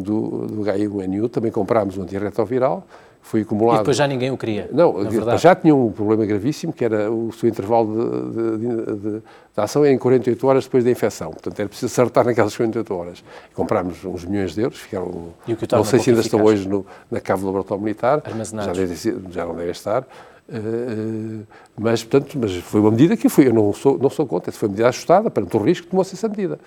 do, 0.00 0.46
do 0.46 0.62
H1N1, 0.62 1.30
também 1.30 1.50
comprámos 1.50 1.96
um 1.96 2.02
antirretroviral, 2.02 2.84
foi 3.22 3.42
acumulado... 3.42 3.76
E 3.76 3.78
depois 3.80 3.96
já 3.96 4.06
ninguém 4.06 4.30
o 4.30 4.36
queria, 4.36 4.68
Não, 4.72 4.94
já 5.38 5.54
tinha 5.54 5.74
um 5.74 5.92
problema 5.92 6.24
gravíssimo, 6.24 6.72
que 6.72 6.84
era 6.84 7.10
o 7.10 7.30
seu 7.32 7.48
intervalo 7.48 8.32
de, 8.32 8.58
de, 8.58 8.96
de, 8.96 9.10
de, 9.10 9.22
ação 9.56 9.84
em 9.84 9.98
48 9.98 10.46
horas 10.46 10.64
depois 10.64 10.82
da 10.82 10.90
infecção. 10.90 11.30
Portanto, 11.30 11.60
era 11.60 11.68
preciso 11.68 11.92
acertar 11.92 12.24
naquelas 12.24 12.56
48 12.56 12.94
horas. 12.94 13.24
Comprámos 13.54 14.04
uns 14.04 14.24
milhões 14.24 14.54
de 14.54 14.62
euros, 14.62 14.78
ficaram... 14.78 15.28
não 15.72 15.84
sei 15.84 15.98
se 15.98 16.10
ainda 16.10 16.22
estão 16.22 16.42
hoje 16.42 16.66
no, 16.66 16.84
na 17.10 17.20
cave 17.20 17.42
do 17.42 17.46
laboratório 17.46 17.82
militar. 17.82 18.22
Armazenados. 18.24 18.76
Já, 18.76 18.84
deve, 18.84 19.32
já 19.32 19.44
não 19.44 19.54
devem 19.54 19.70
estar. 19.70 20.06
Uh, 20.48 21.46
mas, 21.78 22.02
portanto, 22.02 22.36
mas 22.36 22.56
foi 22.56 22.80
uma 22.80 22.90
medida 22.90 23.16
que 23.16 23.28
fui, 23.28 23.46
eu 23.46 23.54
não 23.54 23.72
sou, 23.72 23.96
não 23.96 24.10
sou 24.10 24.26
contra, 24.26 24.50
foi 24.50 24.68
uma 24.68 24.72
medida 24.72 24.88
ajustada, 24.88 25.30
para 25.30 25.44
o 25.44 25.62
risco, 25.62 25.86
tomou-se 25.86 26.14
essa 26.14 26.28
medida. 26.28 26.58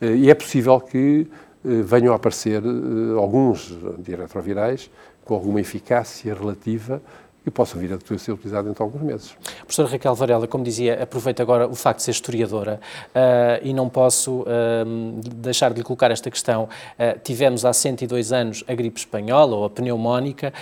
Uh, 0.00 0.14
e 0.14 0.30
é 0.30 0.34
possível 0.34 0.80
que 0.80 1.26
venham 1.64 2.12
a 2.12 2.16
aparecer 2.16 2.62
eh, 2.62 3.18
alguns 3.18 3.72
antirretrovirais 3.98 4.90
com 5.24 5.34
alguma 5.34 5.60
eficácia 5.60 6.34
relativa 6.34 7.00
e 7.46 7.50
possam 7.50 7.80
vir 7.80 7.92
a 7.92 8.18
ser 8.18 8.32
utilizado 8.32 8.68
dentro 8.68 8.84
de 8.84 8.90
alguns 8.90 9.02
meses. 9.02 9.36
Professora 9.58 9.88
Raquel 9.88 10.14
Varela, 10.14 10.46
como 10.46 10.64
dizia, 10.64 11.02
aproveito 11.02 11.40
agora 11.40 11.68
o 11.68 11.74
facto 11.74 11.98
de 11.98 12.04
ser 12.04 12.10
historiadora 12.12 12.80
uh, 13.10 13.60
e 13.62 13.74
não 13.74 13.88
posso 13.88 14.42
uh, 14.42 14.44
deixar 15.36 15.70
de 15.72 15.78
lhe 15.78 15.84
colocar 15.84 16.10
esta 16.10 16.30
questão. 16.30 16.64
Uh, 16.64 17.18
tivemos 17.22 17.64
há 17.64 17.72
102 17.72 18.32
anos 18.32 18.64
a 18.66 18.74
gripe 18.74 18.98
espanhola 18.98 19.56
ou 19.56 19.64
a 19.64 19.70
pneumónica. 19.70 20.52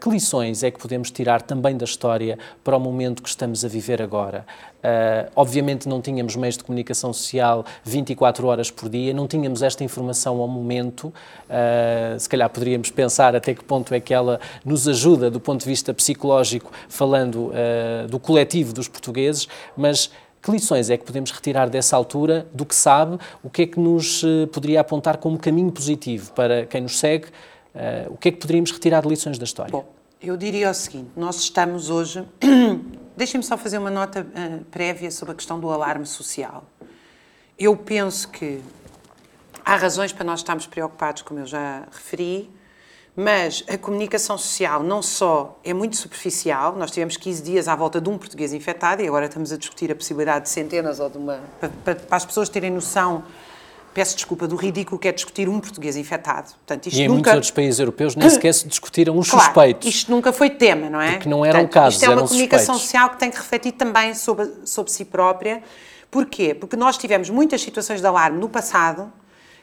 que 0.00 0.08
lições 0.08 0.62
é 0.62 0.70
que 0.70 0.78
podemos 0.78 1.10
tirar 1.10 1.42
também 1.42 1.76
da 1.76 1.84
história 1.84 2.38
para 2.64 2.76
o 2.76 2.80
momento 2.80 3.22
que 3.22 3.28
estamos 3.28 3.64
a 3.64 3.68
viver 3.68 4.02
agora? 4.02 4.44
Uh, 4.76 5.30
obviamente 5.34 5.88
não 5.88 6.00
tínhamos 6.00 6.36
meios 6.36 6.56
de 6.56 6.62
comunicação 6.62 7.12
social 7.12 7.64
24 7.84 8.46
horas 8.46 8.70
por 8.70 8.88
dia, 8.88 9.12
não 9.12 9.26
tínhamos 9.26 9.62
esta 9.62 9.82
informação 9.82 10.40
ao 10.40 10.46
momento. 10.46 11.08
Uh, 11.08 12.18
se 12.18 12.28
calhar 12.28 12.48
poderíamos 12.48 12.90
pensar 12.90 13.34
até 13.34 13.54
que 13.54 13.64
ponto 13.64 13.92
é 13.92 14.00
que 14.00 14.14
ela 14.14 14.38
nos 14.64 14.86
ajuda 14.86 15.30
do 15.30 15.40
ponto 15.40 15.60
de 15.60 15.66
vista 15.66 15.92
psicológico, 15.92 16.70
falando 16.88 17.46
uh, 17.46 18.06
do 18.08 18.20
coletivo 18.20 18.72
dos 18.72 18.86
portugueses, 18.86 19.48
mas 19.76 20.10
que 20.40 20.50
lições 20.52 20.88
é 20.90 20.96
que 20.96 21.04
podemos 21.04 21.32
retirar 21.32 21.68
dessa 21.68 21.96
altura, 21.96 22.46
do 22.52 22.64
que 22.64 22.74
sabe, 22.74 23.18
o 23.42 23.50
que 23.50 23.62
é 23.62 23.66
que 23.66 23.80
nos 23.80 24.22
poderia 24.52 24.80
apontar 24.80 25.16
como 25.16 25.36
caminho 25.36 25.72
positivo 25.72 26.30
para 26.34 26.64
quem 26.66 26.82
nos 26.82 27.00
segue, 27.00 27.26
o 28.08 28.16
que 28.16 28.28
é 28.28 28.30
que 28.30 28.38
poderíamos 28.38 28.70
retirar 28.70 29.02
de 29.02 29.08
lições 29.08 29.38
da 29.38 29.44
história? 29.44 29.72
Bom 29.72 29.84
Eu 30.22 30.36
diria 30.36 30.70
o 30.70 30.74
seguinte: 30.74 31.10
nós 31.16 31.40
estamos 31.40 31.90
hoje. 31.90 32.24
Deixem-me 33.16 33.42
só 33.42 33.56
fazer 33.56 33.78
uma 33.78 33.90
nota 33.90 34.20
uh, 34.20 34.64
prévia 34.66 35.10
sobre 35.10 35.32
a 35.32 35.34
questão 35.34 35.58
do 35.58 35.70
alarme 35.70 36.04
social. 36.04 36.64
Eu 37.58 37.74
penso 37.74 38.28
que 38.28 38.60
há 39.64 39.74
razões 39.74 40.12
para 40.12 40.22
nós 40.22 40.40
estarmos 40.40 40.66
preocupados, 40.66 41.22
como 41.22 41.40
eu 41.40 41.46
já 41.46 41.88
referi, 41.90 42.50
mas 43.16 43.64
a 43.66 43.78
comunicação 43.78 44.36
social 44.36 44.82
não 44.82 45.00
só 45.00 45.58
é 45.64 45.72
muito 45.72 45.96
superficial, 45.96 46.76
nós 46.76 46.90
tivemos 46.90 47.16
15 47.16 47.42
dias 47.42 47.68
à 47.68 47.74
volta 47.74 47.98
de 47.98 48.10
um 48.10 48.18
português 48.18 48.52
infectado 48.52 49.00
e 49.00 49.08
agora 49.08 49.24
estamos 49.24 49.50
a 49.50 49.56
discutir 49.56 49.90
a 49.90 49.94
possibilidade 49.94 50.44
de 50.44 50.50
centenas 50.50 51.00
ou 51.00 51.08
de 51.08 51.16
uma. 51.16 51.40
para, 51.58 51.70
para, 51.70 51.94
para 51.94 52.16
as 52.18 52.26
pessoas 52.26 52.50
terem 52.50 52.70
noção 52.70 53.24
peço 53.96 54.14
desculpa, 54.14 54.46
do 54.46 54.56
ridículo 54.56 54.98
que 54.98 55.08
é 55.08 55.12
discutir 55.12 55.48
um 55.48 55.58
português 55.58 55.96
infectado. 55.96 56.52
Portanto, 56.66 56.86
isto 56.86 56.98
e 56.98 57.00
em 57.00 57.08
nunca... 57.08 57.14
muitos 57.14 57.32
outros 57.32 57.50
países 57.50 57.80
europeus 57.80 58.14
nem 58.14 58.28
sequer 58.28 58.52
se 58.52 58.68
discutiram 58.68 59.16
os 59.18 59.30
claro, 59.30 59.46
suspeitos. 59.46 59.88
isto 59.88 60.10
nunca 60.10 60.34
foi 60.34 60.50
tema, 60.50 60.90
não 60.90 61.00
é? 61.00 61.12
Porque 61.12 61.30
não 61.30 61.42
eram 61.42 61.60
Portanto, 61.60 61.72
casos, 61.72 61.94
Isto 61.94 62.04
é 62.04 62.14
uma 62.14 62.28
comunicação 62.28 62.74
suspeitos. 62.74 62.82
social 62.82 63.10
que 63.10 63.16
tem 63.18 63.30
que 63.30 63.38
refletir 63.38 63.72
também 63.72 64.12
sobre, 64.12 64.52
sobre 64.66 64.92
si 64.92 65.02
própria. 65.02 65.62
Porquê? 66.10 66.52
Porque 66.52 66.76
nós 66.76 66.98
tivemos 66.98 67.30
muitas 67.30 67.62
situações 67.62 68.02
de 68.02 68.06
alarme 68.06 68.38
no 68.38 68.50
passado 68.50 69.10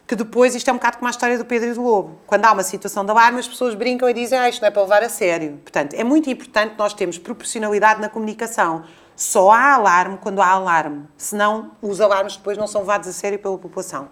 que 0.07 0.15
depois 0.15 0.55
isto 0.55 0.67
é 0.67 0.73
um 0.73 0.77
bocado 0.77 0.97
como 0.97 1.07
a 1.07 1.11
história 1.11 1.37
do 1.37 1.45
Pedro 1.45 1.69
e 1.69 1.73
do 1.73 1.83
Lobo. 1.83 2.17
Quando 2.25 2.45
há 2.45 2.53
uma 2.53 2.63
situação 2.63 3.05
de 3.05 3.11
alarme, 3.11 3.39
as 3.39 3.47
pessoas 3.47 3.75
brincam 3.75 4.09
e 4.09 4.15
dizem 4.15 4.39
ah, 4.39 4.49
isto 4.49 4.61
não 4.61 4.67
é 4.67 4.71
para 4.71 4.81
levar 4.81 5.03
a 5.03 5.09
sério. 5.09 5.59
Portanto, 5.63 5.93
é 5.93 6.03
muito 6.03 6.27
importante 6.27 6.73
nós 6.75 6.91
termos 6.95 7.19
proporcionalidade 7.19 8.01
na 8.01 8.09
comunicação. 8.09 8.83
Só 9.15 9.51
há 9.51 9.75
alarme 9.75 10.17
quando 10.17 10.41
há 10.41 10.47
alarme, 10.47 11.05
senão 11.17 11.71
os 11.81 12.01
alarmes 12.01 12.35
depois 12.35 12.57
não 12.57 12.67
são 12.67 12.81
levados 12.81 13.07
a 13.07 13.13
sério 13.13 13.37
pela 13.37 13.57
população. 13.57 14.09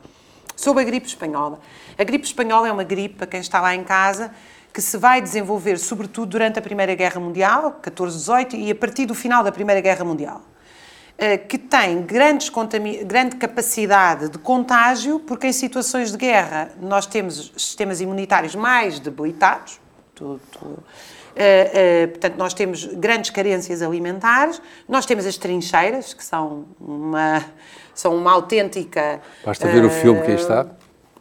Sobre 0.56 0.84
a 0.84 0.86
gripe 0.86 1.08
espanhola. 1.08 1.60
A 1.98 2.04
gripe 2.04 2.26
espanhola 2.26 2.68
é 2.68 2.72
uma 2.72 2.84
gripe, 2.84 3.16
para 3.16 3.28
quem 3.28 3.40
está 3.40 3.60
lá 3.60 3.74
em 3.74 3.84
casa, 3.84 4.32
que 4.72 4.82
se 4.82 4.98
vai 4.98 5.22
desenvolver 5.22 5.78
sobretudo 5.78 6.28
durante 6.28 6.60
a 6.60 6.62
Primeira 6.62 6.94
Guerra 6.96 7.20
Mundial, 7.20 7.80
14, 7.82 8.18
18, 8.18 8.56
e 8.56 8.72
a 8.72 8.76
partir 8.76 9.06
do 9.06 9.16
final 9.16 9.44
da 9.44 9.52
Primeira 9.52 9.82
Guerra 9.82 10.06
Mundial. 10.06 10.42
Eh, 11.18 11.38
que 11.38 11.58
tem 11.58 12.02
grandes 12.02 12.52
grande 13.06 13.36
capacidade 13.36 14.30
de 14.30 14.38
contágio, 14.38 15.20
porque 15.20 15.48
em 15.48 15.54
situações 15.54 16.12
de 16.12 16.18
guerra 16.18 16.72
nós 16.82 17.06
temos 17.06 17.54
sistemas 17.56 18.02
imunitários 18.02 18.56
mais 18.56 19.00
debilitados, 19.00 19.80
tudo, 20.16 20.42
tudo. 20.52 20.84
Uh, 21.32 22.06
uh, 22.06 22.08
portanto, 22.10 22.36
nós 22.38 22.54
temos 22.54 22.86
grandes 22.86 23.30
carências 23.30 23.82
alimentares, 23.82 24.62
nós 24.88 25.06
temos 25.06 25.26
as 25.26 25.38
trincheiras, 25.38 26.14
que 26.14 26.24
são 26.24 26.66
uma, 26.80 27.44
são 27.94 28.16
uma 28.16 28.32
autêntica. 28.32 29.22
Basta 29.46 29.68
ver 29.68 29.86
o 29.86 29.90
filme 29.90 30.22
que 30.22 30.32
aí 30.32 30.36
está. 30.36 30.68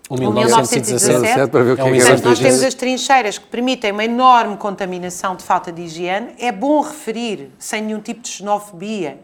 O 0.08 0.16
1917, 0.16 1.50
para 1.50 1.62
ver 1.62 1.72
o 1.72 1.76
que 1.76 1.82
é, 1.82 1.98
é 1.98 2.16
Nós 2.16 2.40
temos 2.40 2.62
as 2.64 2.74
trincheiras 2.74 3.38
que 3.38 3.46
permitem 3.46 3.92
uma 3.92 4.04
enorme 4.04 4.56
contaminação 4.56 5.36
de 5.36 5.44
falta 5.44 5.70
de 5.70 5.82
higiene. 5.82 6.34
É 6.36 6.50
bom 6.50 6.80
referir, 6.80 7.52
sem 7.56 7.80
nenhum 7.82 8.00
tipo 8.00 8.20
de 8.20 8.28
xenofobia, 8.28 9.20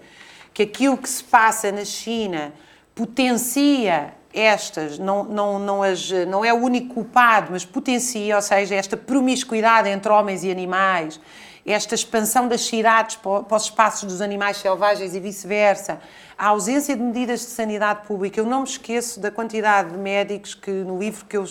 que 0.55 0.63
aquilo 0.63 0.97
que 0.97 1.09
se 1.09 1.25
passa 1.25 1.73
na 1.73 1.85
China 1.85 2.53
potencia 2.95 4.15
estas, 4.37 4.99
não, 4.99 5.25
não, 5.25 5.59
não, 5.59 5.83
as, 5.83 6.11
não 6.29 6.45
é 6.45 6.53
o 6.53 6.57
único 6.57 6.95
culpado, 6.95 7.49
mas 7.53 7.65
potencia, 7.65 8.37
ou 8.37 8.43
seja, 8.43 8.75
esta 8.75 8.97
promiscuidade 8.97 9.89
entre 9.89 10.13
homens 10.13 10.45
e 10.45 10.51
animais, 10.51 11.19
esta 11.65 11.95
expansão 11.95 12.47
das 12.47 12.61
cidades 12.61 13.17
para, 13.17 13.57
os 13.57 13.63
espaços 13.65 14.05
dos 14.05 14.21
animais 14.21 14.59
selvagens 14.59 15.15
e 15.15 15.21
vice-versa, 15.21 16.01
a 16.39 16.49
ausência 16.49 16.95
de 16.95 17.03
medidas 17.03 17.41
de 17.41 17.47
sanidade 17.47 18.07
pública. 18.07 18.39
Eu 18.39 18.47
não 18.47 18.61
me 18.61 18.69
esqueço 18.69 19.19
da 19.19 19.31
quantidade 19.31 19.91
de 19.91 19.99
médicos 19.99 20.55
que, 20.55 20.71
no 20.71 20.99
livro 20.99 21.25
que 21.25 21.37
eu 21.37 21.45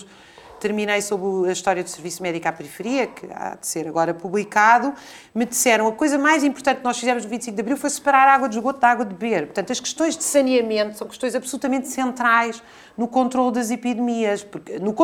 terminei 0.59 1.01
sobre 1.01 1.49
a 1.49 1.53
história 1.53 1.83
do 1.83 1.89
Serviço 1.89 2.21
Médico 2.21 2.47
à 2.47 2.51
Periferia, 2.51 3.07
que 3.07 3.27
há 3.31 3.55
de 3.55 3.67
ser 3.67 3.87
agora 3.87 4.13
publicado, 4.13 4.93
me 5.33 5.45
disseram 5.45 5.87
a 5.87 5.91
coisa 5.91 6.17
mais 6.17 6.43
importante 6.43 6.77
que 6.77 6.83
nós 6.83 6.97
fizemos 6.97 7.23
no 7.23 7.29
25 7.29 7.55
de 7.55 7.61
Abril 7.61 7.77
foi 7.77 7.89
separar 7.89 8.27
a 8.27 8.33
água 8.33 8.49
de 8.49 8.57
esgoto 8.57 8.79
da 8.79 8.89
água 8.89 9.05
de 9.05 9.13
beber. 9.13 9.45
Portanto, 9.45 9.71
as 9.71 9.79
questões 9.79 10.17
de 10.17 10.23
saneamento 10.23 10.97
são 10.97 11.07
questões 11.07 11.35
absolutamente 11.35 11.87
centrais 11.87 12.61
no 12.97 13.07
controle 13.07 13.53
das 13.53 13.71
epidemias, 13.71 14.43
porque, 14.43 14.79
no, 14.79 14.95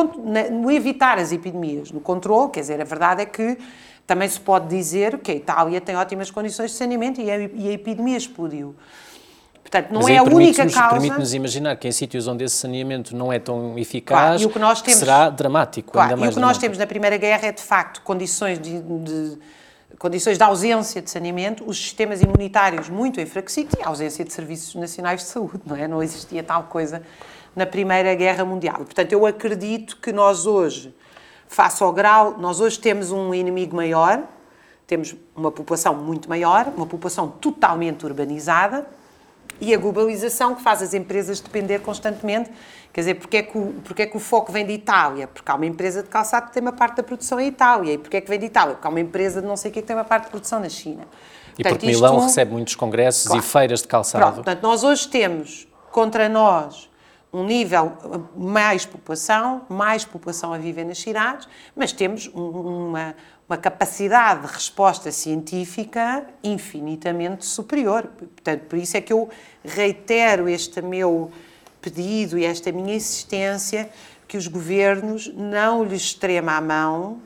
no 0.50 0.70
evitar 0.70 1.18
as 1.18 1.32
epidemias, 1.32 1.90
no 1.90 2.00
controle, 2.00 2.50
quer 2.50 2.60
dizer, 2.60 2.80
a 2.80 2.84
verdade 2.84 3.22
é 3.22 3.26
que 3.26 3.58
também 4.06 4.28
se 4.28 4.40
pode 4.40 4.68
dizer 4.68 5.18
que 5.18 5.30
a 5.30 5.34
Itália 5.34 5.80
tem 5.80 5.96
ótimas 5.96 6.30
condições 6.30 6.72
de 6.72 6.76
saneamento 6.76 7.20
e 7.20 7.30
a, 7.30 7.38
e 7.38 7.68
a 7.68 7.72
epidemia 7.72 8.16
explodiu. 8.16 8.74
Portanto, 9.62 9.90
não 9.90 10.06
é 10.08 10.18
a 10.18 10.22
única 10.22 10.68
causa. 10.68 10.90
Permite-nos 10.90 11.32
imaginar 11.32 11.76
que 11.76 11.88
em 11.88 11.92
sítios 11.92 12.26
onde 12.26 12.44
esse 12.44 12.56
saneamento 12.56 13.16
não 13.16 13.32
é 13.32 13.38
tão 13.38 13.78
eficaz, 13.78 14.44
claro, 14.44 14.82
temos, 14.82 14.98
será 14.98 15.30
dramático. 15.30 15.92
Claro, 15.92 16.10
ainda 16.10 16.20
mais 16.20 16.30
e 16.30 16.32
o 16.32 16.34
que 16.34 16.40
nós 16.40 16.58
temos 16.58 16.76
na 16.78 16.86
Primeira 16.86 17.16
Guerra 17.16 17.48
é, 17.48 17.52
de 17.52 17.62
facto, 17.62 18.02
condições 18.02 18.58
de, 18.58 18.80
de 18.80 19.38
condições 19.98 20.36
de 20.36 20.42
ausência 20.42 21.00
de 21.00 21.08
saneamento, 21.08 21.64
os 21.64 21.78
sistemas 21.78 22.20
imunitários 22.20 22.88
muito 22.88 23.20
enfraquecidos 23.20 23.74
e 23.78 23.82
a 23.82 23.88
ausência 23.88 24.24
de 24.24 24.32
serviços 24.32 24.74
nacionais 24.74 25.20
de 25.20 25.26
saúde, 25.26 25.60
não 25.64 25.76
é? 25.76 25.86
Não 25.86 26.02
existia 26.02 26.42
tal 26.42 26.64
coisa 26.64 27.02
na 27.54 27.64
Primeira 27.64 28.14
Guerra 28.14 28.44
Mundial. 28.44 28.78
Portanto, 28.78 29.12
eu 29.12 29.24
acredito 29.24 29.98
que 29.98 30.12
nós 30.12 30.44
hoje, 30.44 30.94
face 31.46 31.82
ao 31.82 31.92
grau, 31.92 32.36
nós 32.38 32.60
hoje 32.60 32.78
temos 32.78 33.12
um 33.12 33.32
inimigo 33.32 33.76
maior, 33.76 34.24
temos 34.86 35.14
uma 35.36 35.52
população 35.52 35.94
muito 35.94 36.28
maior, 36.28 36.66
uma 36.76 36.86
população 36.86 37.28
totalmente 37.28 38.04
urbanizada, 38.04 38.86
e 39.62 39.72
a 39.72 39.78
globalização 39.78 40.56
que 40.56 40.60
faz 40.60 40.82
as 40.82 40.92
empresas 40.92 41.40
depender 41.40 41.78
constantemente. 41.78 42.50
Quer 42.92 43.00
dizer, 43.02 43.14
porque 43.14 43.36
é, 43.36 43.42
que 43.44 43.56
o, 43.56 43.74
porque 43.84 44.02
é 44.02 44.06
que 44.06 44.16
o 44.16 44.20
foco 44.20 44.50
vem 44.50 44.66
de 44.66 44.72
Itália? 44.72 45.28
Porque 45.28 45.50
há 45.50 45.54
uma 45.54 45.64
empresa 45.64 46.02
de 46.02 46.08
calçado 46.08 46.48
que 46.48 46.52
tem 46.52 46.60
uma 46.60 46.72
parte 46.72 46.96
da 46.96 47.02
produção 47.02 47.38
em 47.38 47.46
Itália. 47.46 47.92
E 47.92 47.98
porque 47.98 48.16
é 48.16 48.20
que 48.20 48.28
vem 48.28 48.40
de 48.40 48.46
Itália? 48.46 48.74
Porque 48.74 48.86
há 48.86 48.90
uma 48.90 49.00
empresa 49.00 49.40
de 49.40 49.46
não 49.46 49.56
sei 49.56 49.70
o 49.70 49.74
que 49.74 49.80
que 49.80 49.86
tem 49.86 49.94
uma 49.94 50.04
parte 50.04 50.24
de 50.24 50.30
produção 50.30 50.58
na 50.58 50.68
China. 50.68 51.04
E 51.56 51.62
portanto, 51.62 51.72
porque 51.78 51.86
Milão 51.86 52.16
isto, 52.16 52.26
recebe 52.26 52.52
muitos 52.52 52.74
congressos 52.74 53.28
claro, 53.28 53.40
e 53.40 53.42
feiras 53.46 53.82
de 53.82 53.88
calçado. 53.88 54.24
Pronto, 54.24 54.34
portanto, 54.34 54.62
nós 54.62 54.82
hoje 54.82 55.06
temos 55.06 55.68
contra 55.92 56.28
nós 56.28 56.90
um 57.32 57.44
nível 57.44 57.96
mais 58.36 58.84
população, 58.84 59.62
mais 59.68 60.04
população 60.04 60.52
a 60.52 60.58
viver 60.58 60.84
nas 60.84 60.98
cidades, 60.98 61.48
mas 61.74 61.90
temos 61.90 62.26
uma, 62.34 63.16
uma 63.48 63.56
capacidade 63.56 64.46
de 64.46 64.52
resposta 64.52 65.10
científica 65.10 66.26
infinitamente 66.44 67.46
superior. 67.46 68.06
Portanto, 68.06 68.66
por 68.66 68.78
isso 68.78 68.96
é 68.98 69.00
que 69.00 69.12
eu 69.12 69.30
reitero 69.64 70.46
este 70.46 70.82
meu 70.82 71.30
pedido 71.80 72.38
e 72.38 72.44
esta 72.44 72.70
minha 72.70 72.94
insistência 72.94 73.88
que 74.28 74.36
os 74.36 74.46
governos 74.46 75.32
não 75.34 75.82
lhes 75.82 76.02
extrema 76.02 76.52
a 76.52 76.60
mão, 76.60 77.20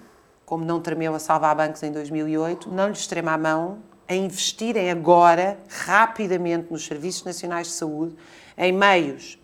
como 0.44 0.64
não 0.64 0.80
tremeu 0.80 1.14
a 1.16 1.18
salvar 1.18 1.56
bancos 1.56 1.82
em 1.82 1.90
2008, 1.90 2.70
não 2.70 2.88
lhes 2.88 3.00
extrema 3.00 3.32
a 3.32 3.38
mão 3.38 3.78
a 4.08 4.14
investirem 4.14 4.88
agora, 4.88 5.58
rapidamente, 5.68 6.70
nos 6.70 6.86
Serviços 6.86 7.24
Nacionais 7.24 7.66
de 7.66 7.72
Saúde, 7.72 8.14
em 8.56 8.72
meios 8.72 9.36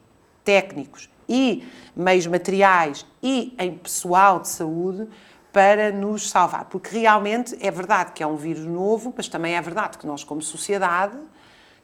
técnicos 0.45 1.09
e 1.29 1.65
meios 1.95 2.27
materiais 2.27 3.07
e 3.23 3.55
em 3.59 3.77
pessoal 3.77 4.41
de 4.41 4.49
saúde 4.49 5.09
para 5.53 5.93
nos 5.93 6.31
salvar. 6.31 6.65
Porque 6.67 6.99
realmente 6.99 7.57
é 7.61 7.71
verdade 7.71 8.13
que 8.13 8.23
é 8.23 8.27
um 8.27 8.37
vírus 8.37 8.65
novo, 8.65 9.13
mas 9.17 9.29
também 9.29 9.55
é 9.55 9.61
verdade 9.61 9.99
que 9.99 10.07
nós, 10.07 10.25
como 10.25 10.41
sociedade, 10.41 11.17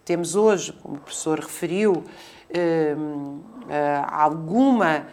temos 0.04 0.34
hoje, 0.34 0.72
como 0.72 0.96
o 0.96 1.00
professor 1.00 1.38
referiu, 1.38 2.02
hum, 2.96 3.40
eh, 3.68 4.02
alguma 4.10 5.06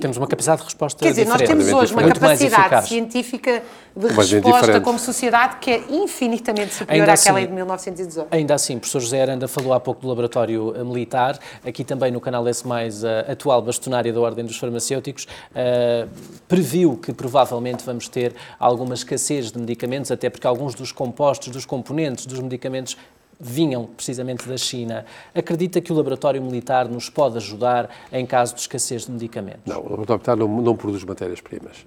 temos 0.00 0.16
uma 0.16 0.26
capacidade 0.26 0.60
de 0.60 0.64
resposta 0.64 0.98
Quer 1.04 1.10
dizer, 1.10 1.24
diferente. 1.24 1.48
nós 1.48 1.48
temos 1.48 1.72
hoje 1.72 1.92
uma 1.92 2.02
capacidade 2.02 2.88
científica 2.88 3.62
de 3.94 4.08
resposta 4.08 4.80
como 4.80 4.98
sociedade 4.98 5.58
que 5.60 5.70
é 5.70 5.84
infinitamente 5.88 6.74
superior 6.74 7.02
ainda 7.02 7.12
àquela 7.12 7.38
assim, 7.38 7.46
de 7.46 7.54
1918. 7.54 8.28
Ainda 8.34 8.54
assim, 8.54 8.76
o 8.76 8.80
professor 8.80 9.00
José 9.00 9.22
Aranda 9.22 9.46
falou 9.46 9.72
há 9.72 9.78
pouco 9.78 10.00
do 10.00 10.08
laboratório 10.08 10.74
militar, 10.84 11.38
aqui 11.64 11.84
também 11.84 12.10
no 12.10 12.20
canal 12.20 12.46
S+, 12.48 12.64
a 12.66 13.32
atual 13.32 13.62
bastonária 13.62 14.12
da 14.12 14.20
Ordem 14.20 14.44
dos 14.44 14.56
Farmacêuticos, 14.56 15.28
uh, 15.52 16.08
previu 16.48 16.96
que 16.96 17.12
provavelmente 17.12 17.84
vamos 17.84 18.08
ter 18.08 18.34
alguma 18.58 18.94
escassez 18.94 19.52
de 19.52 19.58
medicamentos, 19.60 20.10
até 20.10 20.28
porque 20.28 20.46
alguns 20.46 20.74
dos 20.74 20.90
compostos, 20.90 21.50
dos 21.50 21.64
componentes 21.64 22.26
dos 22.26 22.40
medicamentos 22.40 22.96
vinham 23.40 23.86
precisamente 23.86 24.46
da 24.46 24.56
China. 24.56 25.04
Acredita 25.34 25.80
que 25.80 25.92
o 25.92 25.96
laboratório 25.96 26.42
militar 26.42 26.88
nos 26.88 27.08
pode 27.08 27.36
ajudar 27.38 27.88
em 28.12 28.26
caso 28.26 28.54
de 28.54 28.60
escassez 28.60 29.06
de 29.06 29.12
medicamentos? 29.12 29.62
Não, 29.64 29.80
o 29.80 29.90
laboratório 29.90 30.18
militar 30.18 30.36
não, 30.36 30.62
não 30.62 30.76
produz 30.76 31.02
matérias-primas. 31.04 31.86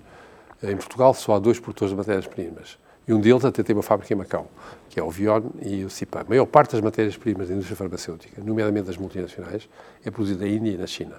Em 0.63 0.75
Portugal 0.75 1.13
só 1.13 1.35
há 1.35 1.39
dois 1.39 1.59
produtores 1.59 1.91
de 1.91 1.97
matérias-primas. 1.97 2.77
E 3.07 3.13
um 3.13 3.19
deles 3.19 3.43
até 3.43 3.61
tem 3.61 3.75
uma 3.75 3.83
fábrica 3.83 4.13
em 4.13 4.17
Macau, 4.17 4.47
que 4.89 4.99
é 4.99 5.03
o 5.03 5.09
Vion 5.09 5.43
e 5.61 5.83
o 5.83 5.89
CIPA. 5.89 6.21
A 6.21 6.23
maior 6.23 6.45
parte 6.45 6.71
das 6.71 6.81
matérias-primas 6.81 7.49
da 7.49 7.53
indústria 7.53 7.75
farmacêutica, 7.75 8.41
nomeadamente 8.41 8.87
das 8.87 8.97
multinacionais, 8.97 9.67
é 10.05 10.09
produzida 10.09 10.45
na 10.45 10.51
Índia 10.51 10.71
e 10.71 10.77
na 10.77 10.87
China. 10.87 11.15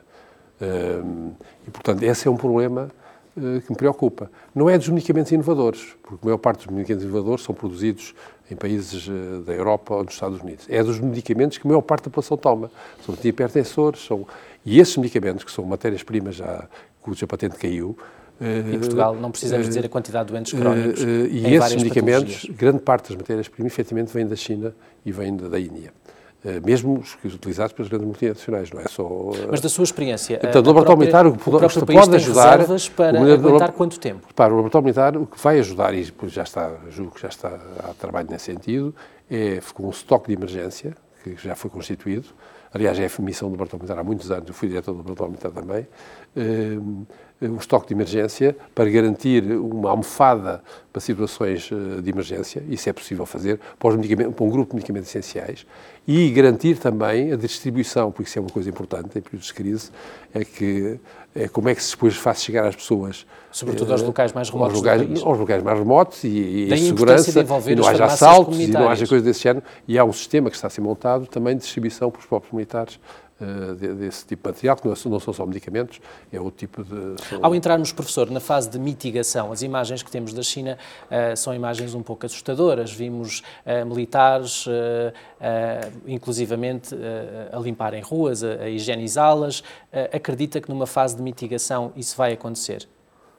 e, 1.66 1.70
portanto, 1.70 2.02
esse 2.02 2.26
é 2.26 2.30
um 2.30 2.36
problema 2.36 2.90
que 3.34 3.70
me 3.70 3.76
preocupa. 3.76 4.30
Não 4.54 4.70
é 4.70 4.78
dos 4.78 4.88
medicamentos 4.88 5.32
inovadores, 5.32 5.96
porque 6.02 6.18
a 6.22 6.26
maior 6.26 6.38
parte 6.38 6.66
dos 6.66 6.74
medicamentos 6.74 7.04
inovadores 7.04 7.44
são 7.44 7.54
produzidos 7.54 8.14
em 8.50 8.54
países 8.54 9.08
eh, 9.08 9.42
da 9.44 9.52
Europa 9.52 9.94
ou 9.94 10.04
dos 10.04 10.14
Estados 10.14 10.40
Unidos. 10.40 10.66
É 10.68 10.82
dos 10.82 11.00
medicamentos 11.00 11.58
que 11.58 11.66
a 11.66 11.68
maior 11.68 11.80
parte 11.80 12.04
da 12.04 12.10
população 12.10 12.36
toma. 12.36 12.70
São 13.04 13.14
antihipertensores, 13.14 14.04
são... 14.04 14.26
e 14.64 14.78
esses 14.78 14.96
medicamentos, 14.96 15.44
que 15.44 15.50
são 15.50 15.64
matérias-primas 15.64 16.36
já 16.36 16.68
cuja 17.02 17.26
patente 17.26 17.56
caiu, 17.56 17.96
Em 18.40 18.78
Portugal 18.78 19.14
não 19.14 19.30
precisamos 19.30 19.68
dizer 19.68 19.84
a 19.84 19.88
quantidade 19.88 20.26
de 20.26 20.32
doentes 20.32 20.52
crónicos. 20.52 21.02
e 21.02 21.54
esses 21.54 21.74
medicamentos, 21.76 22.46
grande 22.50 22.80
parte 22.80 23.08
das 23.08 23.16
matérias-primas, 23.16 23.72
efetivamente, 23.72 24.12
vêm 24.12 24.26
da 24.26 24.36
China 24.36 24.74
e 25.04 25.12
vêm 25.12 25.36
da 25.36 25.60
Índia. 25.60 25.92
Eh, 26.44 26.60
mesmo 26.60 26.98
os 26.98 27.34
utilizados 27.34 27.72
pelas 27.72 27.88
grandes 27.88 28.06
multinacionais, 28.06 28.70
não 28.70 28.80
é 28.80 28.84
só... 28.84 29.02
Eh, 29.34 29.48
Mas 29.50 29.62
da 29.62 29.68
sua 29.70 29.84
experiência, 29.84 30.38
então, 30.42 30.60
o 30.60 30.66
laboratório 30.66 30.98
militar 30.98 31.26
o, 31.26 31.32
que 31.32 31.48
o 31.48 31.86
pode 31.86 32.16
ajudar... 32.16 32.58
para 32.94 33.18
o, 33.18 33.32
aguentar 33.32 33.72
quanto 33.72 33.98
tempo? 33.98 34.28
Para 34.34 34.52
o 34.52 34.56
laboratório 34.56 34.84
militar 34.84 35.16
o 35.16 35.26
que 35.26 35.40
vai 35.42 35.58
ajudar, 35.58 35.94
e 35.94 36.06
já 36.26 36.42
está, 36.42 36.70
julgo 36.90 37.14
que 37.14 37.22
já 37.22 37.28
está 37.28 37.58
a 37.78 37.94
trabalho 37.94 38.28
nesse 38.30 38.44
sentido, 38.44 38.94
é 39.30 39.58
com 39.72 39.86
um 39.86 39.90
estoque 39.90 40.28
de 40.28 40.34
emergência, 40.34 40.94
que 41.22 41.34
já 41.36 41.54
foi 41.54 41.70
constituído, 41.70 42.26
aliás 42.74 42.98
é 42.98 43.06
a 43.06 43.22
missão 43.22 43.48
do 43.48 43.52
laboratório 43.52 43.82
militar 43.82 43.98
há 43.98 44.04
muitos 44.04 44.30
anos, 44.30 44.46
eu 44.46 44.52
fui 44.52 44.68
diretor 44.68 44.92
do 44.92 44.98
laboratório 44.98 45.30
militar 45.30 45.50
também, 45.50 45.88
eh, 46.36 47.48
um 47.48 47.56
estoque 47.56 47.88
de 47.88 47.94
emergência 47.94 48.56
para 48.74 48.88
garantir 48.90 49.42
uma 49.44 49.90
almofada 49.90 50.62
para 50.92 51.00
situações 51.00 51.70
de 52.02 52.10
emergência, 52.10 52.62
isso 52.68 52.88
é 52.88 52.92
possível 52.92 53.24
fazer, 53.26 53.58
para, 53.78 53.96
para 53.96 54.44
um 54.44 54.50
grupo 54.50 54.70
de 54.70 54.76
medicamentos 54.76 55.08
essenciais, 55.08 55.66
e 56.06 56.30
garantir 56.30 56.78
também 56.78 57.32
a 57.32 57.36
distribuição, 57.36 58.10
porque 58.12 58.28
isso 58.28 58.38
é 58.38 58.42
uma 58.42 58.50
coisa 58.50 58.68
importante 58.68 59.18
em 59.18 59.22
períodos 59.22 59.46
de 59.46 59.54
crise, 59.54 59.90
é 60.34 60.44
que 60.44 60.98
é 61.34 61.48
como 61.48 61.68
é 61.68 61.74
que 61.74 61.82
se 61.82 61.92
depois 61.92 62.14
faz 62.14 62.42
chegar 62.42 62.66
às 62.66 62.76
pessoas. 62.76 63.26
Sobretudo 63.50 63.90
aos 63.92 64.02
locais 64.02 64.32
mais 64.32 64.50
remotos 64.50 64.74
aos 64.74 64.82
locais, 64.84 65.22
aos 65.22 65.38
locais 65.38 65.62
mais 65.62 65.78
remotos 65.78 66.24
e, 66.24 66.68
e 66.72 66.78
segurança, 66.78 67.40
e 67.66 67.74
não 67.74 67.86
haja 67.86 68.04
assaltos 68.04 68.60
e 68.60 68.66
não 68.68 68.88
haja 68.88 69.06
coisas 69.06 69.24
desse 69.24 69.42
género. 69.42 69.64
E 69.88 69.98
há 69.98 70.04
um 70.04 70.12
sistema 70.12 70.48
que 70.48 70.56
está 70.56 70.68
a 70.68 70.70
ser 70.70 70.80
montado 70.80 71.26
também 71.26 71.56
de 71.56 71.62
distribuição 71.62 72.10
para 72.10 72.20
os 72.20 72.26
próprios 72.26 72.52
militares 72.52 73.00
desse 73.98 74.26
tipo 74.26 74.42
de 74.42 74.48
material, 74.48 74.76
que 74.76 74.86
não, 74.86 75.20
são 75.20 75.32
só 75.32 75.44
medicamentos, 75.44 76.00
é 76.32 76.40
outro 76.40 76.58
tipo 76.58 76.84
de... 76.84 77.16
Ao 77.42 77.54
entrarmos, 77.54 77.92
professor, 77.92 78.30
na 78.30 78.40
fase 78.40 78.70
de 78.70 78.78
mitigação, 78.78 79.50
as 79.50 79.62
imagens 79.62 80.02
que 80.02 80.10
temos 80.10 80.32
da 80.32 80.42
China 80.42 80.78
uh, 81.06 81.36
são 81.36 81.54
imagens 81.54 81.94
um 81.94 82.02
pouco 82.02 82.24
assustadoras. 82.26 82.92
Vimos 82.92 83.40
uh, 83.40 83.84
militares, 83.86 84.66
inclusivamente, 86.06 86.94
a 87.52 87.58
limparem 87.58 88.00
ruas, 88.02 88.42
a, 88.42 88.54
a 88.62 88.68
higienizá-las. 88.68 89.62
acredita 90.12 90.60
que 90.60 90.68
numa 90.68 90.86
fase 90.86 91.16
de 91.16 91.22
mitigação 91.22 91.92
isso 91.96 92.16
vai 92.16 92.32
acontecer? 92.32 92.88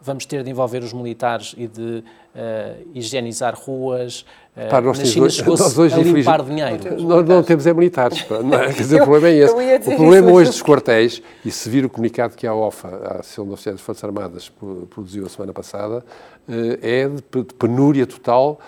Vamos 0.05 0.25
ter 0.25 0.43
de 0.43 0.49
envolver 0.49 0.83
os 0.83 0.93
militares 0.93 1.55
e 1.57 1.67
de 1.67 2.03
uh, 2.35 2.87
higienizar 2.93 3.55
ruas. 3.55 4.21
Uh, 4.55 4.69
Para 4.69 4.81
nós 4.81 4.99
na 4.99 5.05
China 5.05 5.29
chegou-se 5.29 5.81
a 5.81 5.97
limpar 5.97 6.43
dinheiro. 6.43 7.01
Nós 7.01 7.27
não 7.27 7.41
temos 7.41 7.65
é 7.65 7.73
militares. 7.73 8.25
Não 8.29 8.53
é? 8.53 8.67
Quer 8.71 8.81
dizer, 8.81 9.01
o 9.01 9.05
problema 9.05 9.29
é 9.29 9.37
esse. 9.39 9.89
O 9.89 9.95
problema 9.95 10.31
hoje 10.31 10.51
dos 10.51 10.61
quartéis, 10.61 11.21
e 11.43 11.49
se 11.49 11.67
vir 11.69 11.83
o 11.85 11.89
comunicado 11.89 12.35
que 12.35 12.45
a 12.45 12.53
OFA, 12.53 12.87
a 12.87 13.19
Associação 13.19 13.45
de 13.45 13.53
Oficiais 13.53 13.75
das 13.77 13.85
Forças 13.85 14.03
Armadas, 14.03 14.51
produziu 14.89 15.25
a 15.25 15.29
semana 15.29 15.51
passada, 15.51 16.05
uh, 16.47 16.53
é 16.81 17.09
de 17.09 17.53
penúria 17.57 18.05
total 18.05 18.59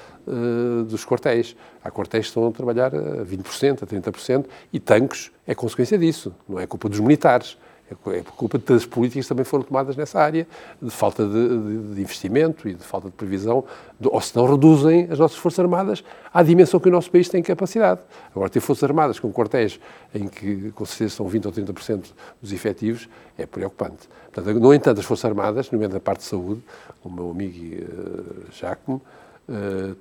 dos 0.90 1.06
quartéis. 1.06 1.56
Há 1.82 1.90
quartéis 1.90 2.26
que 2.26 2.32
estão 2.32 2.46
a 2.46 2.52
trabalhar 2.52 2.94
a 2.94 3.24
20%, 3.24 3.84
a 3.84 3.88
30%, 3.88 4.46
e 4.74 4.78
tanques 4.78 5.32
é 5.48 5.56
consequência 5.56 5.98
disso, 5.98 6.36
não 6.50 6.60
é 6.60 6.68
culpa 6.68 6.90
dos 6.90 7.00
militares. 7.00 7.58
É, 7.90 8.18
é 8.18 8.22
culpa 8.22 8.58
das 8.58 8.86
políticas 8.86 9.26
que 9.26 9.30
também 9.30 9.46
foram 9.46 9.64
tomadas 9.64 9.96
nessa 9.96 10.20
área, 10.20 10.46
de 10.82 10.92
falta 10.92 11.26
de, 11.26 11.94
de, 11.96 12.02
investimento 12.02 12.68
e 12.68 12.74
de 12.74 12.84
falta 12.84 13.08
de 13.08 13.14
previsão, 13.14 13.64
de, 14.00 14.10
ou 14.10 14.20
se 14.20 14.36
não 14.36 14.46
reduzem 14.46 15.08
as 15.10 15.18
nossas 15.18 15.38
Forças 15.38 15.60
Armadas 15.60 16.04
à 16.34 16.44
dimensão 16.44 16.80
que 16.80 16.90
o 16.90 16.92
nosso 16.92 17.10
país 17.10 17.30
tem 17.30 17.42
capacidade. 17.42 18.02
Agora, 18.36 18.50
ter 18.50 18.60
Forças 18.60 18.84
Armadas 18.84 19.20
com 19.20 19.32
quartéis 19.32 19.80
em 20.14 20.28
que, 20.28 20.72
com 20.72 20.86
certeza, 20.86 21.16
são 21.16 21.30
20% 21.30 21.46
ou 21.46 21.52
30% 21.52 22.06
dos 22.42 22.52
efetivos 22.52 23.08
é 23.38 23.46
preocupante. 23.46 24.10
Portanto, 24.34 24.60
no 24.60 24.74
entanto, 24.74 25.00
as 25.00 25.06
Forças 25.06 25.26
Armadas, 25.26 25.72
no 25.72 25.78
meio 25.78 25.90
da 25.90 26.00
parte 26.00 26.20
de 26.20 26.26
saúde, 26.26 26.62
o 27.04 27.10
meu 27.10 27.32
amigo 27.32 27.76
uh, 27.84 29.02
Uh, 29.50 29.96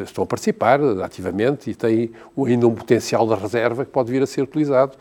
estão 0.00 0.22
a 0.22 0.26
participar 0.28 0.78
ativamente 1.02 1.68
e 1.68 1.74
têm 1.74 2.12
ainda 2.46 2.68
um 2.68 2.72
potencial 2.72 3.26
de 3.26 3.34
reserva 3.34 3.84
que 3.84 3.90
pode 3.90 4.12
vir 4.12 4.22
a 4.22 4.26
ser 4.28 4.42
utilizado 4.42 4.92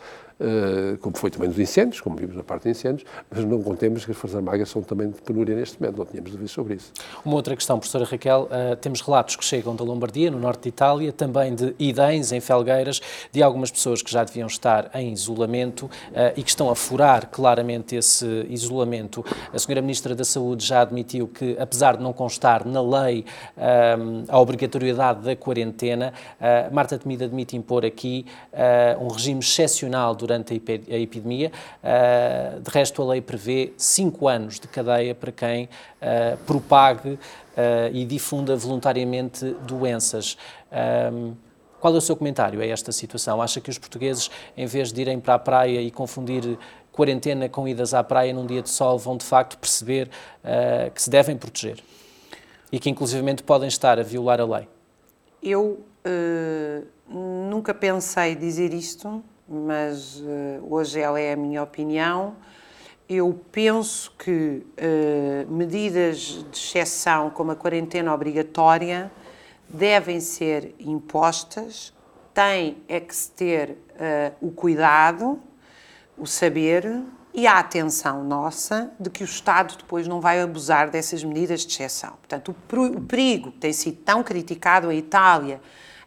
como 0.99 1.15
foi 1.17 1.29
também 1.29 1.47
nos 1.49 1.59
incêndios, 1.59 2.01
como 2.01 2.15
vimos 2.15 2.35
na 2.35 2.43
parte 2.43 2.63
de 2.63 2.69
incêndios, 2.69 3.07
mas 3.29 3.43
não 3.43 3.61
contemos 3.61 4.05
que 4.05 4.11
as 4.11 4.17
Forças 4.17 4.37
Armadas 4.37 4.69
são 4.69 4.81
também 4.81 5.09
de 5.09 5.21
penúria 5.21 5.55
neste 5.55 5.79
momento, 5.79 5.97
não 5.97 6.05
tínhamos 6.05 6.31
dúvidas 6.31 6.51
sobre 6.51 6.75
isso. 6.75 6.91
Uma 7.23 7.35
outra 7.35 7.55
questão, 7.55 7.77
professora 7.77 8.05
Raquel, 8.05 8.43
uh, 8.43 8.75
temos 8.77 9.01
relatos 9.01 9.35
que 9.35 9.45
chegam 9.45 9.75
da 9.75 9.83
Lombardia, 9.83 10.31
no 10.31 10.39
norte 10.39 10.63
de 10.63 10.69
Itália, 10.69 11.11
também 11.11 11.53
de 11.53 11.75
idens, 11.77 12.31
em 12.31 12.39
Felgueiras, 12.39 13.01
de 13.31 13.43
algumas 13.43 13.69
pessoas 13.69 14.01
que 14.01 14.11
já 14.11 14.23
deviam 14.23 14.47
estar 14.47 14.89
em 14.95 15.13
isolamento 15.13 15.85
uh, 15.85 15.89
e 16.35 16.43
que 16.43 16.49
estão 16.49 16.69
a 16.69 16.75
furar 16.75 17.27
claramente 17.29 17.95
esse 17.95 18.25
isolamento. 18.49 19.23
A 19.53 19.59
senhora 19.59 19.81
Ministra 19.81 20.15
da 20.15 20.23
Saúde 20.23 20.65
já 20.65 20.81
admitiu 20.81 21.27
que, 21.27 21.55
apesar 21.59 21.97
de 21.97 22.03
não 22.03 22.13
constar 22.13 22.65
na 22.65 22.81
lei 22.81 23.25
a 24.27 24.39
obrigatoriedade 24.39 25.21
da 25.21 25.35
quarentena, 25.35 26.13
Marta 26.71 26.97
Temida 26.97 27.25
admite 27.25 27.55
impor 27.55 27.85
aqui 27.85 28.25
um 28.99 29.07
regime 29.07 29.39
excepcional 29.39 30.15
durante 30.15 30.30
durante 30.31 30.53
a 30.89 30.97
epidemia. 30.97 31.51
Uh, 31.83 32.61
de 32.61 32.69
resto, 32.69 33.01
a 33.01 33.05
lei 33.05 33.21
prevê 33.21 33.73
cinco 33.75 34.27
anos 34.27 34.59
de 34.59 34.67
cadeia 34.67 35.13
para 35.13 35.31
quem 35.31 35.65
uh, 35.65 36.37
propague 36.45 37.09
uh, 37.09 37.19
e 37.91 38.05
difunda 38.05 38.55
voluntariamente 38.55 39.45
doenças. 39.67 40.37
qual 41.79 41.93
é 41.93 41.97
o 41.97 42.01
seu 42.01 42.15
comentário 42.15 42.61
a 42.61 42.65
esta 42.65 42.91
situação? 42.91 43.41
Acha 43.41 43.59
que 43.59 43.69
os 43.69 43.77
portugueses, 43.77 44.31
em 44.55 44.65
vez 44.65 44.93
de 44.93 45.01
irem 45.01 45.19
para 45.19 45.33
a 45.33 45.39
praia 45.39 45.81
e 45.81 45.91
confundir 45.91 46.57
quarentena 46.91 47.49
com 47.49 47.67
idas 47.67 47.93
à 47.93 48.03
praia 48.03 48.33
num 48.33 48.45
dia 48.45 48.61
de 48.61 48.69
sol, 48.69 48.97
vão 48.97 49.17
de 49.17 49.25
facto 49.25 49.57
perceber 49.57 50.09
que 50.93 51.01
se 51.01 51.09
devem 51.09 51.37
proteger 51.37 51.79
e 52.71 52.79
que, 52.79 52.89
inclusivamente, 52.89 53.41
podem 53.41 53.67
estar 53.67 53.97
a 53.97 54.03
violar 54.03 54.39
a 54.39 54.45
lei? 54.45 54.67
Eu 55.41 55.83
nunca 57.09 57.73
pensei 57.73 58.35
dizer 58.35 58.73
isto, 58.73 59.23
mas 59.51 60.21
uh, 60.21 60.65
hoje 60.69 60.99
ela 60.99 61.19
é 61.19 61.33
a 61.33 61.35
minha 61.35 61.61
opinião. 61.61 62.35
Eu 63.09 63.37
penso 63.51 64.13
que 64.17 64.65
uh, 64.65 65.51
medidas 65.51 66.45
de 66.49 66.57
exceção, 66.57 67.29
como 67.29 67.51
a 67.51 67.55
quarentena 67.55 68.13
obrigatória, 68.13 69.11
devem 69.67 70.21
ser 70.21 70.73
impostas, 70.79 71.93
tem 72.33 72.77
é 72.87 72.99
que 72.99 73.13
se 73.13 73.31
ter 73.31 73.71
uh, 73.71 74.47
o 74.47 74.51
cuidado, 74.51 75.39
o 76.17 76.25
saber 76.25 77.03
e 77.33 77.47
a 77.47 77.59
atenção 77.59 78.23
nossa 78.23 78.91
de 78.99 79.09
que 79.09 79.23
o 79.23 79.25
Estado 79.25 79.75
depois 79.77 80.07
não 80.07 80.21
vai 80.21 80.41
abusar 80.41 80.89
dessas 80.89 81.23
medidas 81.23 81.65
de 81.65 81.73
exceção. 81.73 82.11
Portanto, 82.11 82.55
o 82.73 83.01
perigo 83.01 83.51
que 83.51 83.57
tem 83.57 83.73
sido 83.73 83.97
tão 83.97 84.23
criticado 84.23 84.89
a 84.89 84.95
Itália, 84.95 85.61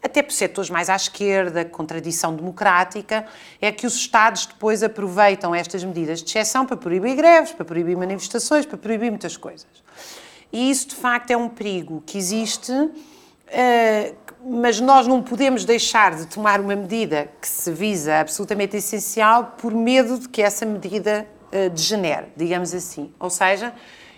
até 0.05 0.23
por 0.23 0.33
setores 0.33 0.69
mais 0.69 0.91
à 0.91 0.97
esquerda, 0.97 1.65
contradição 1.65 2.37
democrática, 2.37 3.25
é 3.59 3.73
que 3.73 3.87
os 3.87 3.95
Estados 3.95 4.45
depois 4.45 4.83
aproveitam 4.83 5.55
estas 5.55 5.83
medidas 5.83 6.23
de 6.23 6.29
exceção 6.29 6.67
para 6.67 6.77
proibir 6.77 7.17
greves, 7.17 7.53
para 7.53 7.65
proibir 7.65 7.97
manifestações, 7.97 8.67
para 8.67 8.77
proibir 8.77 9.11
muitas 9.11 9.39
coisas. 9.39 9.67
E 10.53 10.71
isso, 10.71 10.89
de 10.89 10.97
facto, 10.97 11.31
é 11.31 11.37
um 11.39 11.49
perigo 11.49 12.03
que 12.05 12.19
existe, 12.19 12.71
eh, 13.49 14.13
mas 14.45 14.79
nós 14.79 15.07
não 15.07 15.23
podemos 15.23 15.65
deixar 15.65 16.15
de 16.15 16.27
tomar 16.27 16.61
uma 16.61 16.77
medida 16.77 17.31
que 17.41 17.49
se 17.49 17.73
visa 17.73 18.21
absolutamente 18.21 18.77
essencial 18.77 19.55
por 19.57 19.73
medo 19.73 20.19
de 20.19 20.29
que 20.29 20.43
essa 20.43 20.67
medida 20.67 21.27
eh, 21.51 21.71
degenere, 21.71 22.27
digamos 22.37 22.75
assim. 22.75 23.11
Ou 23.19 23.31
seja, 23.31 23.73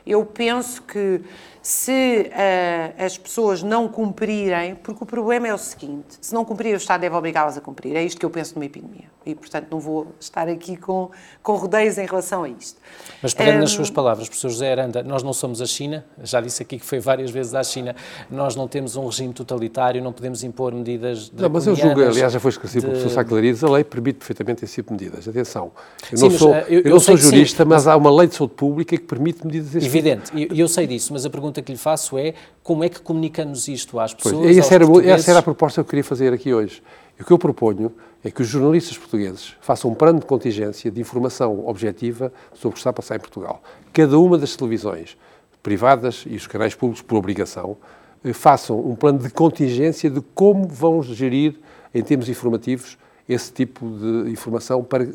eu 0.04 0.26
penso 0.26 0.82
que 0.82 1.20
se 1.66 2.30
uh, 2.30 3.04
as 3.04 3.18
pessoas 3.18 3.60
não 3.60 3.88
cumprirem, 3.88 4.76
porque 4.76 5.02
o 5.02 5.06
problema 5.06 5.48
é 5.48 5.52
o 5.54 5.58
seguinte: 5.58 6.16
se 6.20 6.32
não 6.32 6.44
cumprir, 6.44 6.72
o 6.72 6.76
Estado 6.76 7.00
deve 7.00 7.16
obrigá-las 7.16 7.58
a 7.58 7.60
cumprir. 7.60 7.96
É 7.96 8.04
isto 8.04 8.20
que 8.20 8.24
eu 8.24 8.30
penso 8.30 8.54
numa 8.54 8.66
epidemia. 8.66 9.16
E, 9.26 9.34
portanto, 9.34 9.66
não 9.72 9.80
vou 9.80 10.14
estar 10.20 10.48
aqui 10.48 10.76
com, 10.76 11.10
com 11.42 11.56
rodeios 11.56 11.98
em 11.98 12.06
relação 12.06 12.44
a 12.44 12.48
isto. 12.48 12.80
Mas, 13.20 13.34
pegando 13.34 13.56
um, 13.56 13.60
nas 13.62 13.72
suas 13.72 13.90
palavras, 13.90 14.28
professor 14.28 14.50
José 14.50 14.70
Aranda, 14.70 15.02
nós 15.02 15.24
não 15.24 15.32
somos 15.32 15.60
a 15.60 15.66
China, 15.66 16.04
já 16.22 16.40
disse 16.40 16.62
aqui 16.62 16.78
que 16.78 16.86
foi 16.86 17.00
várias 17.00 17.32
vezes 17.32 17.52
à 17.52 17.64
China, 17.64 17.96
nós 18.30 18.54
não 18.54 18.68
temos 18.68 18.94
um 18.94 19.04
regime 19.04 19.34
totalitário, 19.34 20.00
não 20.00 20.12
podemos 20.12 20.44
impor 20.44 20.72
medidas. 20.72 21.32
Não, 21.32 21.50
mas 21.50 21.66
eu 21.66 21.74
julgo, 21.74 22.00
aliás, 22.00 22.32
já 22.32 22.38
foi 22.38 22.50
esclarecido 22.50 22.82
de... 22.82 22.86
pelo 22.86 23.00
professor 23.00 23.20
Saclarides, 23.20 23.64
a 23.64 23.68
lei 23.68 23.82
permite 23.82 24.18
perfeitamente 24.18 24.64
esse 24.64 24.74
tipo 24.76 24.94
de 24.94 25.04
medidas. 25.04 25.26
Atenção, 25.26 25.72
eu 26.12 26.20
não 26.20 26.30
Sim, 26.30 26.38
sou, 26.38 26.50
mas, 26.52 26.68
eu, 26.68 26.74
eu, 26.74 26.82
eu 26.82 26.90
não 26.92 27.00
sou 27.00 27.16
jurista, 27.16 27.64
sim, 27.64 27.68
mas 27.68 27.88
há 27.88 27.96
uma 27.96 28.14
lei 28.14 28.28
de 28.28 28.36
saúde 28.36 28.54
pública 28.54 28.96
que 28.96 29.02
permite 29.02 29.44
medidas 29.44 29.70
desse 29.70 29.86
tipo. 29.86 29.96
Evidente, 29.98 30.24
tipo. 30.26 30.38
e 30.38 30.60
eu, 30.60 30.66
eu 30.66 30.68
sei 30.68 30.86
disso, 30.86 31.12
mas 31.12 31.26
a 31.26 31.30
pergunta 31.30 31.55
que 31.62 31.72
lhe 31.72 31.78
faço 31.78 32.18
é 32.18 32.34
como 32.62 32.84
é 32.84 32.88
que 32.88 33.00
comunicamos 33.00 33.68
isto 33.68 33.98
às 33.98 34.14
pessoas? 34.14 34.36
Pois, 34.36 34.56
essa, 34.56 34.74
era, 34.74 34.84
essa 35.04 35.30
era 35.30 35.40
a 35.40 35.42
proposta 35.42 35.82
que 35.82 35.86
eu 35.86 35.90
queria 35.90 36.04
fazer 36.04 36.32
aqui 36.32 36.52
hoje. 36.52 36.82
E 37.18 37.22
o 37.22 37.24
que 37.24 37.32
eu 37.32 37.38
proponho 37.38 37.92
é 38.22 38.30
que 38.30 38.42
os 38.42 38.48
jornalistas 38.48 38.98
portugueses 38.98 39.54
façam 39.60 39.90
um 39.90 39.94
plano 39.94 40.18
de 40.18 40.26
contingência 40.26 40.90
de 40.90 41.00
informação 41.00 41.66
objetiva 41.66 42.32
sobre 42.52 42.68
o 42.68 42.72
que 42.72 42.78
está 42.78 42.90
a 42.90 42.92
passar 42.92 43.16
em 43.16 43.20
Portugal. 43.20 43.62
Cada 43.92 44.18
uma 44.18 44.36
das 44.36 44.56
televisões 44.56 45.16
privadas 45.62 46.24
e 46.26 46.36
os 46.36 46.46
canais 46.46 46.74
públicos, 46.74 47.02
por 47.02 47.16
obrigação, 47.16 47.76
eh, 48.24 48.32
façam 48.32 48.78
um 48.78 48.94
plano 48.94 49.18
de 49.18 49.30
contingência 49.30 50.10
de 50.10 50.20
como 50.34 50.66
vão 50.68 51.02
gerir, 51.02 51.58
em 51.94 52.02
termos 52.02 52.28
informativos, 52.28 52.98
esse 53.28 53.52
tipo 53.52 53.88
de 53.88 54.30
informação 54.30 54.84
para 54.84 55.06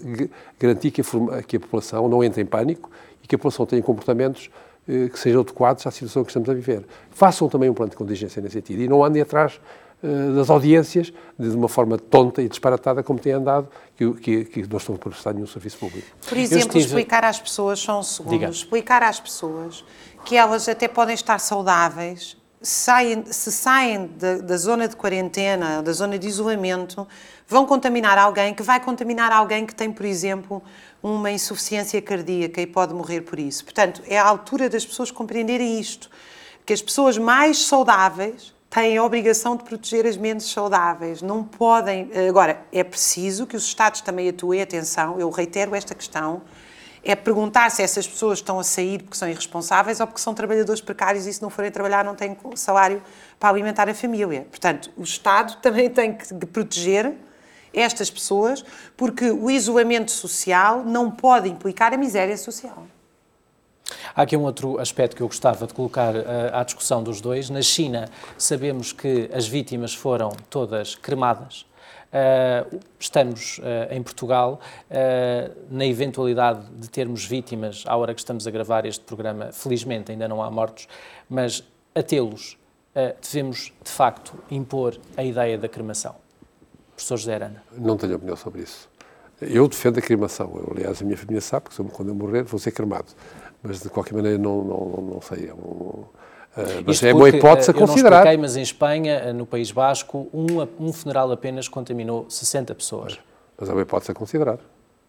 garantir 0.60 0.92
que 0.92 1.02
a, 1.02 1.44
que 1.44 1.58
a 1.58 1.60
população 1.60 2.10
não 2.10 2.24
entre 2.24 2.42
em 2.42 2.46
pânico 2.46 2.89
e 3.24 3.28
que 3.28 3.36
a 3.36 3.38
população 3.38 3.66
tenha 3.66 3.82
comportamentos 3.82 4.50
que 4.86 5.19
sejam 5.19 5.41
adequados 5.41 5.86
à 5.86 5.91
situação 5.91 6.23
que 6.23 6.29
estamos 6.29 6.49
a 6.49 6.53
viver. 6.53 6.86
Façam 7.11 7.47
também 7.47 7.69
um 7.69 7.73
plano 7.73 7.91
de 7.91 7.95
contingência 7.95 8.41
nesse 8.41 8.53
sentido 8.53 8.82
e 8.82 8.88
não 8.88 9.03
andem 9.03 9.21
atrás 9.21 9.59
uh, 10.03 10.36
das 10.36 10.49
audiências 10.49 11.13
de 11.38 11.49
uma 11.49 11.69
forma 11.69 11.97
tonta 11.97 12.41
e 12.41 12.49
disparatada 12.49 13.03
como 13.03 13.19
tem 13.19 13.34
andado, 13.34 13.67
que, 13.95 14.11
que, 14.13 14.45
que 14.45 14.67
não 14.67 14.77
estão 14.77 14.95
a 14.95 14.97
prestar 14.97 15.34
nenhum 15.34 15.47
serviço 15.47 15.77
público. 15.77 16.07
Por 16.27 16.38
exemplo, 16.38 16.77
explicar 16.77 17.23
às 17.23 17.39
pessoas, 17.39 17.79
só 17.79 17.99
um 17.99 18.03
segundo, 18.03 18.32
Diga. 18.32 18.49
explicar 18.49 19.03
às 19.03 19.19
pessoas 19.19 19.86
que 20.25 20.36
elas 20.36 20.67
até 20.67 20.88
podem 20.88 21.15
estar 21.15 21.39
saudáveis, 21.39 22.38
saem, 22.61 23.23
se 23.25 23.51
saem 23.51 24.09
da, 24.17 24.38
da 24.38 24.57
zona 24.57 24.88
de 24.88 24.95
quarentena, 24.95 25.82
da 25.82 25.91
zona 25.91 26.17
de 26.17 26.27
isolamento, 26.27 27.07
vão 27.52 27.66
contaminar 27.66 28.18
alguém 28.18 28.54
que 28.54 28.64
vai 28.64 28.80
contaminar 28.80 29.30
alguém 29.30 29.66
que 29.66 29.76
tem, 29.76 29.91
por 29.91 30.06
exemplo, 30.06 30.64
uma 31.04 31.30
insuficiência 31.30 32.02
cardíaca 32.02 32.62
e 32.62 32.66
pode 32.66 32.93
morrer 32.93 33.22
por 33.22 33.38
isso. 33.38 33.66
Portanto, 33.66 34.02
é 34.08 34.18
a 34.18 34.26
altura 34.26 34.70
das 34.70 34.86
pessoas 34.86 35.12
compreenderem 35.12 35.78
isto, 35.78 36.10
que 36.66 36.72
as 36.72 36.82
pessoas 36.82 37.18
mais 37.18 37.66
saudáveis 37.66 38.54
têm 38.70 38.97
a 38.97 39.04
obrigação 39.04 39.58
de 39.58 39.66
proteger 39.66 40.08
as 40.08 40.16
menos 40.16 40.49
saudáveis. 40.49 41.22
Não 41.22 41.43
podem. 41.43 42.10
Agora, 42.30 42.64
é 42.72 42.86
preciso 42.86 43.45
que 43.45 43.58
os 43.58 43.66
Estados 43.66 43.99
também 43.99 44.30
atuem. 44.30 44.62
Atenção, 44.62 45.20
eu 45.20 45.30
reitero 45.30 45.76
esta 45.76 45.93
questão 45.93 46.41
é 47.04 47.16
perguntar 47.16 47.70
se 47.72 47.82
essas 47.82 48.08
pessoas 48.08 48.38
estão 48.38 48.60
a 48.60 48.64
sair 48.64 49.02
porque 49.02 49.18
são 49.18 49.28
irresponsáveis 49.28 49.99
ou 49.99 50.08
porque 50.08 50.22
são 50.22 50.34
trabalhadores 50.34 50.80
precários 50.80 51.26
e 51.26 51.34
se 51.34 51.41
não 51.41 51.49
forem 51.49 51.72
trabalhar 51.72 52.06
não 52.06 52.16
têm 52.16 52.38
salário 52.56 53.02
para 53.39 53.49
alimentar 53.49 53.89
a 53.89 53.93
família. 53.93 54.45
Portanto, 54.49 54.91
o 54.95 55.04
Estado 55.04 55.58
também 55.62 55.89
tem 55.89 56.14
que 56.14 56.34
proteger 56.45 57.14
estas 57.74 58.09
pessoas 58.09 58.63
porque 58.97 59.32
o 59.32 59.49
isolamento 59.49 60.11
social 60.11 60.84
não 60.84 61.09
pode 61.09 61.49
implicar 61.49 61.93
a 61.93 61.97
miséria 61.97 62.38
social. 62.38 62.86
Há 64.15 64.22
aqui 64.22 64.38
um 64.38 64.43
outro 64.43 64.80
aspecto 64.80 65.15
que 65.15 65.22
eu 65.22 65.28
gostava 65.28 65.67
de 65.67 65.74
colocar 65.74 66.15
uh, 66.15 66.22
à 66.53 66.63
discussão 66.63 67.03
dos 67.03 67.19
dois. 67.19 67.49
Na 67.49 67.61
China, 67.61 68.09
sabemos 68.38 68.93
que 68.93 69.30
as 69.34 69.47
vítimas 69.47 69.93
foram 69.93 70.32
todas 70.49 70.95
cremadas 70.95 71.65
Uh, 72.11 72.82
estamos 72.99 73.59
uh, 73.59 73.61
em 73.89 74.03
Portugal, 74.03 74.59
na 75.69 75.86
eventualidade 75.86 76.65
de 76.76 76.89
termos 76.89 77.26
vítimas, 77.26 77.86
à 77.88 77.95
hora 77.95 78.13
que 78.13 78.19
estamos 78.19 78.45
a 78.45 78.51
gravar 78.51 78.86
este 78.86 79.01
programa, 79.05 79.51
felizmente 79.53 80.11
ainda 80.11 80.28
não 80.28 80.43
há 80.43 80.51
mortos, 80.51 80.89
mas 81.30 81.63
a 81.95 82.03
tê-los, 82.03 82.57
devemos 83.22 83.72
de 83.82 83.89
facto 83.89 84.34
impor 84.51 84.99
a 85.15 85.24
ideia 85.24 85.57
da 85.57 85.69
cremação. 85.69 86.15
Professor 87.02 87.18
José 87.18 87.34
Arana. 87.34 87.64
Não 87.76 87.97
tenho 87.97 88.16
opinião 88.16 88.36
sobre 88.36 88.62
isso. 88.62 88.88
Eu 89.41 89.68
defendo 89.68 89.97
a 89.97 90.02
cremação. 90.02 90.52
Eu, 90.56 90.74
aliás, 90.76 91.02
a 91.02 91.06
minha 91.06 91.18
família 91.18 91.41
sabe 91.41 91.70
que 91.70 91.84
quando 91.84 92.10
eu 92.10 92.16
morrer 92.16 92.43
vou 92.43 92.60
ser 92.60 92.72
cremado. 92.72 93.08
Mas 93.64 93.82
de 93.82 93.89
qualquer 93.89 94.14
maneira 94.14 94.38
não, 94.38 94.64
não, 94.64 95.02
não 95.14 95.22
sei. 95.22 95.49
É 95.49 95.54
um, 95.54 96.06
Uh, 96.52 96.84
mas 96.86 96.97
Isto 96.97 97.06
é 97.06 97.14
uma 97.14 97.30
hipótese 97.30 97.72
a 97.72 97.74
considerar. 97.74 98.08
Eu 98.08 98.12
não 98.12 98.18
expliquei, 98.18 98.38
mas 98.38 98.56
em 98.58 98.62
Espanha, 98.62 99.14
eh, 99.14 99.32
no 99.32 99.45
País 99.45 99.72
Basco, 99.72 100.28
um, 100.34 100.86
um 100.86 100.91
funeral 100.91 101.32
apenas 101.32 101.70
contaminou 101.70 102.26
60 102.30 102.76
pessoas. 102.76 103.18
Mas 103.58 103.70
é 103.70 103.72
uma 103.72 103.82
hipótese 103.82 104.12
a 104.12 104.14
considerar. 104.14 104.60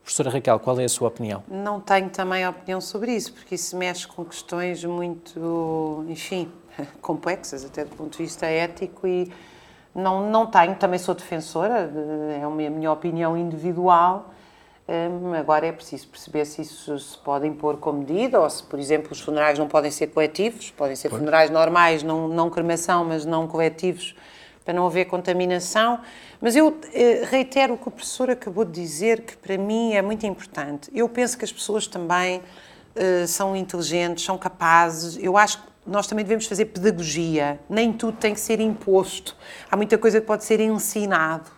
Professora 0.05 0.31
Raquel, 0.31 0.61
qual 0.61 0.79
é 0.79 0.85
a 0.85 0.89
sua 0.89 1.09
opinião? 1.09 1.43
Não 1.49 1.81
tenho 1.81 2.11
também 2.11 2.47
opinião 2.47 2.81
sobre 2.81 3.11
isso, 3.11 3.33
porque 3.33 3.57
isso 3.57 3.77
mexe 3.77 4.07
com 4.07 4.25
questões 4.25 4.85
muito, 4.85 6.05
enfim, 6.09 6.49
complexas, 7.03 7.65
até 7.65 7.85
do 7.85 7.97
ponto 7.97 8.17
de 8.17 8.23
vista 8.23 8.47
ético, 8.47 9.05
e 9.05 9.29
não, 9.95 10.29
não 10.31 10.47
tenho, 10.47 10.75
também 10.75 10.99
sou 10.99 11.15
defensora, 11.15 11.91
é 12.39 12.43
a 12.45 12.49
minha 12.49 12.91
opinião 12.91 13.37
individual, 13.37 14.33
um, 14.89 15.33
agora 15.35 15.67
é 15.67 15.73
preciso 15.73 16.09
perceber 16.09 16.45
se 16.45 16.63
isso 16.63 16.99
se 16.99 17.17
pode 17.19 17.47
impor 17.47 17.77
como 17.77 18.01
medida 18.01 18.41
ou 18.41 18.51
se, 18.51 18.63
por 18.63 18.79
exemplo, 18.79 19.13
os 19.13 19.21
funerais 19.21 19.59
não 19.59 19.69
podem 19.69 19.91
ser 19.91 20.09
coletivos, 20.09 20.71
podem 20.71 20.97
ser 20.97 21.09
funerais 21.09 21.51
normais, 21.51 22.03
não, 22.03 22.27
não 22.27 22.51
cremação, 22.51 23.05
mas 23.05 23.25
não 23.25 23.47
coletivos, 23.47 24.15
para 24.65 24.75
não 24.75 24.87
haver 24.87 25.05
contaminação. 25.07 26.01
Mas 26.41 26.57
eu 26.57 26.77
eh, 26.93 27.25
reitero 27.25 27.75
o 27.75 27.79
que 27.79 27.89
o 27.89 27.91
professor 27.91 28.31
acabou 28.31 28.65
de 28.65 28.73
dizer, 28.73 29.23
que 29.23 29.37
para 29.37 29.57
mim 29.57 29.95
é 29.95 30.03
muito 30.03 30.27
importante. 30.27 30.91
Eu 30.93 31.09
penso 31.09 31.39
que 31.39 31.45
as 31.45 31.53
pessoas 31.53 31.87
também 31.87 32.43
eh, 32.95 33.27
são 33.27 33.57
inteligentes, 33.57 34.25
são 34.25 34.37
capazes. 34.37 35.17
Eu 35.23 35.37
acho 35.37 35.63
que 35.63 35.72
nós 35.87 36.07
também 36.07 36.25
devemos 36.25 36.47
fazer 36.47 36.67
pedagogia. 36.67 37.61
Nem 37.69 37.93
tudo 37.93 38.17
tem 38.17 38.35
que 38.35 38.41
ser 38.41 38.61
imposto. 38.61 39.37
Há 39.71 39.77
muita 39.77 39.99
coisa 39.99 40.21
que 40.21 40.27
pode 40.27 40.45
ser 40.45 40.61
ensinado. 40.61 41.51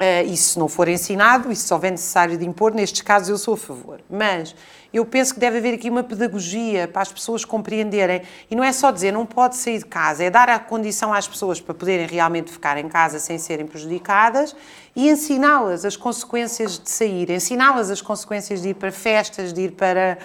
Uh, 0.00 0.24
e 0.32 0.34
se 0.34 0.58
não 0.58 0.66
for 0.66 0.88
ensinado, 0.88 1.52
e 1.52 1.56
se 1.56 1.70
houver 1.74 1.90
necessário 1.90 2.38
de 2.38 2.46
impor, 2.46 2.72
nestes 2.72 3.02
casos 3.02 3.28
eu 3.28 3.36
sou 3.36 3.52
a 3.52 3.56
favor. 3.58 4.00
Mas 4.08 4.54
eu 4.92 5.04
penso 5.04 5.34
que 5.34 5.40
deve 5.40 5.58
haver 5.58 5.74
aqui 5.74 5.90
uma 5.90 6.02
pedagogia 6.02 6.88
para 6.88 7.02
as 7.02 7.12
pessoas 7.12 7.44
compreenderem. 7.44 8.22
E 8.50 8.56
não 8.56 8.64
é 8.64 8.72
só 8.72 8.90
dizer 8.90 9.12
não 9.12 9.26
pode 9.26 9.56
sair 9.56 9.78
de 9.78 9.84
casa, 9.84 10.24
é 10.24 10.30
dar 10.30 10.48
a 10.48 10.58
condição 10.58 11.12
às 11.12 11.28
pessoas 11.28 11.60
para 11.60 11.74
poderem 11.74 12.06
realmente 12.06 12.50
ficar 12.50 12.78
em 12.78 12.88
casa 12.88 13.18
sem 13.18 13.36
serem 13.36 13.66
prejudicadas 13.66 14.56
e 14.96 15.10
ensiná-las 15.10 15.84
as 15.84 15.96
consequências 15.96 16.78
de 16.78 16.90
sair, 16.90 17.28
ensiná-las 17.28 17.90
as 17.90 18.00
consequências 18.00 18.62
de 18.62 18.70
ir 18.70 18.74
para 18.74 18.90
festas, 18.90 19.52
de 19.52 19.64
ir 19.64 19.72
para 19.72 20.16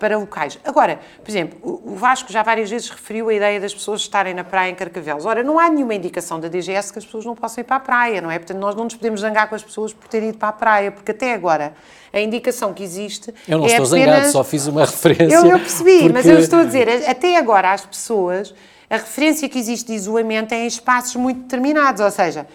para 0.00 0.16
locais. 0.16 0.58
Agora, 0.64 0.98
por 1.22 1.30
exemplo, 1.30 1.82
o 1.84 1.94
Vasco 1.94 2.32
já 2.32 2.42
várias 2.42 2.70
vezes 2.70 2.88
referiu 2.88 3.28
a 3.28 3.34
ideia 3.34 3.60
das 3.60 3.74
pessoas 3.74 4.00
estarem 4.00 4.32
na 4.32 4.42
praia 4.42 4.70
em 4.70 4.74
Carcavelos. 4.74 5.26
Ora, 5.26 5.44
não 5.44 5.58
há 5.58 5.68
nenhuma 5.68 5.94
indicação 5.94 6.40
da 6.40 6.48
DGS 6.48 6.90
que 6.90 6.98
as 6.98 7.04
pessoas 7.04 7.26
não 7.26 7.36
possam 7.36 7.60
ir 7.60 7.64
para 7.64 7.76
a 7.76 7.80
praia, 7.80 8.20
não 8.22 8.30
é? 8.30 8.38
Portanto, 8.38 8.58
nós 8.58 8.74
não 8.74 8.84
nos 8.84 8.94
podemos 8.94 9.20
zangar 9.20 9.48
com 9.48 9.54
as 9.54 9.62
pessoas 9.62 9.92
por 9.92 10.08
terem 10.08 10.30
ido 10.30 10.38
para 10.38 10.48
a 10.48 10.52
praia, 10.52 10.90
porque 10.90 11.10
até 11.10 11.34
agora 11.34 11.74
a 12.12 12.18
indicação 12.18 12.72
que 12.72 12.82
existe. 12.82 13.32
Eu 13.46 13.58
não 13.58 13.66
é 13.66 13.68
estou 13.68 13.86
apenas... 13.86 14.14
zangado, 14.14 14.32
só 14.32 14.42
fiz 14.42 14.66
uma 14.66 14.80
referência. 14.86 15.36
Eu, 15.36 15.46
eu 15.46 15.58
percebi, 15.58 15.98
porque... 16.00 16.12
mas 16.12 16.26
eu 16.26 16.38
estou 16.38 16.60
a 16.60 16.64
dizer, 16.64 16.88
até 17.06 17.36
agora 17.36 17.72
as 17.72 17.84
pessoas, 17.84 18.54
a 18.88 18.96
referência 18.96 19.48
que 19.50 19.58
existe 19.58 19.88
de 19.88 19.92
isolamento 19.92 20.52
é 20.52 20.64
em 20.64 20.66
espaços 20.66 21.14
muito 21.16 21.42
determinados, 21.42 22.00
ou 22.00 22.10
seja, 22.10 22.46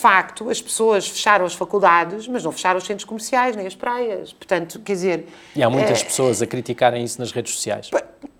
facto, 0.00 0.48
as 0.48 0.60
pessoas 0.60 1.08
fecharam 1.08 1.44
as 1.44 1.54
faculdades, 1.54 2.26
mas 2.26 2.42
não 2.42 2.52
fecharam 2.52 2.78
os 2.78 2.84
centros 2.84 3.04
comerciais 3.04 3.54
nem 3.54 3.66
as 3.66 3.74
praias. 3.74 4.32
Portanto, 4.32 4.80
quer 4.80 4.94
dizer. 4.94 5.28
E 5.54 5.62
há 5.62 5.68
muitas 5.68 6.00
é, 6.00 6.04
pessoas 6.04 6.40
a 6.40 6.46
criticarem 6.46 7.04
isso 7.04 7.20
nas 7.20 7.30
redes 7.32 7.54
sociais. 7.54 7.90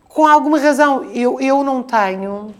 Com 0.09 0.27
alguma 0.27 0.59
razão. 0.59 1.05
Eu, 1.13 1.41
eu 1.41 1.63
não 1.63 1.83
tenho. 1.83 2.55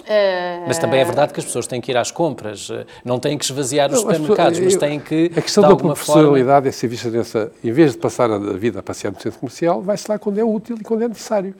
Uh, 0.00 0.66
mas 0.66 0.78
também 0.78 1.00
é 1.00 1.04
verdade 1.04 1.32
que 1.32 1.40
as 1.40 1.44
pessoas 1.44 1.66
têm 1.66 1.80
que 1.80 1.92
ir 1.92 1.96
às 1.96 2.10
compras, 2.10 2.68
eh, 2.72 2.86
não 3.04 3.20
têm 3.20 3.36
que 3.36 3.44
esvaziar 3.44 3.90
os 3.90 4.02
não, 4.02 4.10
supermercados, 4.10 4.58
mas 4.58 4.74
têm 4.74 4.98
que. 4.98 5.30
A 5.36 5.42
questão 5.42 5.62
da 5.62 5.76
profissionalidade 5.76 6.64
forma... 6.64 6.68
é 6.68 6.72
ser 6.72 6.88
vista 6.88 7.10
nessa. 7.10 7.52
Em 7.62 7.70
vez 7.70 7.92
de 7.92 7.98
passar 7.98 8.30
a 8.30 8.38
vida 8.38 8.80
a 8.80 8.82
passear 8.82 9.12
no 9.12 9.20
centro 9.20 9.38
comercial, 9.38 9.82
vai-se 9.82 10.10
lá 10.10 10.18
quando 10.18 10.38
é 10.38 10.44
útil 10.44 10.76
e 10.80 10.82
quando 10.82 11.02
é 11.02 11.08
necessário. 11.08 11.54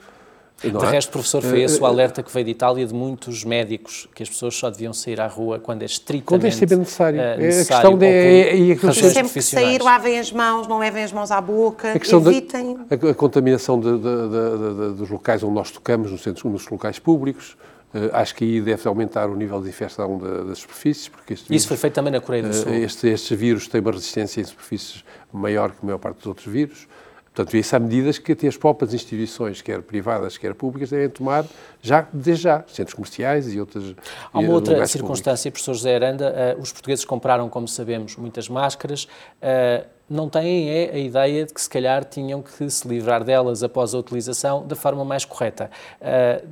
De 0.63 0.85
é? 0.85 0.89
resto, 0.89 1.11
professor, 1.11 1.41
foi 1.41 1.63
esse 1.63 1.81
o 1.81 1.85
eh, 1.85 1.87
alerta 1.87 2.21
que 2.21 2.31
veio 2.31 2.45
de 2.45 2.51
Itália 2.51 2.85
de 2.85 2.93
muitos 2.93 3.43
médicos, 3.43 4.07
que 4.13 4.21
as 4.21 4.29
pessoas 4.29 4.55
só 4.55 4.69
deviam 4.69 4.93
sair 4.93 5.19
à 5.19 5.27
rua 5.27 5.59
quando 5.59 5.81
é 5.81 5.85
estritamente 5.85 6.25
quando 6.25 6.45
é 6.45 6.77
necessário. 6.77 7.19
Uh, 7.19 7.37
necessário. 7.39 7.87
A 7.87 7.91
questão 7.91 7.97
de, 7.97 8.05
é, 8.05 8.69
é, 8.69 8.71
é, 8.71 8.93
sempre 8.93 9.33
que 9.33 9.41
sair, 9.41 9.81
lavem 9.81 10.19
as 10.19 10.31
mãos, 10.31 10.67
não 10.67 10.77
levem 10.77 11.03
as 11.03 11.11
mãos 11.11 11.31
à 11.31 11.41
boca, 11.41 11.93
evitem... 11.95 12.77
A, 12.89 13.09
a, 13.09 13.13
contaminação 13.13 13.79
de, 13.79 13.91
de, 13.91 13.97
de, 13.97 14.97
dos 14.97 15.09
locais 15.09 15.41
onde 15.41 15.55
nós 15.55 15.71
tocamos, 15.71 16.11
nos, 16.11 16.21
centros, 16.21 16.43
nos 16.51 16.67
locais 16.69 16.99
públicos, 16.99 17.57
Uh, 17.93 18.07
acho 18.13 18.33
que 18.35 18.45
aí 18.45 18.61
deve 18.61 18.87
aumentar 18.87 19.29
o 19.29 19.35
nível 19.35 19.61
de 19.61 19.67
infecção 19.67 20.17
de, 20.17 20.47
das 20.47 20.59
superfícies. 20.59 21.09
Porque 21.09 21.33
Isso 21.33 21.49
vírus, 21.49 21.65
foi 21.65 21.75
feito 21.75 21.93
também 21.93 22.13
na 22.13 22.21
Coreia 22.21 22.43
do 22.43 22.53
Sul. 22.53 22.71
Uh, 22.71 22.75
este, 22.75 23.07
estes 23.07 23.37
vírus 23.37 23.67
têm 23.67 23.81
uma 23.81 23.91
resistência 23.91 24.39
em 24.39 24.45
superfícies 24.45 25.03
maior 25.31 25.71
que 25.71 25.77
a 25.81 25.85
maior 25.85 25.97
parte 25.97 26.17
dos 26.17 26.27
outros 26.27 26.47
vírus. 26.47 26.87
Portanto, 27.33 27.55
isso 27.55 27.73
há 27.75 27.79
medidas 27.79 28.17
que 28.17 28.33
até 28.33 28.47
as 28.47 28.57
próprias 28.57 28.93
instituições, 28.93 29.61
quer 29.61 29.81
privadas, 29.81 30.37
quer 30.37 30.53
públicas, 30.53 30.89
devem 30.89 31.09
tomar 31.09 31.45
já, 31.81 32.05
desde 32.11 32.43
já, 32.43 32.63
centros 32.67 32.93
comerciais 32.93 33.53
e 33.53 33.59
outras. 33.59 33.95
Há 34.33 34.39
uma 34.39 34.51
outra 34.51 34.85
circunstância, 34.85 35.49
públicos. 35.49 35.63
professor 35.63 35.73
José 35.73 35.95
Aranda, 35.95 36.55
uh, 36.57 36.61
os 36.61 36.73
portugueses 36.73 37.05
compraram, 37.05 37.47
como 37.49 37.69
sabemos, 37.69 38.17
muitas 38.17 38.49
máscaras. 38.49 39.05
Uh, 39.41 39.85
não 40.11 40.27
têm 40.29 40.69
é 40.69 40.91
a 40.93 40.97
ideia 40.97 41.45
de 41.45 41.53
que 41.53 41.61
se 41.61 41.69
calhar 41.69 42.03
tinham 42.03 42.41
que 42.41 42.69
se 42.69 42.87
livrar 42.87 43.23
delas 43.23 43.63
após 43.63 43.95
a 43.95 43.97
utilização 43.97 44.67
da 44.67 44.75
forma 44.75 45.05
mais 45.05 45.23
correta. 45.23 45.71
Uh, 46.01 46.47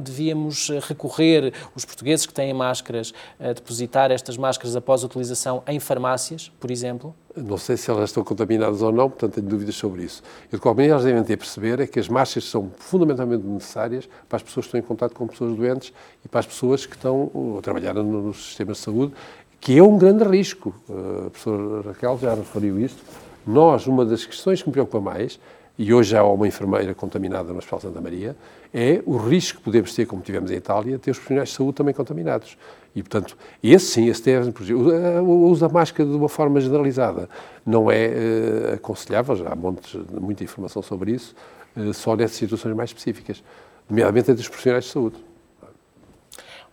devíamos 0.00 0.70
recorrer, 0.88 1.52
os 1.74 1.84
portugueses 1.84 2.24
que 2.24 2.32
têm 2.32 2.52
máscaras, 2.54 3.12
a 3.38 3.52
depositar 3.52 4.10
estas 4.10 4.36
máscaras 4.36 4.74
após 4.74 5.02
a 5.02 5.06
utilização 5.06 5.62
em 5.66 5.78
farmácias, 5.78 6.50
por 6.58 6.70
exemplo? 6.70 7.14
Não 7.36 7.58
sei 7.58 7.76
se 7.76 7.90
elas 7.90 8.10
estão 8.10 8.22
contaminadas 8.22 8.80
ou 8.80 8.92
não, 8.92 9.10
portanto 9.10 9.34
tenho 9.34 9.48
dúvidas 9.48 9.74
sobre 9.74 10.04
isso. 10.04 10.22
E 10.52 10.54
de 10.54 10.62
qualquer 10.62 10.82
maneira 10.82 10.94
elas 10.94 11.04
devem 11.04 11.24
ter 11.24 11.36
perceber 11.36 11.80
é 11.80 11.86
que 11.86 11.98
as 11.98 12.08
máscaras 12.08 12.44
são 12.44 12.70
fundamentalmente 12.78 13.44
necessárias 13.44 14.08
para 14.28 14.36
as 14.36 14.42
pessoas 14.42 14.66
que 14.66 14.68
estão 14.68 14.80
em 14.80 14.82
contato 14.84 15.14
com 15.14 15.26
pessoas 15.26 15.56
doentes 15.56 15.92
e 16.24 16.28
para 16.28 16.40
as 16.40 16.46
pessoas 16.46 16.86
que 16.86 16.94
estão 16.94 17.56
a 17.58 17.60
trabalhar 17.60 17.94
nos 17.94 18.36
sistemas 18.36 18.76
de 18.76 18.84
saúde 18.84 19.14
que 19.64 19.78
é 19.78 19.82
um 19.82 19.96
grande 19.96 20.22
risco. 20.24 20.74
Uh, 20.86 21.26
a 21.26 21.30
professora 21.30 21.88
Raquel 21.88 22.18
já 22.20 22.34
referiu 22.34 22.78
isto. 22.78 23.02
Nós, 23.46 23.86
uma 23.86 24.04
das 24.04 24.26
questões 24.26 24.60
que 24.60 24.68
me 24.68 24.72
preocupa 24.74 25.00
mais 25.00 25.40
e 25.78 25.92
hoje 25.92 26.14
há 26.14 26.22
uma 26.22 26.46
enfermeira 26.46 26.94
contaminada 26.94 27.50
no 27.50 27.58
Hospital 27.58 27.80
Santa 27.80 27.98
Maria, 27.98 28.36
é 28.72 29.02
o 29.06 29.16
risco 29.16 29.58
que 29.58 29.64
podemos 29.64 29.94
ter, 29.94 30.04
como 30.04 30.20
tivemos 30.20 30.50
em 30.50 30.56
Itália, 30.56 30.98
ter 30.98 31.10
os 31.12 31.16
profissionais 31.16 31.48
de 31.48 31.54
saúde 31.54 31.72
também 31.76 31.94
contaminados. 31.94 32.58
E, 32.94 33.02
portanto, 33.02 33.38
esse 33.62 33.86
sim, 33.86 34.06
esse 34.06 34.22
deve 34.22 34.52
O 34.72 35.48
uso 35.48 35.66
da 35.66 35.72
máscara 35.72 36.08
de 36.08 36.14
uma 36.14 36.28
forma 36.28 36.60
generalizada 36.60 37.28
não 37.64 37.90
é 37.90 38.08
uh, 38.08 38.74
aconselhável, 38.74 39.34
já 39.34 39.48
há 39.48 39.56
montes, 39.56 39.98
muita 40.12 40.44
informação 40.44 40.82
sobre 40.82 41.12
isso, 41.12 41.34
uh, 41.74 41.92
só 41.94 42.14
nessas 42.14 42.36
situações 42.36 42.76
mais 42.76 42.90
específicas, 42.90 43.42
nomeadamente 43.88 44.30
entre 44.30 44.42
os 44.42 44.48
profissionais 44.48 44.84
de 44.84 44.90
saúde. 44.90 45.16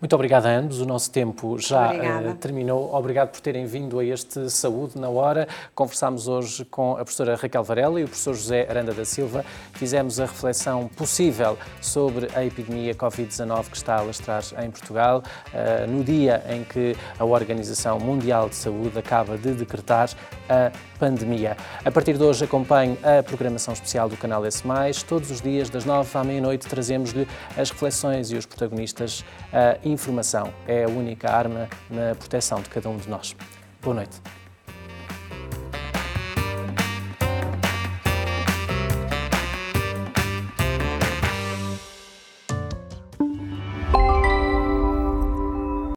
Muito 0.01 0.15
obrigado 0.15 0.47
a 0.47 0.49
ambos. 0.49 0.81
O 0.81 0.85
nosso 0.85 1.11
tempo 1.11 1.59
já 1.59 1.93
uh, 1.93 2.33
terminou. 2.33 2.91
Obrigado 2.91 3.29
por 3.29 3.39
terem 3.39 3.67
vindo 3.67 3.99
a 3.99 4.03
este 4.03 4.49
Saúde 4.49 4.99
na 4.99 5.07
Hora. 5.07 5.47
Conversámos 5.75 6.27
hoje 6.27 6.65
com 6.65 6.93
a 6.93 7.03
professora 7.03 7.35
Raquel 7.35 7.63
Varela 7.63 8.01
e 8.01 8.03
o 8.03 8.07
professor 8.07 8.33
José 8.33 8.65
Aranda 8.67 8.95
da 8.95 9.05
Silva. 9.05 9.45
Fizemos 9.73 10.19
a 10.19 10.25
reflexão 10.25 10.87
possível 10.87 11.55
sobre 11.79 12.29
a 12.33 12.43
epidemia 12.43 12.95
Covid-19 12.95 13.69
que 13.69 13.77
está 13.77 13.97
a 13.97 14.01
lastrar 14.01 14.43
em 14.63 14.71
Portugal, 14.71 15.21
uh, 15.53 15.87
no 15.87 16.03
dia 16.03 16.43
em 16.49 16.63
que 16.63 16.95
a 17.19 17.23
Organização 17.23 17.99
Mundial 17.99 18.49
de 18.49 18.55
Saúde 18.55 18.97
acaba 18.97 19.37
de 19.37 19.53
decretar 19.53 20.09
a 20.49 20.71
pandemia. 21.01 21.57
A 21.83 21.89
partir 21.89 22.15
de 22.15 22.23
hoje 22.23 22.45
acompanhe 22.45 22.95
a 23.01 23.23
programação 23.23 23.73
especial 23.73 24.07
do 24.07 24.15
canal 24.15 24.45
S+. 24.45 24.61
Todos 25.07 25.31
os 25.31 25.41
dias, 25.41 25.67
das 25.67 25.83
nove 25.83 26.15
à 26.15 26.23
meia-noite, 26.23 26.67
trazemos-lhe 26.67 27.27
as 27.57 27.71
reflexões 27.71 28.29
e 28.29 28.35
os 28.35 28.45
protagonistas 28.45 29.21
uh, 29.21 29.79
informação 29.83 30.53
é 30.67 30.83
a 30.83 30.87
única 30.87 31.31
arma 31.31 31.67
na 31.89 32.13
proteção 32.13 32.61
de 32.61 32.69
cada 32.69 32.87
um 32.87 32.97
de 32.97 33.09
nós. 33.09 33.35
Boa 33.81 33.95
noite. 33.95 34.40